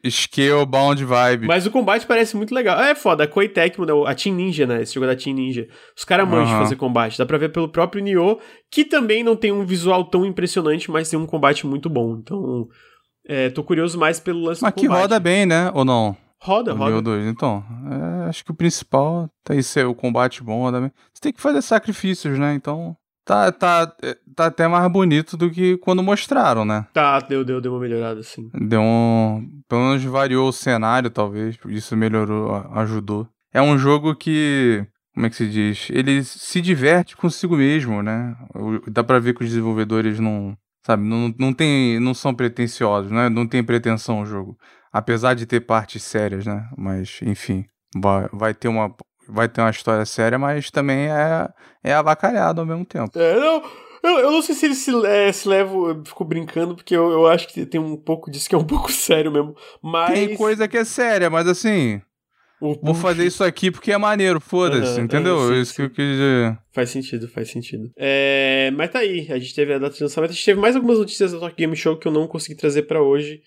[0.09, 1.45] Scalebound vibe.
[1.45, 2.79] Mas o combate parece muito legal.
[2.81, 4.81] É foda, a Koei Tecmo, a Team Ninja, né?
[4.81, 5.67] Esse jogo da Team Ninja.
[5.95, 6.63] Os caras manjam de Aham.
[6.63, 7.17] fazer combate.
[7.17, 8.39] Dá pra ver pelo próprio Nioh,
[8.71, 12.17] que também não tem um visual tão impressionante, mas tem um combate muito bom.
[12.19, 12.67] Então,
[13.27, 15.01] é, tô curioso mais pelo lance Mas do que combate.
[15.01, 15.71] roda bem, né?
[15.73, 16.15] Ou não?
[16.41, 16.91] Roda, O roda.
[16.91, 17.25] Neo 2.
[17.27, 17.63] Então,
[18.25, 20.91] é, acho que o principal tá aí ser o combate bom, roda bem.
[21.13, 22.53] Você tem que fazer sacrifícios, né?
[22.53, 22.95] Então,
[23.25, 26.85] tá, tá, é, tá até mais bonito do que quando mostraram, né?
[26.93, 28.49] Tá, deu, deu, deu uma melhorada, assim.
[28.53, 29.49] Deu um.
[29.67, 31.57] Pelo menos variou o cenário, talvez.
[31.67, 33.27] Isso melhorou, ajudou.
[33.51, 34.85] É um jogo que.
[35.15, 35.87] Como é que se diz?
[35.89, 38.35] Ele se diverte consigo mesmo, né?
[38.91, 40.55] Dá pra ver que os desenvolvedores não.
[40.85, 43.27] Sabe, não, não, tem, não são pretensiosos, né?
[43.27, 44.55] Não tem pretensão o jogo.
[44.93, 46.69] Apesar de ter partes sérias, né?
[46.77, 47.65] Mas, enfim.
[47.97, 48.95] Vai, vai ter uma.
[49.27, 51.49] Vai ter uma história séria, mas também é,
[51.83, 53.17] é avacalhado ao mesmo tempo.
[53.17, 53.63] É, não,
[54.03, 57.09] eu, eu não sei se ele se, é, se leva, eu fico brincando, porque eu,
[57.11, 59.55] eu acho que tem um pouco disso que é um pouco sério mesmo.
[59.81, 60.13] Mas.
[60.13, 61.99] Tem coisa que é séria, mas assim.
[62.81, 65.37] Vou fazer isso aqui porque é maneiro, foda-se, Aham, entendeu?
[65.37, 65.83] aham, sim, isso que sim.
[65.83, 66.57] eu quis dizer.
[66.73, 67.91] Faz sentido, faz sentido.
[67.97, 70.75] É, mas tá aí, a gente teve a data de lançamento, a gente teve mais
[70.75, 73.41] algumas notícias da Talk Game Show que eu não consegui trazer pra hoje.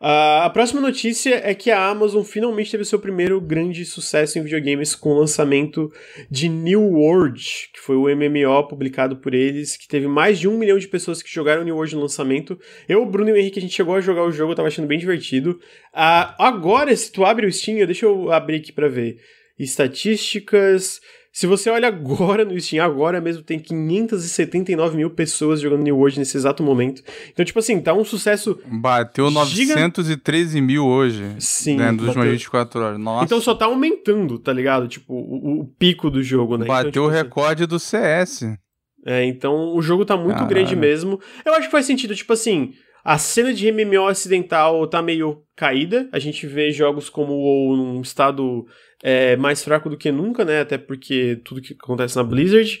[0.00, 4.42] Ah, a próxima notícia é que a Amazon finalmente teve seu primeiro grande sucesso em
[4.42, 5.90] videogames com o lançamento
[6.30, 10.58] de New World, que foi o MMO publicado por eles, que teve mais de um
[10.58, 12.58] milhão de pessoas que jogaram New World no lançamento.
[12.88, 14.68] Eu, o Bruno e o Henrique, a gente chegou a jogar o jogo, eu tava
[14.68, 15.58] achando bem divertido.
[15.92, 19.18] Ah, agora, se tu abre o Steam, deixa eu abrir aqui pra ver.
[19.58, 21.00] Estatísticas.
[21.36, 26.18] Se você olha agora no Steam, agora mesmo tem 579 mil pessoas jogando New World
[26.18, 27.02] nesse exato momento.
[27.30, 28.58] Então, tipo assim, tá um sucesso.
[28.64, 31.36] Bateu Giga- 913 mil hoje.
[31.38, 32.98] Sim, Né, dos últimas 24 horas.
[32.98, 33.26] Nossa.
[33.26, 34.88] Então só tá aumentando, tá ligado?
[34.88, 36.64] Tipo, o, o pico do jogo, né?
[36.64, 38.58] bateu então, o tipo, assim, recorde do CS.
[39.04, 40.48] É, então o jogo tá muito Caralho.
[40.48, 41.20] grande mesmo.
[41.44, 42.72] Eu acho que faz sentido, tipo assim,
[43.04, 46.08] a cena de MMO ocidental tá meio caída.
[46.12, 48.64] A gente vê jogos como o WoW num estado
[49.02, 50.60] é, mais fraco do que nunca, né?
[50.60, 52.80] Até porque tudo que acontece na Blizzard.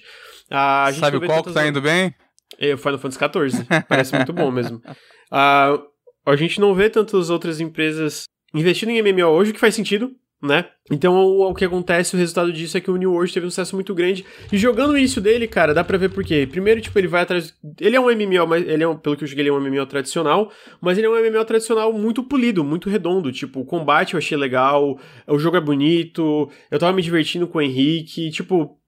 [0.50, 2.14] A gente Sabe qual que tá indo bem?
[2.58, 3.66] É, o Final Fantasy XIV.
[3.88, 4.80] Parece muito bom mesmo.
[5.28, 5.76] Ah,
[6.24, 10.12] a gente não vê tantas outras empresas investindo em MMO hoje, o que faz sentido,
[10.46, 10.66] né?
[10.90, 13.50] Então, o, o que acontece, o resultado disso é que o New World teve um
[13.50, 14.24] sucesso muito grande.
[14.52, 16.46] E jogando o início dele, cara, dá pra ver por quê.
[16.48, 17.52] Primeiro, tipo, ele vai atrás.
[17.80, 19.60] Ele é um MMO, mas ele é um, pelo que eu joguei, ele é um
[19.60, 20.50] MMO tradicional.
[20.80, 23.32] Mas ele é um MMO tradicional muito polido, muito redondo.
[23.32, 27.58] Tipo, o combate eu achei legal, o jogo é bonito, eu tava me divertindo com
[27.58, 28.30] o Henrique.
[28.30, 28.78] Tipo.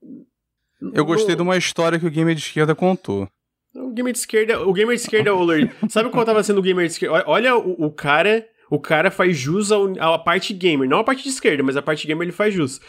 [0.94, 3.28] Eu gostei de uma história que o Gamer de Esquerda contou.
[3.74, 6.62] o gamer de esquerda, o gamer de esquerda, ô Lord, sabe qual tava sendo o
[6.62, 7.24] gamer de esquerda?
[7.26, 11.28] Olha o, o cara, o cara faz jus à parte gamer, não a parte de
[11.28, 12.80] esquerda, mas a parte gamer ele faz jus.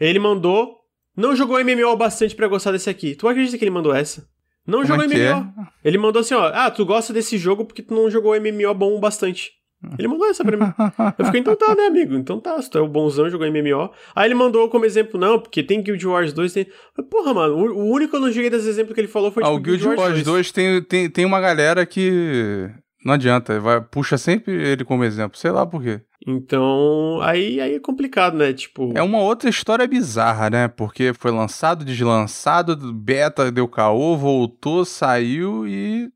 [0.00, 0.76] Ele mandou,
[1.16, 3.14] não jogou MMO bastante pra gostar desse aqui.
[3.14, 4.26] Tu acredita que ele mandou essa?
[4.66, 5.52] Não Como jogou é MMO.
[5.84, 9.00] Ele mandou assim, ó, ah, tu gosta desse jogo porque tu não jogou MMO bom
[9.00, 9.52] bastante.
[9.96, 10.72] Ele mandou essa pra mim.
[11.16, 12.14] Eu fiquei, então tá, né, amigo?
[12.16, 13.90] Então tá, se tu é o bonzão, jogou MMO.
[14.14, 16.66] Aí ele mandou como exemplo, não, porque tem Guild Wars 2, tem...
[17.08, 19.46] Porra, mano, o único que eu não joguei desses exemplos que ele falou foi, Ah,
[19.46, 22.68] tipo, o Guild Wars 2 tem, tem, tem uma galera que.
[23.04, 26.00] Não adianta, vai, puxa sempre ele como exemplo, sei lá por quê.
[26.26, 28.52] Então, aí, aí é complicado, né?
[28.52, 30.68] Tipo, É uma outra história bizarra, né?
[30.68, 36.10] Porque foi lançado, deslançado, beta deu caô, voltou, saiu e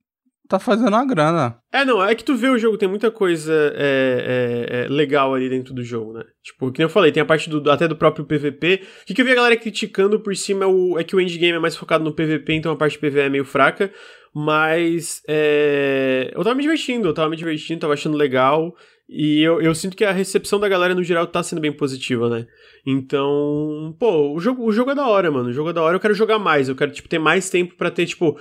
[0.52, 1.58] tá fazendo uma grana.
[1.72, 5.34] É, não, é que tu vê o jogo, tem muita coisa é, é, é, legal
[5.34, 6.22] ali dentro do jogo, né?
[6.42, 8.82] Tipo, que eu falei, tem a parte do, até do próprio PVP.
[9.02, 11.20] O que, que eu vi a galera criticando por cima é, o, é que o
[11.20, 13.90] endgame é mais focado no PVP, então a parte PVE é meio fraca.
[14.34, 18.74] Mas é, eu tava me divertindo, eu tava me divertindo, tava achando legal.
[19.08, 22.30] E eu, eu sinto que a recepção da galera no geral tá sendo bem positiva,
[22.30, 22.46] né?
[22.86, 25.50] Então, pô, o jogo, o jogo é da hora, mano.
[25.50, 26.68] O jogo é da hora, eu quero jogar mais.
[26.68, 28.38] Eu quero, tipo, ter mais tempo para ter, tipo,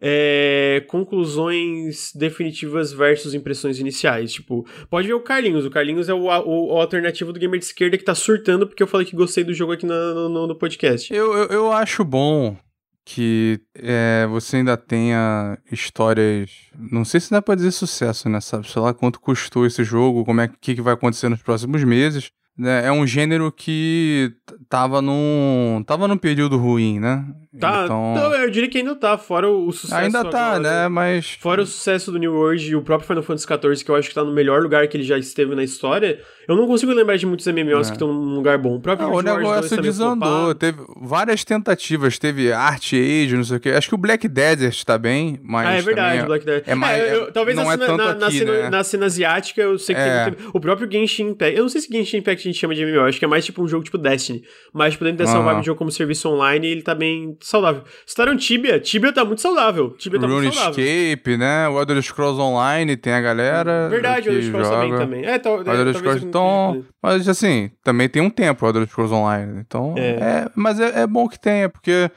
[0.00, 4.32] é, conclusões definitivas versus impressões iniciais.
[4.32, 5.64] Tipo, pode ver o Carlinhos.
[5.64, 8.82] O Carlinhos é o, o, o, alternativo do gamer de esquerda que tá surtando porque
[8.82, 11.12] eu falei que gostei do jogo aqui no, no, no podcast.
[11.12, 12.56] Eu, eu, eu, acho bom
[13.04, 16.50] que é, você ainda tenha histórias.
[16.76, 18.40] Não sei se dá pra dizer sucesso, né?
[18.40, 18.68] Sabe?
[18.70, 22.30] Sei lá quanto custou esse jogo, como é que, que vai acontecer nos próximos meses.
[22.58, 24.32] É, é um gênero que
[24.68, 25.84] tava num.
[25.86, 27.24] tava num período ruim, né?
[27.58, 28.34] Tá, então...
[28.34, 29.94] eu diria que ainda tá, fora o sucesso.
[29.94, 30.88] Ainda tá, agora, né?
[30.88, 31.36] Mas.
[31.40, 34.08] Fora o sucesso do New World e o próprio Final Fantasy XIV, que eu acho
[34.08, 36.20] que tá no melhor lugar que ele já esteve na história.
[36.48, 37.90] Eu não consigo lembrar de muitos MMOs é.
[37.90, 38.76] que estão num lugar bom.
[38.76, 40.54] O próprio não, o negócio desandou.
[40.54, 42.18] Teve várias tentativas.
[42.18, 43.70] Teve Art Age, não sei o quê.
[43.70, 45.66] Acho que o Black Desert tá bem, mas.
[45.66, 46.64] Ah, é verdade, o Black Desert.
[46.68, 47.02] É mais.
[47.02, 48.70] É, eu, talvez não é tanto na, aqui, na, né?
[48.70, 50.30] na cena asiática, eu sei que é.
[50.30, 51.56] tem, O próprio Genshin Impact.
[51.56, 53.00] Eu não sei se Genshin Impact a gente chama de MMO.
[53.06, 54.42] Acho que é mais tipo um jogo tipo Destiny.
[54.72, 57.84] Mas, tipo, dentro dessa vibe de jogo como serviço online, ele tá bem saudável.
[58.04, 58.80] Citaram Tibia.
[58.80, 59.90] Tibia tá muito saudável.
[59.90, 60.84] Tibia tá muito saudável.
[60.84, 61.68] Escape, né?
[61.68, 63.88] O Elder Scrolls Online tem a galera.
[63.88, 65.24] Verdade, o Elder Scrolls também, também.
[65.24, 66.84] É, o Elder Scrolls, então.
[67.00, 69.60] Mas assim, também tem um tempo o Elder Scrolls Online.
[69.64, 69.94] Então.
[69.96, 70.08] É.
[70.10, 72.10] é mas é, é bom que tenha, porque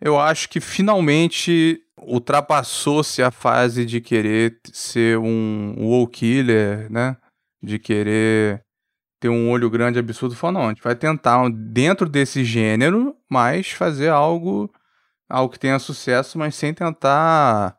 [0.00, 7.16] eu acho que finalmente ultrapassou-se a fase de querer ser um WoW killer, né?
[7.62, 8.65] De querer
[9.20, 10.34] ter um olho grande absurdo.
[10.34, 14.70] Falou, não, a gente vai tentar dentro desse gênero, mas fazer algo
[15.28, 17.76] algo que tenha sucesso, mas sem tentar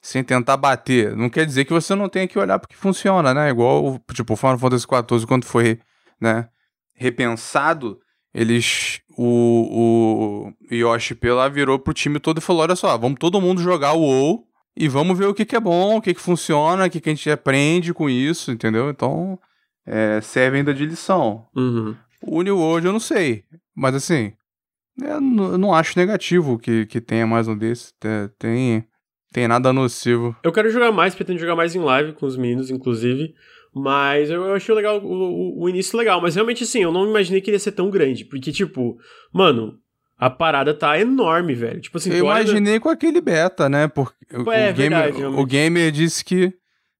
[0.00, 1.16] sem tentar bater.
[1.16, 3.50] Não quer dizer que você não tenha que olhar porque funciona, né?
[3.50, 5.80] Igual, tipo, o Final Fantasy XIV, quando foi,
[6.20, 6.48] né,
[6.94, 7.98] repensado,
[8.32, 13.40] eles, o, o Yoshi P virou pro time todo e falou, olha só, vamos todo
[13.40, 14.44] mundo jogar o WoW
[14.76, 17.10] e vamos ver o que, que é bom, o que, que funciona, o que, que
[17.10, 18.90] a gente aprende com isso, entendeu?
[18.90, 19.38] Então,
[19.88, 21.46] é, serve ainda de lição.
[21.56, 21.96] Uhum.
[22.22, 23.44] O New World eu não sei,
[23.74, 24.32] mas assim,
[25.00, 27.92] eu não acho negativo que, que tenha mais um desse.
[28.38, 28.84] Tem,
[29.32, 30.36] tem nada nocivo.
[30.42, 33.34] Eu quero jogar mais, pretendo jogar mais em live com os meninos, inclusive.
[33.74, 36.20] Mas eu, eu achei legal, o, o, o, início legal.
[36.20, 38.24] Mas realmente, assim, eu não imaginei que ele ia ser tão grande.
[38.24, 38.98] Porque, tipo,
[39.32, 39.78] mano,
[40.18, 41.80] a parada tá enorme, velho.
[41.80, 42.80] Tipo assim, Eu imaginei olha...
[42.80, 43.86] com aquele beta, né?
[43.86, 46.52] Porque é, o, gamer, verdade, o gamer disse que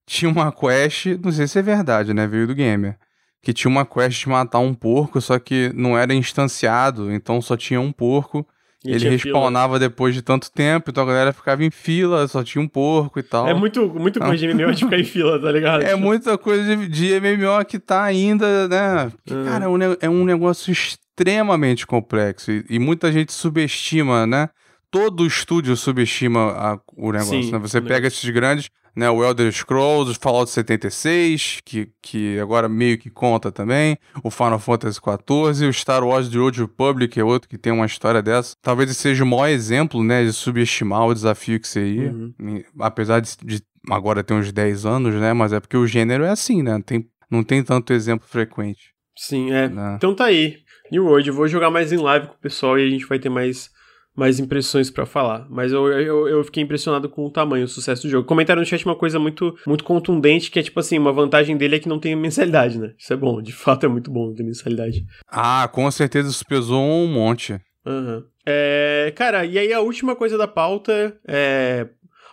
[0.08, 2.26] tinha uma quest, não sei se é verdade, né?
[2.26, 2.96] Veio do gamer.
[3.42, 7.56] Que tinha uma quest de matar um porco, só que não era instanciado, então só
[7.56, 8.46] tinha um porco.
[8.84, 9.88] E ele respawnava fila.
[9.88, 13.22] depois de tanto tempo, então a galera ficava em fila, só tinha um porco e
[13.22, 13.48] tal.
[13.48, 15.82] É muito, muito coisa de MMO de ficar em fila, tá ligado?
[15.82, 19.10] É muita coisa de, de MMO que tá ainda, né?
[19.10, 19.44] Porque, uhum.
[19.44, 24.48] Cara, é um, é um negócio extremamente complexo e, e, muita gente subestima, né?
[24.90, 27.58] Todo estúdio subestima a, o negócio, Sim, né?
[27.58, 32.98] Você pega esses grandes, né, o Elder Scrolls, o Fallout 76, que, que agora meio
[32.98, 37.48] que conta também, o Final Fantasy XIV, o Star Wars The Old Republic, é outro
[37.48, 38.56] que tem uma história dessa.
[38.60, 42.64] Talvez seja o maior exemplo, né, de subestimar o desafio que seria, uhum.
[42.80, 46.30] apesar de, de, agora ter uns 10 anos, né, mas é porque o gênero é
[46.30, 48.92] assim, né, tem, não tem tanto exemplo frequente.
[49.16, 49.68] Sim, é.
[49.68, 49.94] Né?
[49.96, 50.56] Então tá aí.
[50.90, 53.20] New World, eu vou jogar mais em live com o pessoal e a gente vai
[53.20, 53.70] ter mais
[54.18, 55.46] mais impressões para falar.
[55.48, 58.26] Mas eu, eu, eu, fiquei impressionado com o tamanho, o sucesso do jogo.
[58.26, 61.76] Comentaram no chat uma coisa muito, muito contundente, que é tipo assim, uma vantagem dele
[61.76, 62.94] é que não tem mensalidade, né?
[62.98, 65.06] Isso é bom, de fato é muito bom ter mensalidade.
[65.28, 67.60] Ah, com certeza isso pesou um monte.
[67.86, 68.24] Uhum.
[68.44, 71.86] É, cara, e aí a última coisa da pauta é...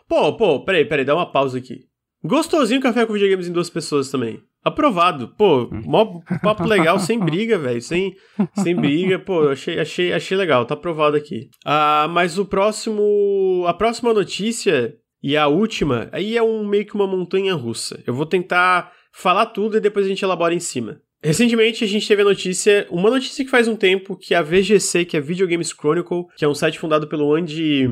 [0.07, 1.81] Pô, pô, peraí, peraí, dá uma pausa aqui.
[2.23, 4.41] Gostosinho café com videogames em duas pessoas também.
[4.65, 5.27] Aprovado.
[5.37, 7.79] Pô, mó papo legal, sem briga, velho.
[7.79, 8.15] Sem,
[8.55, 9.19] sem briga.
[9.19, 10.65] Pô, achei, achei, achei legal.
[10.65, 11.49] Tá aprovado aqui.
[11.63, 13.63] Ah, mas o próximo.
[13.67, 18.01] A próxima notícia e a última, aí é um meio que uma montanha russa.
[18.05, 20.99] Eu vou tentar falar tudo e depois a gente elabora em cima.
[21.23, 25.05] Recentemente a gente teve a notícia, uma notícia que faz um tempo, que a VGC,
[25.05, 27.89] que é Video Games Chronicle, que é um site fundado pelo Andy...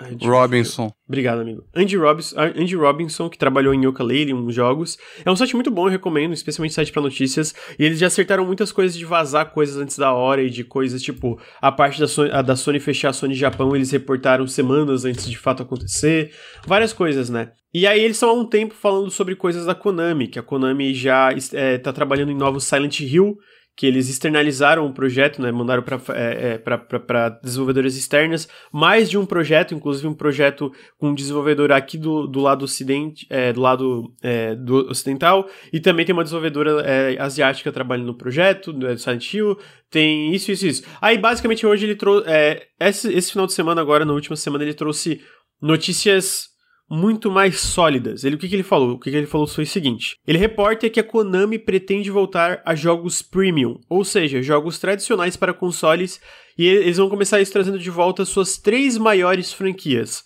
[0.00, 0.90] Andy Robinson.
[1.10, 1.64] Obrigado, amigo.
[1.74, 4.96] Andy, Robis, Andy Robinson, que trabalhou em Yooka-Laylee, uns jogos.
[5.24, 7.52] É um site muito bom, eu recomendo, especialmente site para notícias.
[7.76, 11.02] E eles já acertaram muitas coisas de vazar coisas antes da hora e de coisas
[11.02, 15.28] tipo a parte da Sony, da Sony fechar a Sony Japão, eles reportaram semanas antes
[15.28, 16.30] de fato acontecer.
[16.64, 17.50] Várias coisas, né?
[17.74, 20.94] E aí eles estão há um tempo falando sobre coisas da Konami, que a Konami
[20.94, 23.36] já está é, tá trabalhando em novos Silent Hill,
[23.76, 29.24] que eles externalizaram o projeto, né, mandaram para é, é, desenvolvedoras externas, mais de um
[29.24, 34.14] projeto, inclusive um projeto com um desenvolvedor aqui do, do lado ocidente, é, do lado
[34.22, 39.32] é, do ocidental, e também tem uma desenvolvedora é, asiática trabalhando no projeto, do Silent
[39.32, 39.56] Hill,
[39.90, 40.82] tem isso, isso, isso.
[41.00, 44.62] Aí, basicamente, hoje ele trouxe, é, esse, esse final de semana agora, na última semana,
[44.62, 45.20] ele trouxe
[45.60, 46.50] notícias
[46.90, 48.24] muito mais sólidas.
[48.24, 48.92] Ele, o que, que ele falou?
[48.92, 52.60] O que, que ele falou foi o seguinte: ele reporta que a Konami pretende voltar
[52.66, 56.20] a jogos premium, ou seja, jogos tradicionais para consoles,
[56.58, 60.24] e eles vão começar isso trazendo de volta suas três maiores franquias: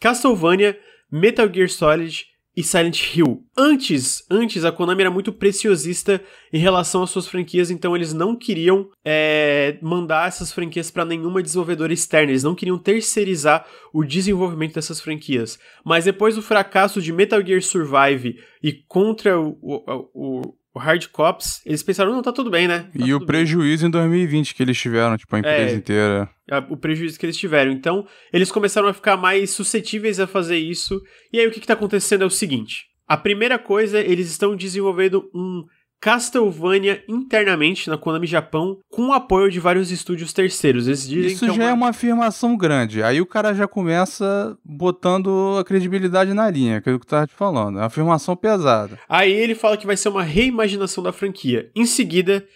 [0.00, 0.78] Castlevania,
[1.12, 2.24] Metal Gear Solid
[2.56, 3.44] e Silent Hill.
[3.56, 8.34] Antes, antes a Konami era muito preciosista em relação às suas franquias, então eles não
[8.34, 14.74] queriam é, mandar essas franquias para nenhuma desenvolvedora externa, eles não queriam terceirizar o desenvolvimento
[14.74, 15.58] dessas franquias.
[15.84, 21.06] Mas depois do fracasso de Metal Gear Survive e contra o, o, o o Hard
[21.06, 22.80] Cops, eles pensaram, não, tá tudo bem, né?
[22.80, 23.88] Tá e o prejuízo bem.
[23.88, 26.28] em 2020 que eles tiveram, tipo, a empresa é, inteira.
[26.68, 27.72] O prejuízo que eles tiveram.
[27.72, 31.00] Então, eles começaram a ficar mais suscetíveis a fazer isso.
[31.32, 32.88] E aí, o que, que tá acontecendo é o seguinte.
[33.08, 35.64] A primeira coisa, eles estão desenvolvendo um
[36.00, 40.86] Castlevania internamente na Konami Japão, com o apoio de vários estúdios terceiros.
[40.86, 41.70] Eles dizem Isso que já é uma...
[41.70, 43.02] é uma afirmação grande.
[43.02, 47.08] Aí o cara já começa botando a credibilidade na linha, que é o que eu
[47.08, 47.76] tava te falando.
[47.76, 48.98] É uma afirmação pesada.
[49.08, 51.70] Aí ele fala que vai ser uma reimaginação da franquia.
[51.74, 52.46] Em seguida,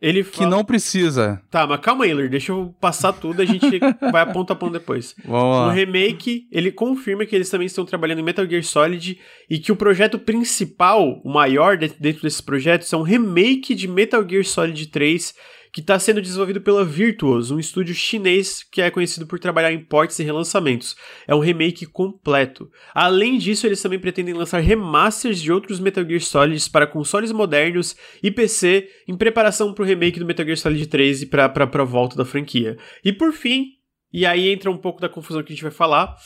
[0.00, 0.38] ele fala...
[0.38, 1.42] Que não precisa.
[1.50, 3.78] Tá, mas calma aí, deixa eu passar tudo, a gente
[4.10, 5.14] vai a ponto a ponto depois.
[5.24, 5.66] Vamos lá.
[5.66, 9.18] No remake, ele confirma que eles também estão trabalhando em Metal Gear Solid
[9.48, 14.26] e que o projeto principal, o maior dentro desses projetos, é um remake de Metal
[14.26, 15.34] Gear Solid 3
[15.72, 19.78] que está sendo desenvolvido pela Virtuos, um estúdio chinês que é conhecido por trabalhar em
[19.78, 20.96] ports e relançamentos.
[21.26, 22.70] É um remake completo.
[22.94, 27.96] Além disso, eles também pretendem lançar remasters de outros Metal Gear Solids para consoles modernos
[28.22, 31.84] e PC em preparação para o remake do Metal Gear Solid 3 e para a
[31.84, 32.76] volta da franquia.
[33.04, 33.66] E por fim,
[34.12, 36.16] e aí entra um pouco da confusão que a gente vai falar,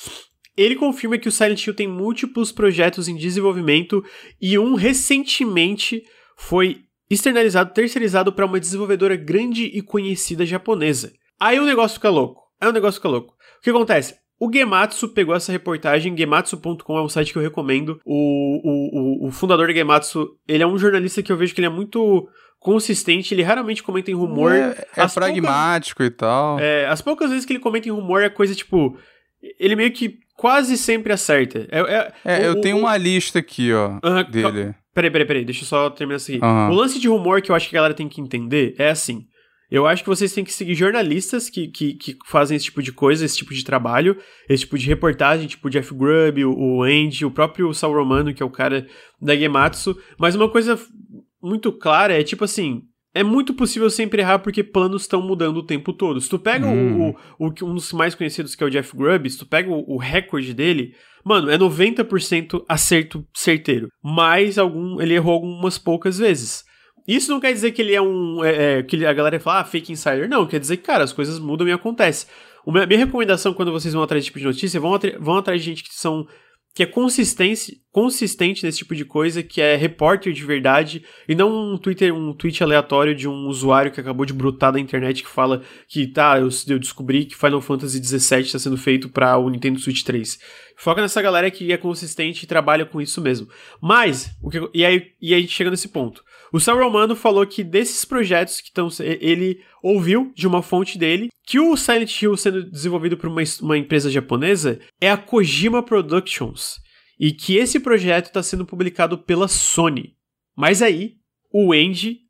[0.57, 4.05] ele confirma que o Silent Hill tem múltiplos projetos em desenvolvimento
[4.41, 6.03] e um recentemente
[6.37, 6.85] foi
[7.15, 11.13] externalizado, terceirizado para uma desenvolvedora grande e conhecida japonesa.
[11.41, 12.43] Aí o negócio fica louco.
[12.61, 13.35] Aí o negócio fica louco.
[13.59, 14.15] O que acontece?
[14.39, 18.01] O Gematsu pegou essa reportagem, gematsu.com é um site que eu recomendo.
[18.05, 21.61] O, o, o, o fundador do Gematsu, ele é um jornalista que eu vejo que
[21.61, 22.29] ele é muito
[22.59, 24.53] consistente, ele raramente comenta em rumor.
[24.53, 26.59] É, é pragmático poucas, e tal.
[26.59, 28.99] É, as poucas vezes que ele comenta em rumor é coisa tipo.
[29.59, 31.67] Ele meio que quase sempre acerta.
[31.71, 34.75] É, é, é o, eu tenho uma lista aqui, ó, uh, dele.
[34.95, 36.45] Peraí, peraí, peraí, deixa eu só terminar isso aqui.
[36.45, 36.71] Uhum.
[36.71, 39.27] O lance de rumor que eu acho que a galera tem que entender é assim.
[39.71, 42.93] Eu acho que vocês têm que seguir jornalistas que, que, que fazem esse tipo de
[42.93, 44.17] coisa, esse tipo de trabalho,
[44.49, 48.33] esse tipo de reportagem, tipo o Jeff Grubb, o, o Andy, o próprio Sal Romano,
[48.33, 48.87] que é o cara
[49.21, 49.99] da Gematsu.
[50.17, 50.79] Mas uma coisa
[51.43, 52.83] muito clara é tipo assim:
[53.15, 56.21] é muito possível sempre errar porque planos estão mudando o tempo todo.
[56.21, 57.15] Se tu pega hum.
[57.39, 59.95] o, o, um dos mais conhecidos, que é o Jeff Grubb, se tu pega o,
[59.95, 63.89] o recorde dele, Mano, é 90% acerto certeiro.
[64.03, 66.65] Mas algum, ele errou algumas poucas vezes.
[67.09, 68.45] Isso não quer dizer que ele é um.
[68.45, 70.29] É, é, que a galera fala, ah, fake insider.
[70.29, 72.29] Não, quer dizer que, cara, as coisas mudam e acontecem.
[72.67, 75.67] A minha recomendação quando vocês vão atrás desse tipo de notícia, vão, vão atrás de
[75.71, 76.27] gente que são
[76.75, 81.73] que é consistente, consistente nesse tipo de coisa, que é repórter de verdade, e não
[81.73, 85.29] um Twitter, um tweet aleatório de um usuário que acabou de brutar na internet que
[85.29, 89.49] fala que tá, eu, eu descobri que Final Fantasy XVII está sendo feito para o
[89.49, 90.41] Nintendo Switch 3.
[90.77, 93.49] Foca nessa galera que é consistente e trabalha com isso mesmo.
[93.81, 96.25] Mas, o que, e, aí, e a gente chega nesse ponto.
[96.53, 98.89] O Sam Romano falou que desses projetos que estão.
[99.01, 103.77] Ele ouviu de uma fonte dele que o Silent Hill sendo desenvolvido por uma, uma
[103.77, 106.77] empresa japonesa é a Kojima Productions.
[107.21, 110.17] E que esse projeto está sendo publicado pela Sony.
[110.57, 111.17] Mas aí,
[111.53, 112.21] o Andy,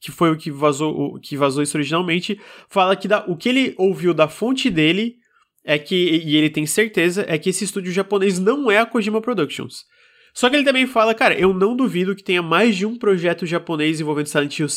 [0.00, 3.50] que foi o que vazou, o, que vazou isso originalmente, fala que da, o que
[3.50, 5.16] ele ouviu da fonte dele
[5.64, 9.20] é que, e ele tem certeza, é que esse estúdio japonês não é a Kojima
[9.20, 9.84] Productions.
[10.34, 13.44] Só que ele também fala, cara, eu não duvido que tenha mais de um projeto
[13.44, 14.68] japonês envolvendo Silent Hill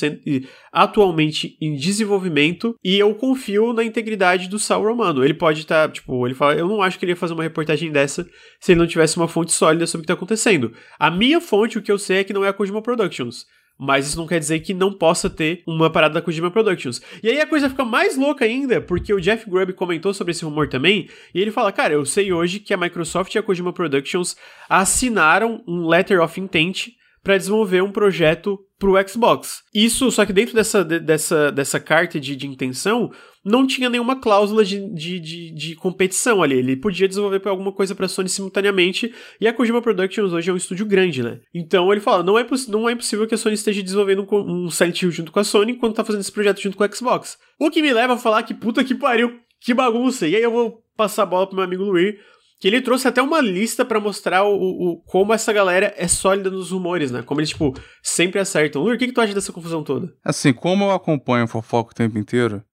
[0.71, 5.23] atualmente em desenvolvimento e eu confio na integridade do Sal Romano.
[5.23, 7.43] Ele pode estar, tá, tipo, ele fala, eu não acho que ele ia fazer uma
[7.43, 8.27] reportagem dessa
[8.59, 10.73] se ele não tivesse uma fonte sólida sobre o que está acontecendo.
[10.99, 13.45] A minha fonte, o que eu sei é que não é a Kojima Productions.
[13.77, 17.01] Mas isso não quer dizer que não possa ter uma parada da Kojima Productions.
[17.21, 20.45] E aí a coisa fica mais louca ainda, porque o Jeff Grubb comentou sobre esse
[20.45, 23.73] rumor também, e ele fala: Cara, eu sei hoje que a Microsoft e a Kojima
[23.73, 24.37] Productions
[24.69, 26.89] assinaram um letter of intent
[27.25, 29.63] para desenvolver um projeto pro Xbox.
[29.73, 33.11] Isso, só que dentro dessa, dessa, dessa carta de, de intenção,
[33.43, 36.59] não tinha nenhuma cláusula de, de, de, de competição ali.
[36.59, 39.11] Ele podia desenvolver alguma coisa pra Sony simultaneamente,
[39.41, 41.39] e a Kojima Productions hoje é um estúdio grande, né?
[41.51, 44.69] Então ele fala, não é, não é impossível que a Sony esteja desenvolvendo um, um
[44.69, 47.39] Silent Hill junto com a Sony, enquanto tá fazendo esse projeto junto com o Xbox.
[47.59, 50.27] O que me leva a falar que puta que pariu, que bagunça.
[50.27, 52.19] E aí eu vou passar a bola pro meu amigo Luir,
[52.59, 56.49] que ele trouxe até uma lista para mostrar o, o, como essa galera é sólida
[56.49, 57.21] nos rumores, né?
[57.21, 58.81] Como eles, tipo, sempre acertam.
[58.81, 60.13] Luir, o que, que tu acha dessa confusão toda?
[60.23, 62.63] Assim, como eu acompanho o fofoca o tempo inteiro,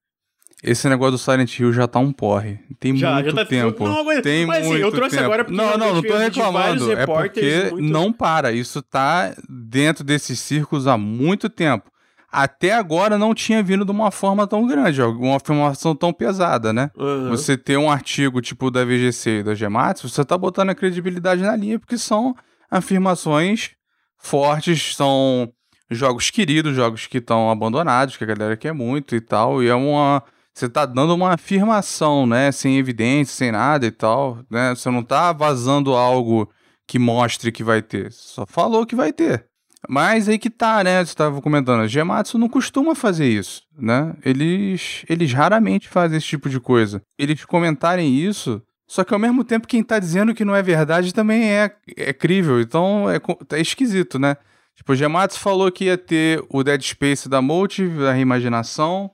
[0.62, 2.60] esse negócio do Silent Hill já tá um porre.
[2.78, 3.84] Tem já, muito já tá tempo.
[3.84, 5.24] Não, mas, tem mas, muito assim, eu trouxe tempo.
[5.24, 6.92] agora porque Não, não, não tô reclamando.
[6.92, 7.92] É porque muito...
[7.92, 8.52] não para.
[8.52, 11.91] Isso tá dentro desses círculos há muito tempo
[12.32, 16.90] até agora não tinha vindo de uma forma tão grande, uma afirmação tão pesada, né?
[16.96, 17.28] Uhum.
[17.28, 21.42] Você ter um artigo tipo da VGC e da Gematsu, você tá botando a credibilidade
[21.42, 22.34] na linha, porque são
[22.70, 23.72] afirmações
[24.16, 25.52] fortes, são
[25.90, 29.74] jogos queridos, jogos que estão abandonados, que a galera quer muito e tal, e é
[29.74, 30.22] uma...
[30.54, 32.52] Você tá dando uma afirmação, né?
[32.52, 34.74] Sem evidência, sem nada e tal, né?
[34.74, 36.50] Você não tá vazando algo
[36.86, 38.12] que mostre que vai ter.
[38.12, 39.46] Só falou que vai ter.
[39.88, 41.04] Mas aí que tá, né?
[41.04, 44.14] Você estava comentando, a Gematsu não costuma fazer isso, né?
[44.24, 47.02] Eles, eles raramente fazem esse tipo de coisa.
[47.18, 51.12] Eles comentarem isso, só que ao mesmo tempo quem tá dizendo que não é verdade
[51.12, 52.60] também é, é crível.
[52.60, 53.18] Então é,
[53.56, 54.36] é esquisito, né?
[54.74, 59.10] Tipo, o Gematsu falou que ia ter o Dead Space da Motive, a reimaginação,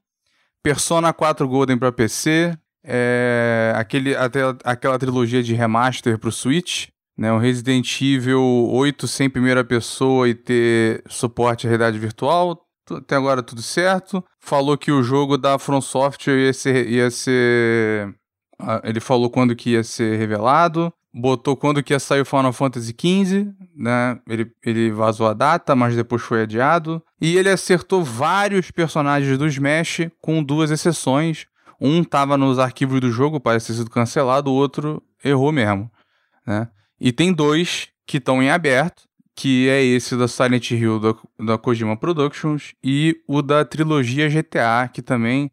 [0.62, 6.89] Persona 4 Golden para PC, é, aquele, até, aquela trilogia de remaster pro Switch,
[7.19, 12.65] né, um Resident Evil 8 sem primeira pessoa e ter suporte à realidade virtual.
[12.89, 14.24] Até agora tudo certo.
[14.39, 18.15] Falou que o jogo da From Software ia ser, ia ser.
[18.59, 20.93] Ah, ele falou quando que ia ser revelado.
[21.12, 24.20] Botou quando que ia sair o Final Fantasy XV, né?
[24.28, 27.03] Ele, ele vazou a data, mas depois foi adiado.
[27.20, 31.47] E ele acertou vários personagens do Smash, com duas exceções.
[31.81, 35.90] Um estava nos arquivos do jogo, parece ter sido cancelado, o outro errou mesmo,
[36.47, 36.69] né?
[37.01, 41.59] E tem dois que estão em aberto, que é esse da Silent Hill da, da
[41.59, 45.51] Kojima Productions e o da trilogia GTA, que também,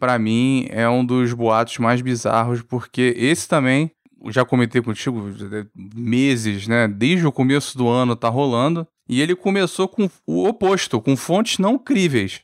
[0.00, 3.92] para mim, é um dos boatos mais bizarros, porque esse também,
[4.28, 5.30] já comentei contigo,
[5.74, 6.88] meses, né?
[6.88, 8.86] Desde o começo do ano tá rolando.
[9.08, 12.42] E ele começou com o oposto, com fontes não críveis.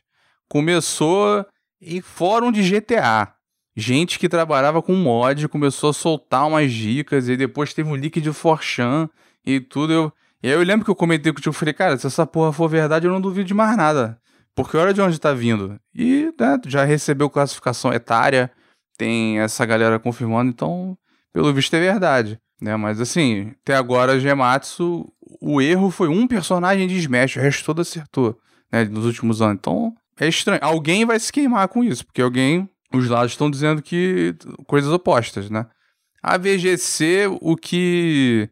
[0.49, 1.45] Começou
[1.81, 3.36] em fórum de GTA
[3.77, 8.19] gente que trabalhava com mod começou a soltar umas dicas e depois teve um leak
[8.19, 9.07] de Forchan
[9.45, 9.93] e tudo.
[9.93, 12.25] Eu, e aí eu lembro que eu comentei com o tio, falei, cara, se essa
[12.25, 14.19] porra for verdade, eu não duvido de mais nada.
[14.55, 15.79] Porque olha de onde tá vindo.
[15.93, 18.51] E né, já recebeu classificação etária,
[18.97, 20.97] tem essa galera confirmando, então,
[21.31, 22.39] pelo visto é verdade.
[22.59, 22.75] Né?
[22.75, 25.07] Mas assim, até agora, Gematsu,
[25.39, 28.39] o erro foi um personagem de Smash, o resto todo acertou,
[28.71, 29.57] né, nos últimos anos.
[29.59, 30.59] Então, é estranho.
[30.63, 34.35] Alguém vai se queimar com isso, porque alguém os lados estão dizendo que
[34.65, 35.65] coisas opostas, né?
[36.21, 38.49] A VGC, o que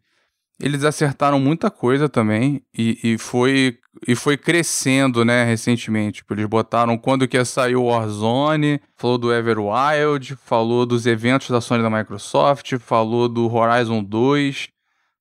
[0.60, 6.18] eles acertaram muita coisa também e, e, foi e foi crescendo, né, recentemente.
[6.18, 11.50] Tipo, eles botaram quando que ia sair o Warzone, falou do Everwild, falou dos eventos
[11.50, 14.68] da Sony da Microsoft, falou do Horizon 2,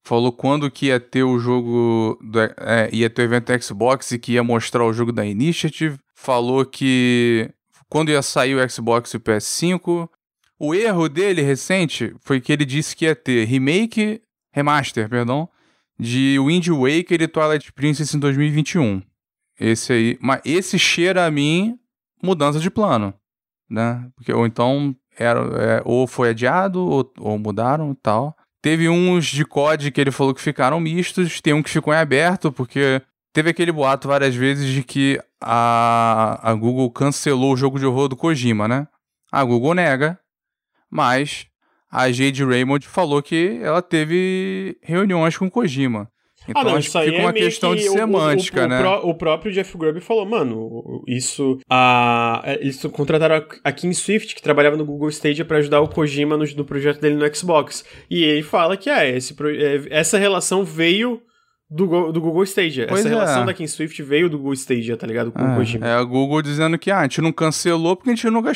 [0.04, 4.20] falou quando que ia ter o jogo, do, é, ia ter o evento Xbox e
[4.20, 7.52] que ia mostrar o jogo da Initiative, falou que
[7.90, 10.10] quando ia sair o Xbox e o PS5.
[10.58, 14.22] O erro dele recente foi que ele disse que ia ter remake,
[14.54, 15.50] remaster, perdão,
[16.00, 19.02] de Wind Waker e Twilight Princess em 2021.
[19.60, 21.80] Esse aí, mas esse cheira a mim
[22.22, 23.14] mudança de plano,
[23.70, 24.10] né?
[24.16, 28.36] Porque ou então era é, ou foi adiado ou, ou mudaram e tal.
[28.62, 31.98] Teve uns de COD que ele falou que ficaram mistos, tem um que ficou em
[31.98, 33.02] aberto porque
[33.36, 38.08] Teve aquele boato várias vezes de que a, a Google cancelou o jogo de horror
[38.08, 38.88] do Kojima, né?
[39.30, 40.18] A Google nega,
[40.90, 41.46] mas
[41.92, 46.10] a Jade Raymond falou que ela teve reuniões com o Kojima.
[46.48, 48.88] Então ah, não, acho que fica uma é questão que de semântica, o, o, né?
[48.88, 51.60] O, o, próprio Jeff Grubb falou, mano, isso.
[51.70, 56.38] A, eles contrataram a Kim Swift, que trabalhava no Google Stadia, para ajudar o Kojima
[56.38, 57.84] no, no, projeto dele no Xbox.
[58.10, 61.22] E ele fala que é, esse, é, essa relação veio
[61.70, 62.88] do, do Google Stadia.
[62.88, 63.12] Pois Essa é.
[63.12, 65.32] relação da Kim Swift veio do Google Stadia, tá ligado?
[65.32, 65.88] Com é, o Kojima.
[65.88, 68.52] É a Google dizendo que ah, a gente não cancelou porque a gente nunca.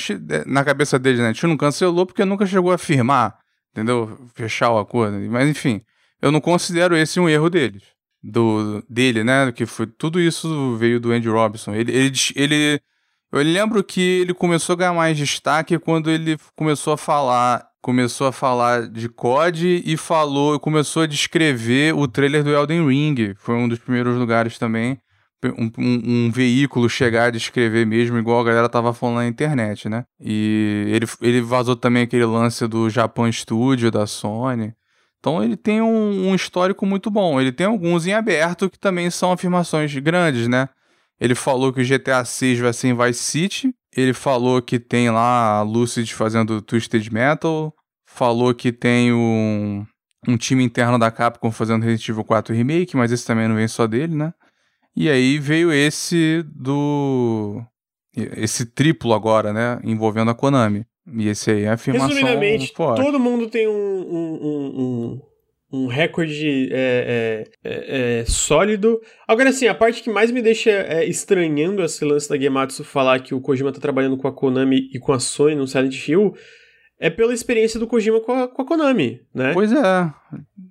[0.46, 1.30] Na cabeça deles, né?
[1.30, 3.38] A gente não cancelou porque nunca chegou a firmar,
[3.72, 4.18] entendeu?
[4.36, 5.20] Fechar o acordo.
[5.30, 5.82] Mas enfim,
[6.22, 7.84] eu não considero esse um erro deles.
[8.22, 9.52] Do, dele, né?
[9.52, 11.74] Que foi tudo isso veio do Andy Robinson.
[11.74, 12.82] Ele, ele, ele,
[13.32, 18.28] eu lembro que ele começou a ganhar mais destaque quando ele começou a falar começou
[18.28, 23.34] a falar de COD e falou, começou a descrever o trailer do Elden Ring.
[23.38, 25.00] Foi um dos primeiros lugares também.
[25.42, 29.88] Um, um, um, veículo chegar a descrever mesmo, igual a galera tava falando na internet,
[29.88, 30.04] né?
[30.20, 34.74] E ele, ele vazou também aquele lance do Japan Studio, da Sony.
[35.20, 37.40] Então ele tem um, um histórico muito bom.
[37.40, 40.68] Ele tem alguns em aberto que também são afirmações grandes, né?
[41.20, 43.74] Ele falou que o GTA 6 vai ser em Vice City.
[43.96, 47.74] Ele falou que tem lá a Lucid fazendo Twisted Metal.
[48.06, 49.86] Falou que tem um,
[50.28, 53.68] um time interno da Capcom fazendo Resident Evil 4 Remake, mas esse também não vem
[53.68, 54.34] só dele, né?
[54.96, 57.62] E aí veio esse do.
[58.16, 59.80] Esse triplo agora, né?
[59.84, 60.86] Envolvendo a Konami.
[61.12, 63.04] E esse aí é a afirmação Resumidamente, forte.
[63.04, 65.22] todo mundo tem um, um, um,
[65.72, 69.00] um recorde é, é, é, é, sólido.
[69.28, 73.20] Agora, assim, a parte que mais me deixa é, estranhando esse lance da Gematsu falar
[73.20, 76.34] que o Kojima tá trabalhando com a Konami e com a Sony no Silent Hill
[77.00, 79.54] é pela experiência do Kojima com a, com a Konami, né?
[79.54, 80.14] Pois é.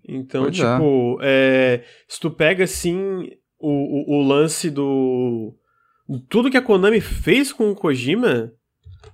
[0.06, 1.82] Então, pois tipo, é.
[2.06, 5.54] se tu pega, assim, o, o, o lance do...
[6.28, 8.52] Tudo que a Konami fez com o Kojima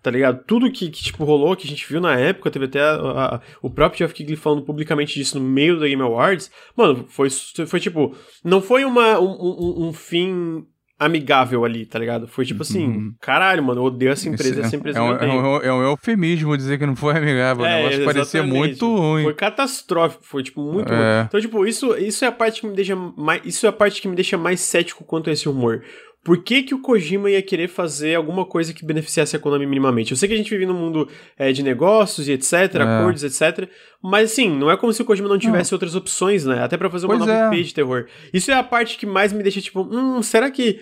[0.02, 0.44] tá ligado?
[0.44, 3.40] Tudo que, que, tipo, rolou, que a gente viu na época, teve até a, a,
[3.62, 7.80] o próprio Jeff Kigley falando publicamente disso no meio da Game Awards, mano, foi, foi
[7.80, 10.66] tipo, não foi uma, um, um, um fim
[10.98, 12.28] amigável ali, tá ligado?
[12.28, 13.14] Foi tipo assim, uhum.
[13.20, 16.56] caralho, mano, eu odeio essa empresa, essa empresa é, um, é, um, é um eufemismo
[16.56, 19.24] dizer que não foi amigável, é, o negócio parecia muito ruim.
[19.24, 20.96] Foi catastrófico, foi tipo muito é.
[20.96, 21.26] ruim.
[21.26, 24.00] Então, tipo, isso, isso é a parte que me deixa mais, isso é a parte
[24.00, 25.82] que me deixa mais cético quanto a esse humor.
[26.24, 30.12] Por que, que o Kojima ia querer fazer alguma coisa que beneficiasse a Konami minimamente?
[30.12, 31.06] Eu sei que a gente vive num mundo
[31.36, 32.82] é, de negócios e etc, é.
[32.82, 33.68] acordos, etc.
[34.02, 35.76] Mas assim, não é como se o Kojima não tivesse não.
[35.76, 36.64] outras opções, né?
[36.64, 37.58] Até para fazer uma pois nova é.
[37.58, 38.06] IP de terror.
[38.32, 40.80] Isso é a parte que mais me deixa tipo, hum, será que.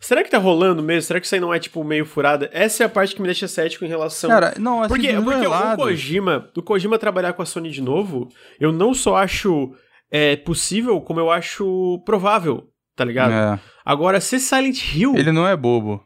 [0.00, 1.02] Será que tá rolando mesmo?
[1.02, 2.50] Será que isso aí não é, tipo, meio furada?
[2.52, 4.30] Essa é a parte que me deixa cético em relação...
[4.30, 8.30] Cara, não, assim, Porque, porque o Kojima, o Kojima trabalhar com a Sony de novo,
[8.58, 9.74] eu não só acho
[10.10, 12.69] é, possível, como eu acho provável
[13.00, 13.32] tá ligado?
[13.32, 13.58] É.
[13.82, 15.14] Agora, ser Silent Hill.
[15.16, 16.04] Ele não é bobo.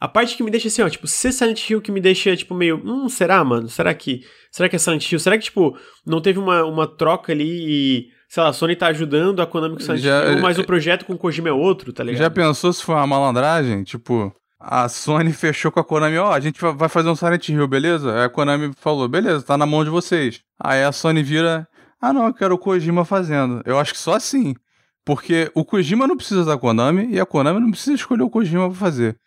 [0.00, 2.54] A parte que me deixa assim, ó, tipo, ser Silent Hill que me deixa, tipo,
[2.54, 2.80] meio.
[2.82, 3.68] Hum, será, mano?
[3.68, 4.22] Será que.
[4.50, 5.18] Será que é Silent Hill?
[5.18, 5.76] Será que, tipo,
[6.06, 8.06] não teve uma, uma troca ali e.
[8.26, 11.04] Sei lá, a Sony tá ajudando a Konami com Silent Já, Hill, mas o projeto
[11.04, 12.22] com o Kojima é outro, tá ligado?
[12.22, 13.84] Já pensou se foi uma malandragem?
[13.84, 17.50] Tipo, a Sony fechou com a Konami, ó, oh, a gente vai fazer um Silent
[17.50, 18.12] Hill, beleza?
[18.12, 20.40] Aí a Konami falou, beleza, tá na mão de vocês.
[20.58, 21.68] Aí a Sony vira,
[22.00, 23.62] ah não, eu quero o Kojima fazendo.
[23.64, 24.54] Eu acho que só assim.
[25.04, 28.68] Porque o Kojima não precisa da Konami e a Konami não precisa escolher o Kojima
[28.68, 29.18] pra fazer,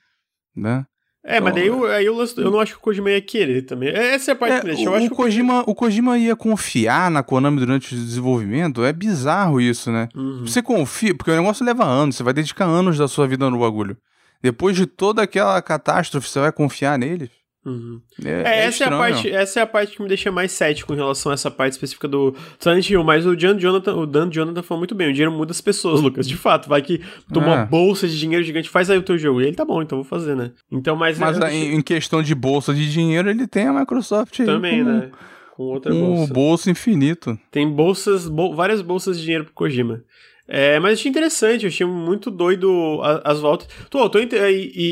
[0.56, 0.86] né?
[1.24, 3.64] É, então, mas daí eu, aí eu, eu não acho que o Kojima ia querer
[3.64, 3.90] também.
[3.90, 4.84] É, essa é a parte é, que deixa.
[4.84, 8.84] Eu o, acho Kojima, o Kojima ia confiar na Konami durante o desenvolvimento.
[8.84, 10.08] É bizarro isso, né?
[10.16, 10.46] Uhum.
[10.46, 13.60] Você confia, porque o negócio leva anos, você vai dedicar anos da sua vida no
[13.60, 13.98] bagulho.
[14.42, 17.30] Depois de toda aquela catástrofe, você vai confiar neles?
[17.68, 18.00] Uhum.
[18.24, 20.54] É, é, é, essa, é a parte, essa é a parte que me deixa mais
[20.54, 23.04] cético em relação a essa parte específica do Silent Hill.
[23.04, 26.00] Mas o Dan Jonathan, o Dan Jonathan falou muito bem: o dinheiro muda as pessoas,
[26.02, 26.26] Lucas.
[26.26, 27.02] De fato, vai que
[27.34, 27.66] toma uma é.
[27.66, 29.42] bolsa de dinheiro gigante, faz aí o teu jogo.
[29.42, 30.52] E ele tá bom, então vou fazer, né?
[30.72, 31.20] Então, mas.
[31.20, 35.12] Mas em questão de bolsa de dinheiro, ele tem a Microsoft Também, com, né?
[35.54, 36.34] Com outra um bolsa.
[36.34, 37.38] bolso infinito.
[37.52, 40.04] Tem bolsas, bol várias bolsas de dinheiro pro Kojima.
[40.48, 43.68] É, mas achei interessante, eu achei muito doido as, as voltas.
[43.90, 44.28] Tô, tô e,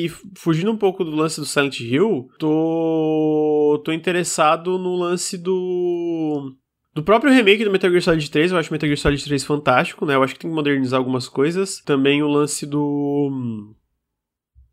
[0.06, 6.53] e, fugindo um pouco do lance do Silent Hill, tô, tô interessado no lance do.
[6.94, 9.44] Do próprio remake do Metal Gear Solid 3, eu acho o Metal Gear Solid 3
[9.44, 10.15] fantástico, né?
[10.15, 11.82] Eu acho que tem que modernizar algumas coisas.
[11.86, 13.73] Também o lance do.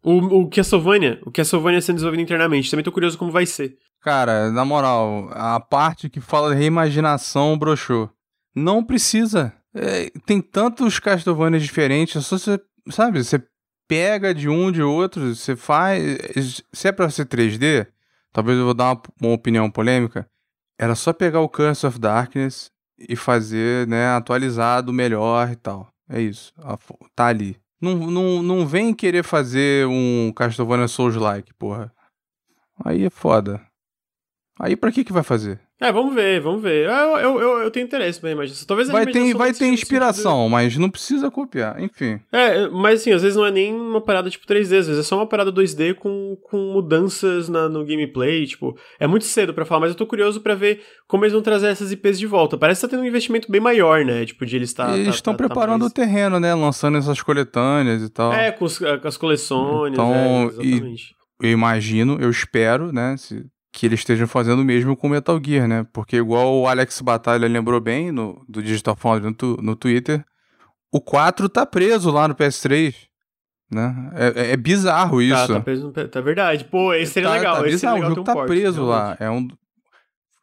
[0.04, 2.70] O, o Castlevania, o Castlevania sendo desenvolvido internamente.
[2.70, 3.76] Também tô curioso como vai ser.
[4.00, 8.10] Cara, na moral, a parte que fala de reimaginação broxou.
[8.54, 9.52] Não precisa.
[9.74, 13.42] É, tem tantos Castlevania diferentes, só você, sabe, você
[13.88, 16.62] pega de um, de outro, você faz.
[16.72, 17.86] Se é pra ser 3D,
[18.32, 20.28] talvez eu vou dar uma, uma opinião polêmica.
[20.78, 25.92] Era só pegar o Curse of Darkness e fazer, né, atualizado, melhor e tal.
[26.08, 26.52] É isso.
[27.14, 27.56] Tá ali.
[27.80, 31.92] Não, não, não vem querer fazer um Castlevania Souls-like, porra.
[32.84, 33.60] Aí é foda.
[34.62, 35.58] Aí pra que que vai fazer?
[35.80, 36.86] É, vamos ver, vamos ver.
[36.86, 38.64] Eu, eu, eu, eu tenho interesse na imaginação.
[38.64, 42.20] Talvez a vai ter, vai ter inspiração, mas não precisa copiar, enfim.
[42.30, 45.02] É, mas assim, às vezes não é nem uma parada tipo 3D, às vezes é
[45.02, 49.64] só uma parada 2D com, com mudanças na, no gameplay, tipo, é muito cedo para
[49.64, 52.56] falar, mas eu tô curioso para ver como eles vão trazer essas IPs de volta.
[52.56, 54.24] Parece que tá tendo um investimento bem maior, né?
[54.24, 54.96] Tipo, de eles estar.
[54.96, 55.90] Eles estão tá, tá, preparando tá mais...
[55.90, 56.54] o terreno, né?
[56.54, 58.32] Lançando essas coletâneas e tal.
[58.32, 61.14] É, com, os, com as coleções, então, é, exatamente.
[61.42, 63.16] E eu imagino, eu espero, né?
[63.18, 65.86] Se que eles estejam fazendo o mesmo com Metal Gear, né?
[65.92, 70.22] Porque igual o Alex Batalha lembrou bem no, do Digital Foundry no, tu, no Twitter,
[70.92, 72.94] o 4 tá preso lá no PS3.
[73.70, 74.12] Né?
[74.14, 75.48] É, é, é bizarro tá, isso.
[75.48, 76.64] Tá, tá preso no Tá verdade.
[76.64, 77.56] Pô, esse seria tá, legal.
[77.56, 79.20] Tá esse bizarro, legal o jogo tá porte, preso realmente.
[79.20, 79.26] lá.
[79.26, 79.48] É um...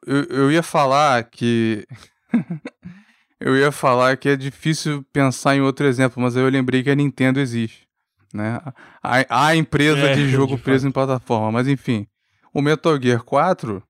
[0.08, 1.86] eu, eu ia falar que.
[3.40, 6.90] eu ia falar que é difícil pensar em outro exemplo, mas aí eu lembrei que
[6.90, 7.88] a Nintendo existe.
[8.34, 8.60] Né?
[9.04, 11.52] A, a empresa é, de jogo de preso em plataforma.
[11.52, 12.08] Mas enfim,
[12.54, 13.84] o Metal Gear 4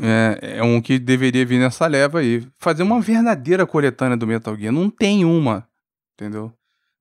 [0.00, 2.46] é, é, um que deveria vir nessa leva aí.
[2.58, 4.72] Fazer uma verdadeira coletânea do Metal Gear.
[4.72, 5.68] Não tem uma.
[6.14, 6.52] Entendeu?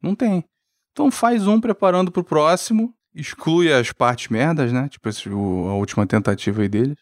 [0.01, 0.43] Não tem.
[0.91, 2.93] Então faz um preparando pro próximo.
[3.13, 4.89] Exclui as partes merdas, né?
[4.89, 6.97] Tipo esse, o, a última tentativa aí deles.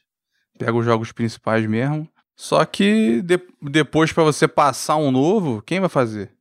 [0.58, 2.10] Pega os jogos principais mesmo.
[2.36, 6.32] Só que de, depois para você passar um novo, quem vai fazer?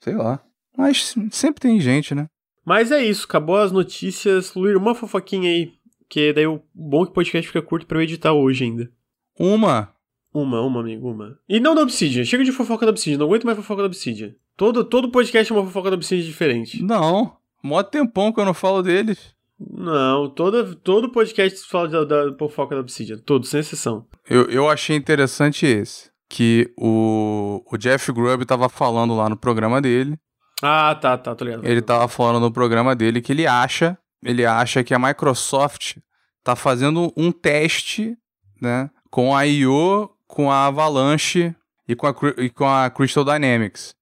[0.00, 0.40] Sei lá.
[0.76, 2.28] Mas sempre tem gente, né?
[2.64, 4.54] Mas é isso, acabou as notícias.
[4.54, 5.72] Luir, uma fofoquinha aí.
[6.14, 8.88] Que daí o bom é que o podcast fica curto pra eu editar hoje ainda.
[9.36, 9.92] Uma?
[10.32, 11.36] Uma, uma, amigo, uma.
[11.48, 12.24] E não da Obsidian.
[12.24, 13.18] Chega de fofoca da Obsidian.
[13.18, 14.32] Não aguento mais fofoca da Obsidian.
[14.56, 16.80] Todo, todo podcast é uma fofoca da Obsidian diferente.
[16.80, 17.36] Não.
[17.60, 19.34] Mó tempão que eu não falo deles.
[19.58, 23.18] Não, todo, todo podcast fala da, da fofoca da Obsidian.
[23.18, 24.06] Todo, sem exceção.
[24.30, 26.12] Eu, eu achei interessante esse.
[26.28, 30.16] Que o, o Jeff Grubb tava falando lá no programa dele
[30.62, 31.66] ah, tá, tá, tô ligado.
[31.66, 35.98] Ele tava falando no programa dele que ele acha, ele acha que a Microsoft
[36.42, 38.16] tá fazendo um teste,
[38.60, 41.54] né, com a IO, com a Avalanche
[41.86, 43.94] e com a, e com a Crystal Dynamics.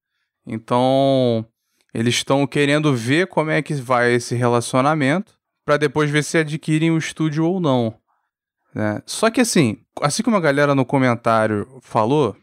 [0.45, 1.45] Então,
[1.93, 5.33] eles estão querendo ver como é que vai esse relacionamento
[5.65, 7.93] para depois ver se adquirem o estúdio ou não.
[8.73, 9.01] Né?
[9.05, 12.35] Só que assim, assim como a galera no comentário falou,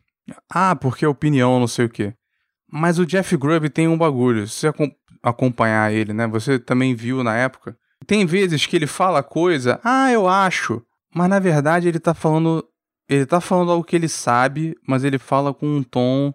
[0.49, 2.15] ah, porque opinião, não sei o quê.
[2.73, 4.47] Mas o Jeff Grubb tem um bagulho.
[4.47, 4.73] Você
[5.23, 6.27] acompanhar ele, né?
[6.27, 7.77] Você também viu na época.
[8.07, 10.83] Tem vezes que ele fala coisa, ah, eu acho.
[11.15, 12.65] Mas na verdade ele tá falando.
[13.09, 16.33] Ele tá falando algo que ele sabe, mas ele fala com um tom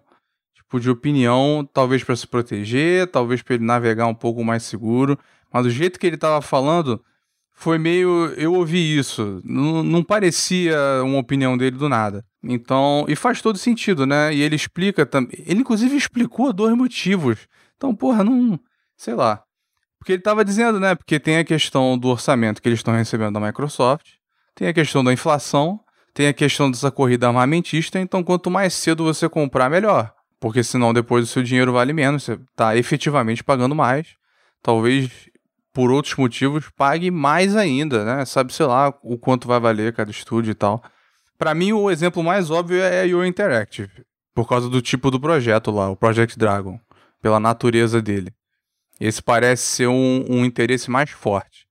[0.54, 5.18] tipo de opinião, talvez para se proteger, talvez para ele navegar um pouco mais seguro.
[5.52, 7.02] Mas do jeito que ele tava falando,
[7.52, 8.26] foi meio.
[8.36, 9.40] Eu ouvi isso.
[9.44, 12.24] Não, não parecia uma opinião dele do nada.
[12.42, 13.06] Então.
[13.08, 14.34] E faz todo sentido, né?
[14.34, 15.42] E ele explica também.
[15.46, 17.48] Ele, inclusive, explicou dois motivos.
[17.76, 18.60] Então, porra, não.
[18.96, 19.42] Sei lá.
[19.98, 20.94] Porque ele estava dizendo, né?
[20.94, 24.14] Porque tem a questão do orçamento que eles estão recebendo da Microsoft,
[24.54, 25.80] tem a questão da inflação,
[26.14, 27.98] tem a questão dessa corrida armamentista.
[27.98, 30.12] Então, quanto mais cedo você comprar, melhor.
[30.38, 34.14] Porque senão depois o seu dinheiro vale menos, você está efetivamente pagando mais.
[34.62, 35.10] Talvez
[35.76, 38.24] por outros motivos, pague mais ainda, né?
[38.24, 40.82] Sabe, sei lá, o quanto vai valer cada estúdio e tal.
[41.36, 45.70] Para mim, o exemplo mais óbvio é a Interactive, por causa do tipo do projeto
[45.70, 46.80] lá, o Project Dragon,
[47.20, 48.32] pela natureza dele.
[49.00, 51.66] Esse parece ser um, um interesse mais forte.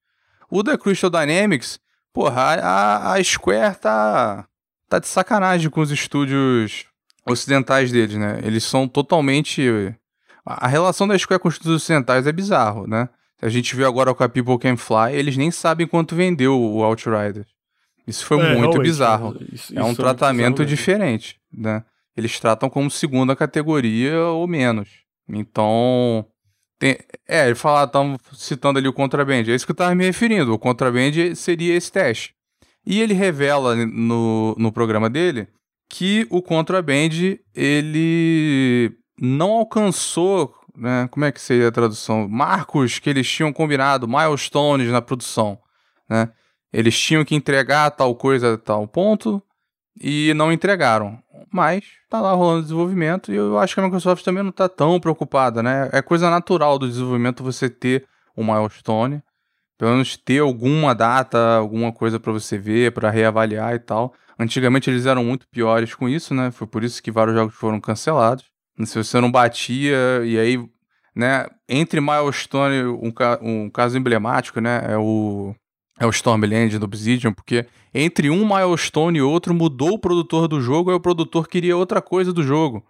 [0.50, 1.80] O da Crystal Dynamics,
[2.14, 4.48] porra, a, a Square tá,
[4.88, 6.86] tá de sacanagem com os estúdios
[7.28, 8.40] ocidentais deles, né?
[8.44, 9.96] Eles são totalmente.
[10.46, 13.10] A relação da Square com os estúdios ocidentais é bizarro, né?
[13.42, 16.84] A gente viu agora com a People Can Fly, eles nem sabem quanto vendeu o
[16.84, 17.48] Outriders.
[18.08, 19.36] Isso foi é, muito bizarro.
[19.52, 21.84] Isso, é um tratamento é diferente, né?
[22.16, 24.90] Eles tratam como segunda categoria ou menos.
[25.28, 26.26] Então,
[26.78, 26.98] tem,
[27.28, 30.54] é, ele fala, estamos citando ali o Contraband, é isso que eu estava me referindo.
[30.54, 32.34] O Contraband seria esse teste.
[32.86, 35.48] E ele revela no, no programa dele
[35.90, 41.08] que o Contraband ele não alcançou né?
[41.10, 42.28] Como é que seria a tradução?
[42.28, 45.58] Marcos que eles tinham combinado, milestones na produção,
[46.10, 46.30] né?
[46.72, 49.42] Eles tinham que entregar tal coisa a tal ponto
[50.00, 51.20] e não entregaram.
[51.52, 55.00] Mas tá lá rolando desenvolvimento e eu acho que a Microsoft também não tá tão
[55.00, 55.90] preocupada, né?
[55.92, 58.06] É coisa natural do desenvolvimento você ter
[58.36, 59.22] um milestone,
[59.78, 64.14] pelo menos ter alguma data, alguma coisa para você ver, para reavaliar e tal.
[64.38, 66.52] Antigamente eles eram muito piores com isso, né?
[66.52, 68.46] Foi por isso que vários jogos foram cancelados.
[68.84, 70.70] Se você não batia, e aí,
[71.16, 75.56] né, entre Milestone, um, um caso emblemático, né, é o,
[76.00, 80.60] é o Stormland do Obsidian, porque entre um Milestone e outro mudou o produtor do
[80.60, 82.86] jogo, aí o produtor queria outra coisa do jogo.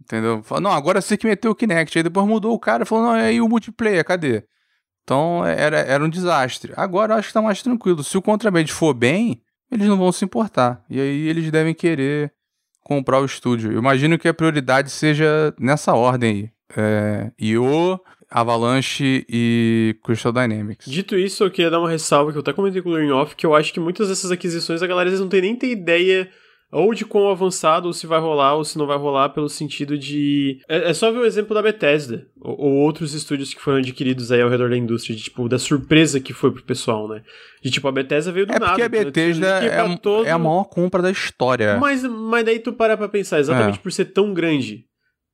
[0.00, 0.42] Entendeu?
[0.42, 1.98] Falou, não, agora você que meteu o Kinect.
[1.98, 4.44] Aí depois mudou o cara e falou, não, aí o multiplayer, cadê?
[5.04, 6.72] Então era, era um desastre.
[6.76, 8.02] Agora eu acho que tá mais tranquilo.
[8.02, 10.82] Se o Contraband for bem, eles não vão se importar.
[10.88, 12.32] E aí eles devem querer
[12.82, 13.72] comprar o estúdio.
[13.72, 16.50] Eu imagino que a prioridade seja nessa ordem aí.
[16.76, 18.00] É, IO,
[18.30, 20.86] Avalanche e Crystal Dynamics.
[20.88, 23.34] Dito isso, eu queria dar uma ressalva que eu até comentei com o Learning Off,
[23.34, 25.70] que eu acho que muitas dessas aquisições a galera às vezes não tem nem ter
[25.70, 26.30] ideia
[26.72, 29.98] ou de quão avançado, ou se vai rolar, ou se não vai rolar, pelo sentido
[29.98, 30.60] de.
[30.68, 34.30] É, é só ver o exemplo da Bethesda, ou, ou, outros estúdios que foram adquiridos
[34.30, 37.22] aí ao redor da indústria, de, tipo, da surpresa que foi pro pessoal, né?
[37.62, 38.72] De tipo, a Bethesda veio do é nada.
[38.72, 38.88] Porque a?
[38.88, 41.76] Bethesda é, é, a maior compra da história.
[41.78, 43.82] Mas, mas daí tu para pra pensar, exatamente é.
[43.82, 44.84] por ser tão grande.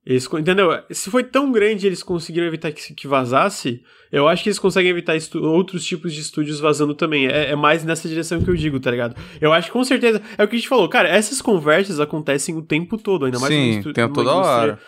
[0.07, 0.71] Eles, entendeu?
[0.89, 4.93] Se foi tão grande eles conseguiram evitar que, que vazasse, eu acho que eles conseguem
[4.93, 7.27] evitar outros tipos de estúdios vazando também.
[7.27, 9.17] É, é, mais nessa direção que eu digo, tá ligado?
[9.41, 10.23] Eu acho que com certeza.
[10.39, 13.53] É o que a gente falou, cara, essas conversas acontecem o tempo todo, ainda mais
[13.53, 14.79] Sim, no tem toda hora.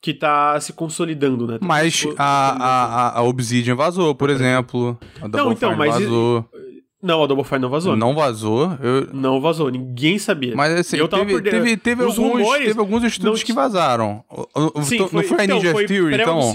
[0.00, 1.58] Que tá se consolidando, né?
[1.60, 4.96] Mas tipo, a, a, a, Obsidian vazou, por exemplo.
[5.20, 5.92] A não, então, mas.
[5.94, 6.48] Vazou.
[7.00, 7.96] Não, a Double Fine não vazou.
[7.96, 8.76] Não vazou?
[8.82, 9.08] Eu...
[9.12, 10.56] Não vazou, ninguém sabia.
[10.56, 13.46] Mas assim, eu tava teve, teve, teve, alguns, rumores, teve alguns estudos não...
[13.46, 14.24] que vazaram.
[14.82, 16.52] Sim, foi, não foi a então, Ninja foi Theory, então?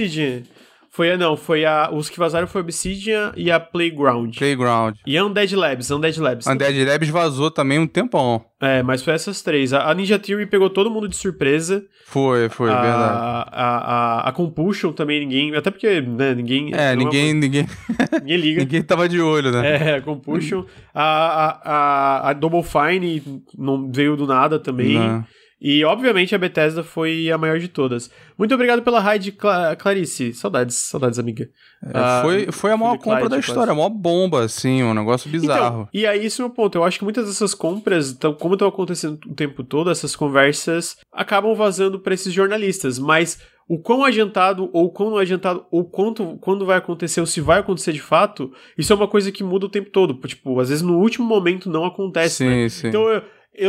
[0.94, 1.90] Foi, não, foi a.
[1.92, 4.38] Os que vazaram foi a Obsidian e a Playground.
[4.38, 4.96] Playground.
[5.08, 6.46] E a Undead Labs, Undead Labs.
[6.46, 8.46] Undead Labs vazou também um tempão.
[8.62, 9.74] É, mas foi essas três.
[9.74, 11.84] A, Ninja Theory pegou todo mundo de surpresa.
[12.06, 13.18] Foi, foi, a, verdade.
[13.18, 15.56] A, a, a Compulsion também ninguém.
[15.56, 16.72] Até porque, né, ninguém.
[16.76, 17.32] É, ninguém.
[17.32, 17.68] É ninguém,
[18.22, 18.62] ninguém liga.
[18.62, 19.94] ninguém tava de olho, né?
[19.94, 20.64] É, a Compulsion.
[20.94, 25.00] a, a, a, a Double Fine não veio do nada também.
[25.00, 25.26] Não.
[25.64, 28.12] E, obviamente, a Bethesda foi a maior de todas.
[28.38, 30.34] Muito obrigado pela raid, Cla Clarice.
[30.34, 31.50] Saudades, saudades, amiga.
[31.82, 35.30] É, ah, foi, foi a maior compra da história, a maior bomba, assim, um negócio
[35.30, 35.82] então, bizarro.
[35.84, 36.78] Então, e aí, esse é o meu ponto.
[36.78, 40.98] Eu acho que muitas dessas compras, então, como estão acontecendo o tempo todo, essas conversas
[41.14, 43.00] acabam vazando para esses jornalistas.
[43.00, 47.40] Mas o quão adiantado ou quão não adiantado ou quanto quando vai acontecer ou se
[47.40, 50.14] vai acontecer de fato, isso é uma coisa que muda o tempo todo.
[50.28, 52.70] Tipo, às vezes no último momento não acontece, sim, né?
[52.70, 52.90] Sim.
[52.90, 53.22] Então eu,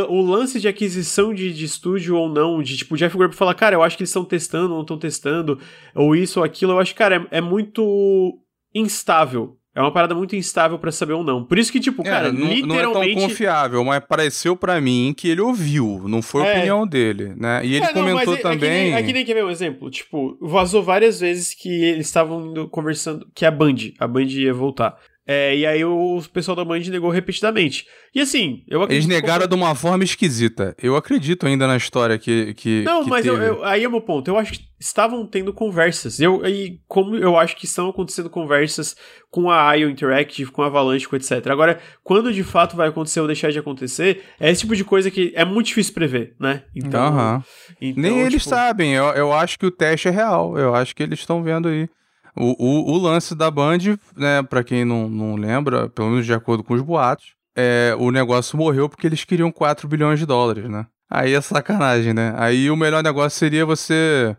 [0.09, 3.75] o lance de aquisição de, de estúdio ou não, de tipo, Jeff Grubb falar, cara,
[3.75, 5.59] eu acho que eles estão testando, não estão testando,
[5.93, 8.39] ou isso ou aquilo, eu acho que, cara, é, é muito
[8.73, 9.57] instável.
[9.75, 11.43] É uma parada muito instável para saber ou não.
[11.43, 12.65] Por isso que, tipo, é, cara, não, literalmente...
[12.65, 16.51] Não é tão confiável, mas pareceu para mim que ele ouviu, não foi a é.
[16.51, 17.59] opinião dele, né?
[17.65, 18.53] E ele é, não, comentou também...
[18.53, 19.89] Aqui nem, aqui nem quer ver um exemplo.
[19.89, 23.27] Tipo, vazou várias vezes que eles estavam conversando...
[23.35, 24.97] Que a Band, a Band ia voltar.
[25.27, 27.87] É, e aí o pessoal da Band negou repetidamente.
[28.13, 29.07] E assim, eu acredito.
[29.09, 30.75] Eles negaram de uma forma esquisita.
[30.79, 32.53] Eu acredito ainda na história que.
[32.53, 34.29] que Não, que mas eu, eu, aí é o meu ponto.
[34.29, 36.19] Eu acho que estavam tendo conversas.
[36.19, 38.95] Eu, e como eu acho que estão acontecendo conversas
[39.31, 41.47] com a IO Interactive, com a Avalanche, com etc.
[41.47, 45.09] Agora, quando de fato vai acontecer ou deixar de acontecer, é esse tipo de coisa
[45.09, 46.63] que é muito difícil prever, né?
[46.75, 47.09] Então.
[47.09, 47.43] Uh -huh.
[47.81, 48.27] então Nem tipo...
[48.27, 48.93] eles sabem.
[48.93, 50.55] Eu, eu acho que o teste é real.
[50.55, 51.89] Eu acho que eles estão vendo aí.
[52.35, 56.33] O, o, o, lance da Band, né, pra quem não, não lembra, pelo menos de
[56.33, 60.69] acordo com os boatos, é, o negócio morreu porque eles queriam 4 bilhões de dólares,
[60.69, 60.85] né?
[61.09, 62.33] Aí é sacanagem, né?
[62.35, 64.35] Aí o melhor negócio seria você.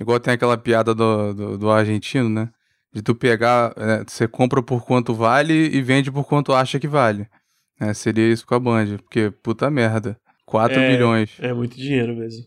[0.00, 2.50] Igual tem aquela piada do, do, do argentino, né?
[2.92, 3.72] De tu pegar.
[3.76, 7.28] É, você compra por quanto vale e vende por quanto acha que vale.
[7.80, 10.18] É, seria isso com a Band, porque puta merda.
[10.44, 11.36] 4 é, bilhões.
[11.38, 12.44] É muito dinheiro mesmo.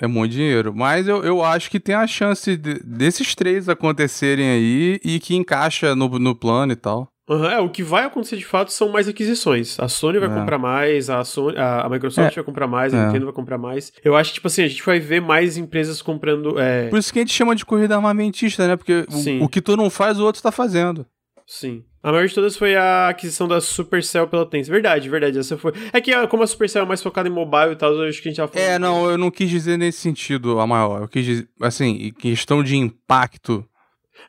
[0.00, 0.74] É muito dinheiro.
[0.74, 5.36] Mas eu, eu acho que tem a chance de, desses três acontecerem aí e que
[5.36, 7.12] encaixa no, no plano e tal.
[7.28, 9.78] Uhum, é, o que vai acontecer de fato são mais aquisições.
[9.78, 10.34] A Sony vai é.
[10.34, 12.34] comprar mais, a, Sony, a, a Microsoft é.
[12.34, 13.06] vai comprar mais, a é.
[13.06, 13.92] Nintendo vai comprar mais.
[14.04, 16.58] Eu acho que, tipo assim, a gente vai ver mais empresas comprando.
[16.58, 18.76] É, Por isso que a gente chama de corrida armamentista, né?
[18.76, 21.06] Porque o, o, que tu não faz, o outro tá fazendo.
[21.46, 21.84] Sim.
[22.02, 24.72] A maior de todas foi a aquisição da Supercell pela Tencent.
[24.72, 25.38] Verdade, verdade.
[25.38, 25.72] Essa foi.
[25.92, 28.28] É que como a Supercell é mais focada em mobile e tal, eu acho que
[28.28, 28.68] a gente tava falando.
[28.68, 31.02] É, não, eu não quis dizer nesse sentido a maior.
[31.02, 33.64] Eu quis dizer, assim, questão de impacto.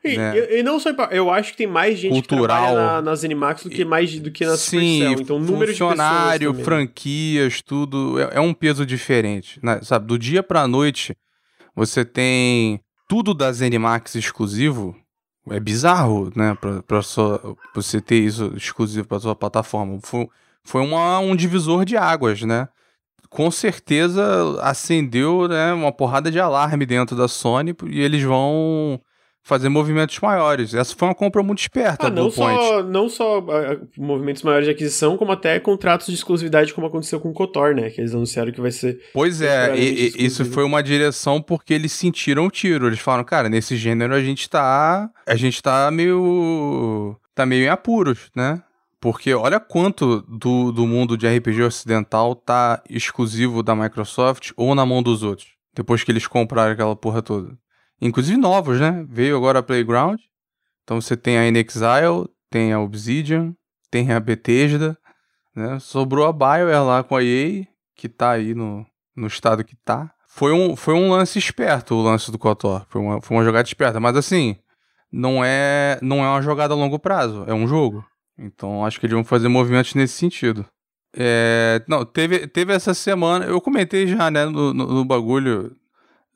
[0.04, 0.58] E, né?
[0.58, 2.46] e, não só eu acho que tem mais gente Cultural.
[2.46, 5.22] que trabalha na, nas Animax do que mais do que na Sim, Supercell.
[5.22, 9.80] Então, número funcionário, de franquias, tudo é, é, um peso diferente, né?
[9.82, 11.16] Sabe, do dia pra noite
[11.74, 14.94] você tem tudo das Animax exclusivo
[15.50, 16.54] é bizarro, né?
[16.60, 19.98] Pra, pra, sua, você ter isso exclusivo pra sua plataforma.
[20.02, 20.28] Foi,
[20.62, 22.68] foi uma, um divisor de águas, né?
[23.28, 29.00] Com certeza acendeu né, uma porrada de alarme dentro da Sony e eles vão
[29.44, 30.74] fazer movimentos maiores.
[30.74, 32.06] Essa foi uma compra muito esperta.
[32.06, 36.72] Ah, não, só, não só uh, movimentos maiores de aquisição, como até contratos de exclusividade,
[36.72, 37.90] como aconteceu com o Kotor, né?
[37.90, 38.98] Que eles anunciaram que vai ser.
[39.12, 42.86] Pois é, e, isso foi uma direção porque eles sentiram o tiro.
[42.86, 45.10] Eles falaram, cara, nesse gênero a gente tá.
[45.26, 47.14] A gente tá meio.
[47.34, 48.62] tá meio em apuros, né?
[48.98, 54.86] Porque olha quanto do, do mundo de RPG ocidental tá exclusivo da Microsoft ou na
[54.86, 55.48] mão dos outros.
[55.74, 57.58] Depois que eles compraram aquela porra toda
[58.00, 59.04] inclusive novos, né?
[59.08, 60.20] Veio agora a Playground.
[60.82, 63.54] Então você tem a InXile, tem a Obsidian,
[63.90, 64.98] tem a Bethesda,
[65.54, 65.78] né?
[65.78, 68.84] Sobrou a BioWare lá com a EA, que tá aí no,
[69.16, 70.12] no estado que tá.
[70.28, 72.86] Foi um, foi um lance esperto o lance do KOTOR.
[72.88, 74.56] Foi uma, foi uma jogada esperta, mas assim,
[75.10, 78.04] não é, não é uma jogada a longo prazo, é um jogo.
[78.36, 80.66] Então acho que eles vão fazer movimentos nesse sentido.
[81.16, 85.76] É, não, teve, teve essa semana, eu comentei já, né, no, no, no bagulho.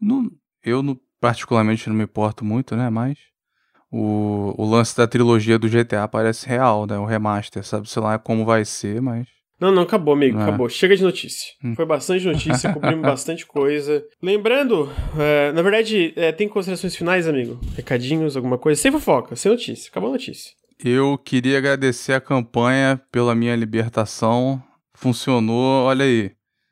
[0.01, 0.31] No,
[0.63, 2.91] eu no, particularmente não me importo muito, né?
[2.91, 3.19] Mas
[3.91, 6.99] o, o lance da trilogia do GTA parece real, né?
[6.99, 7.89] O remaster, sabe?
[7.89, 9.27] Sei lá como vai ser, mas.
[9.61, 10.43] Não, não, acabou, amigo, é.
[10.43, 10.69] acabou.
[10.69, 11.53] Chega de notícia.
[11.65, 11.75] Hum.
[11.75, 14.05] Foi bastante notícia, cobrimos bastante coisa.
[14.23, 14.89] Lembrando,
[15.19, 17.59] é, na verdade, é, tem considerações finais, amigo?
[17.75, 18.81] Recadinhos, alguma coisa?
[18.81, 19.89] Sem fofoca, sem notícia.
[19.91, 20.53] Acabou a notícia.
[20.85, 24.63] Eu queria agradecer a campanha pela minha libertação.
[24.95, 26.31] Funcionou, olha aí.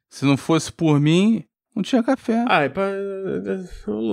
[0.08, 1.42] Se não fosse por mim,
[1.76, 2.42] não tinha café.
[2.48, 2.90] Ah, é pra.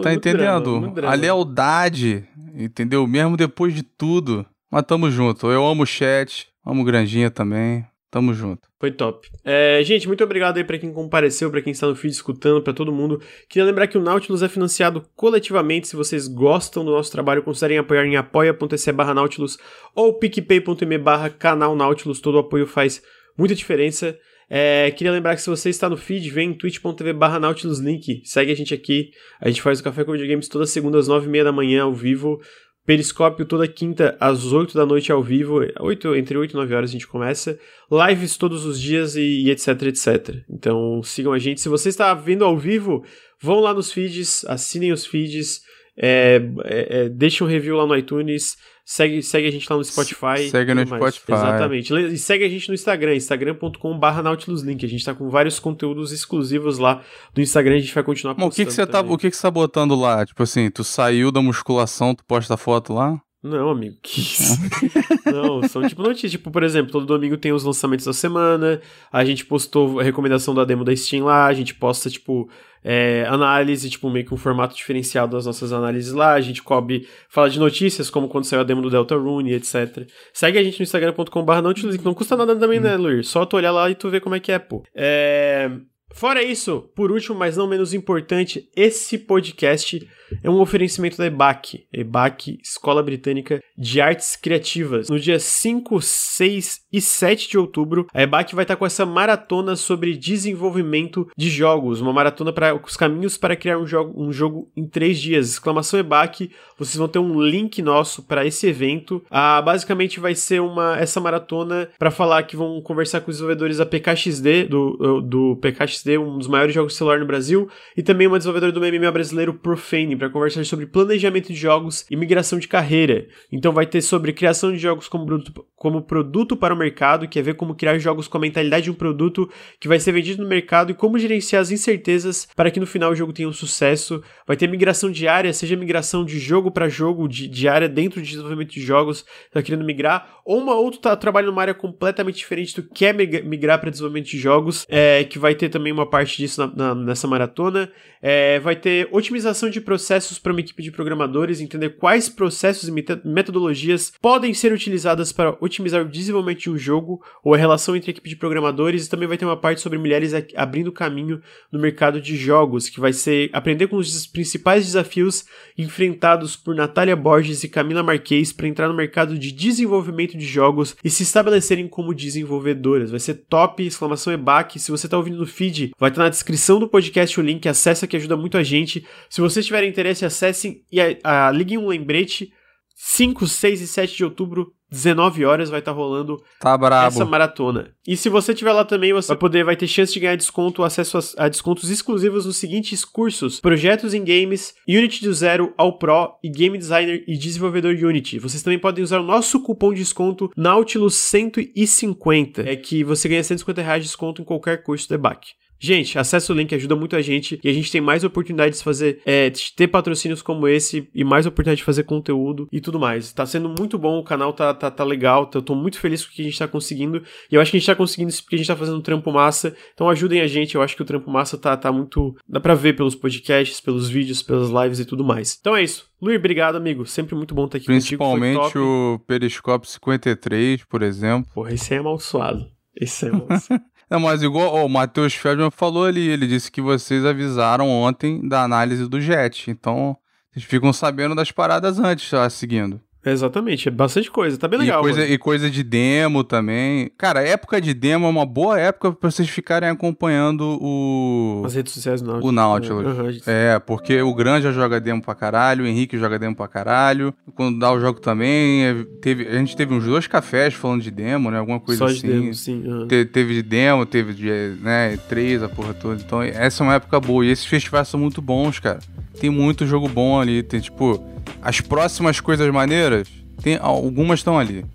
[0.04, 0.92] Tá entendendo?
[0.92, 3.08] Drama, a lealdade, entendeu?
[3.08, 4.46] Mesmo depois de tudo.
[4.70, 5.50] Mas tamo junto.
[5.50, 7.86] Eu amo o chat, amo o Grandinha também.
[8.12, 8.68] Tamo junto.
[8.80, 9.28] Foi top.
[9.44, 12.74] É, gente, muito obrigado aí para quem compareceu, para quem está no feed escutando, para
[12.74, 13.20] todo mundo.
[13.50, 15.88] Queria lembrar que o Nautilus é financiado coletivamente.
[15.88, 19.58] Se vocês gostam do nosso trabalho, considerem apoiar em apoia.se barra Nautilus
[19.96, 22.20] ou picpay.me barra canal Nautilus.
[22.20, 23.02] Todo o apoio faz
[23.38, 24.16] muita diferença.
[24.56, 28.22] É, queria lembrar que se você está no feed, vem em twitch.tv barra Nautilus Link.
[28.24, 29.10] Segue a gente aqui.
[29.42, 31.82] A gente faz o Café com Videogames toda segunda às nove e meia da manhã
[31.82, 32.40] ao vivo.
[32.86, 36.92] Periscópio toda quinta às 8 da noite ao vivo, 8, entre 8 e 9 horas
[36.92, 37.58] a gente começa.
[37.92, 40.44] Lives todos os dias e, e, etc, etc.
[40.48, 41.60] Então sigam a gente.
[41.60, 43.04] Se você está vendo ao vivo,
[43.42, 45.62] vão lá nos feeds, assinem os feeds,
[45.98, 49.84] é, é, é, deixem um review lá no iTunes, Segue, segue a gente lá no
[49.84, 50.50] Spotify.
[50.50, 51.32] Segue no Spotify.
[51.32, 51.94] Exatamente.
[51.94, 54.86] E segue a gente no Instagram, instagram.com.br nautiluslink.
[54.86, 57.02] A gente tá com vários conteúdos exclusivos lá
[57.34, 58.52] do Instagram, a gente vai continuar postando.
[58.52, 60.26] o que, que você tá, o que, que você tá botando lá?
[60.26, 63.22] Tipo assim, tu saiu da musculação, tu posta foto lá?
[63.44, 64.54] Não, amigo, que isso?
[65.30, 66.32] não, são tipo notícias.
[66.32, 68.80] Tipo, por exemplo, todo domingo tem os lançamentos da semana.
[69.12, 71.46] A gente postou a recomendação da demo da Steam lá.
[71.48, 72.50] A gente posta, tipo,
[72.82, 76.32] é, análise, tipo, meio que um formato diferenciado das nossas análises lá.
[76.32, 80.08] A gente cobre, fala de notícias, como quando saiu a demo do Delta Rune, etc.
[80.32, 81.54] Segue a gente no instagram.com.br
[82.02, 83.26] não custa nada também, né, Luir?
[83.26, 84.84] Só tu olhar lá e tu ver como é que é, pô.
[84.96, 85.70] É...
[86.14, 90.08] Fora isso, por último, mas não menos importante, esse podcast
[90.42, 95.10] é um oferecimento da EBAC, EBAC, Escola Britânica de Artes Criativas.
[95.10, 99.76] No dia 5, 6 e 7 de outubro, a EBAC vai estar com essa maratona
[99.76, 104.72] sobre desenvolvimento de jogos, uma maratona para os caminhos para criar um jogo, um jogo
[104.76, 105.50] em três dias.
[105.50, 109.24] Exclamação EBAC, vocês vão ter um link nosso para esse evento.
[109.30, 113.78] Ah, basicamente vai ser uma essa maratona para falar que vão conversar com os desenvolvedores
[113.78, 118.28] da PKXD, do, do PKXD, um dos maiores jogos de celular no Brasil, e também
[118.28, 122.68] uma desenvolvedora do MMA brasileiro Profane, para conversar sobre planejamento de jogos e migração de
[122.68, 123.28] carreira.
[123.52, 127.40] Então vai ter sobre criação de jogos como produto, como produto para o mercado, que
[127.40, 129.50] é ver como criar jogos com a mentalidade de um produto
[129.80, 133.12] que vai ser vendido no mercado e como gerenciar as incertezas para que no final
[133.12, 134.22] o jogo tenha um sucesso.
[134.48, 138.72] Vai ter migração diária, seja migração de jogo para jogo, de, diária dentro de desenvolvimento
[138.72, 142.84] de jogos, tá querendo migrar, ou uma outra tá trabalhando numa área completamente diferente, tu
[142.84, 146.76] quer migrar para desenvolvimento de jogos, é, que vai ter também uma parte disso na,
[146.76, 147.92] na, nessa maratona.
[148.22, 152.92] É, vai ter otimização de processos para uma equipe de programadores, entender quais processos e
[153.26, 158.12] metodologias podem ser utilizadas para otimizar o desenvolvimento de um jogo ou a relação entre
[158.12, 159.06] a equipe de programadores.
[159.06, 163.00] E também vai ter uma parte sobre mulheres abrindo caminho no mercado de jogos, que
[163.00, 165.46] vai ser aprender com os principais desafios
[165.78, 170.96] enfrentados por Natália Borges e Camila Marquez para entrar no mercado de desenvolvimento de jogos
[171.04, 173.12] e se estabelecerem como desenvolvedoras.
[173.12, 174.80] Vai ser top, exclamação EBAC.
[174.80, 178.08] Se você está ouvindo no feed, vai estar na descrição do podcast o link, acessa
[178.08, 179.06] que ajuda muito a gente.
[179.30, 182.52] Se vocês tiverem interesse, acessem e a, a, liguem um lembrete.
[182.96, 187.92] 5, 6 e 7 de outubro, 19 horas, vai estar tá rolando tá essa maratona.
[188.08, 190.84] E se você tiver lá também, você vai poder, vai ter chance de ganhar desconto,
[190.84, 195.98] acesso a, a descontos exclusivos nos seguintes cursos: Projetos em Games, Unity do Zero ao
[195.98, 198.38] Pro e Game Designer e Desenvolvedor Unity.
[198.40, 203.82] Vocês também podem usar o nosso cupom de desconto Nautilus150, é que você ganha 150
[203.82, 205.54] reais de desconto em qualquer curso do EBAC.
[205.84, 208.86] Gente, acesse o link, ajuda muito a gente e a gente tem mais oportunidades de
[208.86, 212.98] fazer, é, de ter patrocínios como esse e mais oportunidade de fazer conteúdo e tudo
[212.98, 213.34] mais.
[213.34, 216.32] Tá sendo muito bom, o canal tá, tá, tá legal, eu tô muito feliz com
[216.32, 218.42] o que a gente tá conseguindo e eu acho que a gente tá conseguindo isso
[218.44, 219.76] porque a gente tá fazendo um trampo massa.
[219.94, 222.34] Então ajudem a gente, eu acho que o trampo massa tá, tá muito.
[222.48, 225.58] dá pra ver pelos podcasts, pelos vídeos, pelas lives e tudo mais.
[225.60, 226.10] Então é isso.
[226.22, 227.06] Luiz, obrigado, amigo.
[227.06, 228.72] Sempre muito bom estar aqui Principalmente contigo.
[228.72, 231.52] Principalmente o Periscope 53, por exemplo.
[231.54, 232.72] Porra, esse é amaldiçoado.
[232.96, 233.84] Esse é amaldiçoado.
[234.14, 238.48] Não, mas igual ó, o Matheus Feldman falou ali, ele disse que vocês avisaram ontem
[238.48, 239.72] da análise do JET.
[239.72, 240.16] Então,
[240.52, 243.02] vocês ficam sabendo das paradas antes, já seguindo.
[243.26, 245.00] Exatamente, é bastante coisa, tá bem legal.
[245.00, 247.10] E coisa, e coisa, de demo também.
[247.18, 251.64] Cara, época de demo é uma boa época pra vocês ficarem acompanhando o.
[251.66, 252.50] As redes sociais do Nautilus.
[252.50, 253.18] O Nautilus.
[253.18, 253.42] Uhum.
[253.48, 257.34] É, porque o Granja joga demo pra caralho, o Henrique joga demo pra caralho.
[257.56, 261.12] Quando dá o jogo também, é, teve, a gente teve uns dois cafés falando de
[261.12, 261.60] demo, né?
[261.60, 262.28] Alguma coisa Só assim.
[262.28, 262.84] de demo, sim.
[262.86, 263.08] Uhum.
[263.08, 266.22] Te, teve de demo, teve de, né, três, a porra toda.
[266.22, 267.46] Então, essa é uma época boa.
[267.46, 269.00] E esses festivais são muito bons, cara.
[269.40, 270.64] Tem muito jogo bom ali.
[270.64, 271.24] Tem, tipo,
[271.62, 273.28] as próximas coisas maneiras,
[273.62, 274.86] tem algumas estão ali.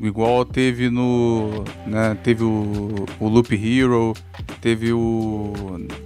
[0.00, 1.64] igual teve no.
[1.86, 4.14] Né, teve o, o Loop Hero,
[4.60, 5.52] teve o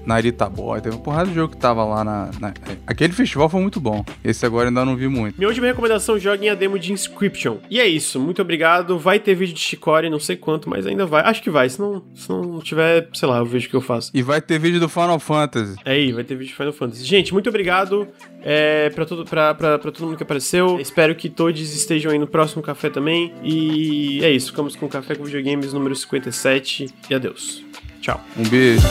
[0.06, 2.52] Narita Boy, teve uma porrada de jogo que tava lá na, na,
[2.86, 4.04] Aquele festival foi muito bom.
[4.24, 5.36] Esse agora ainda não vi muito.
[5.38, 7.58] Minha última recomendação: joguem a demo de Inscription.
[7.70, 8.98] E é isso, muito obrigado.
[8.98, 11.22] Vai ter vídeo de Chicory, não sei quanto, mas ainda vai.
[11.22, 13.80] Acho que vai, se não, se não tiver, sei lá, eu vejo o que eu
[13.80, 14.10] faço.
[14.14, 15.76] E vai ter vídeo do Final Fantasy.
[15.84, 17.04] É aí, vai ter vídeo do Final Fantasy.
[17.04, 18.08] Gente, muito obrigado
[18.42, 20.80] é, pra, todo, pra, pra, pra todo mundo que apareceu.
[20.80, 23.32] Espero que todos estejam aí no próximo café também.
[23.42, 27.71] E é isso, ficamos com o Café com Videogames número 57 e adeus.
[28.02, 28.20] Tchau.
[28.36, 28.82] Um beijo.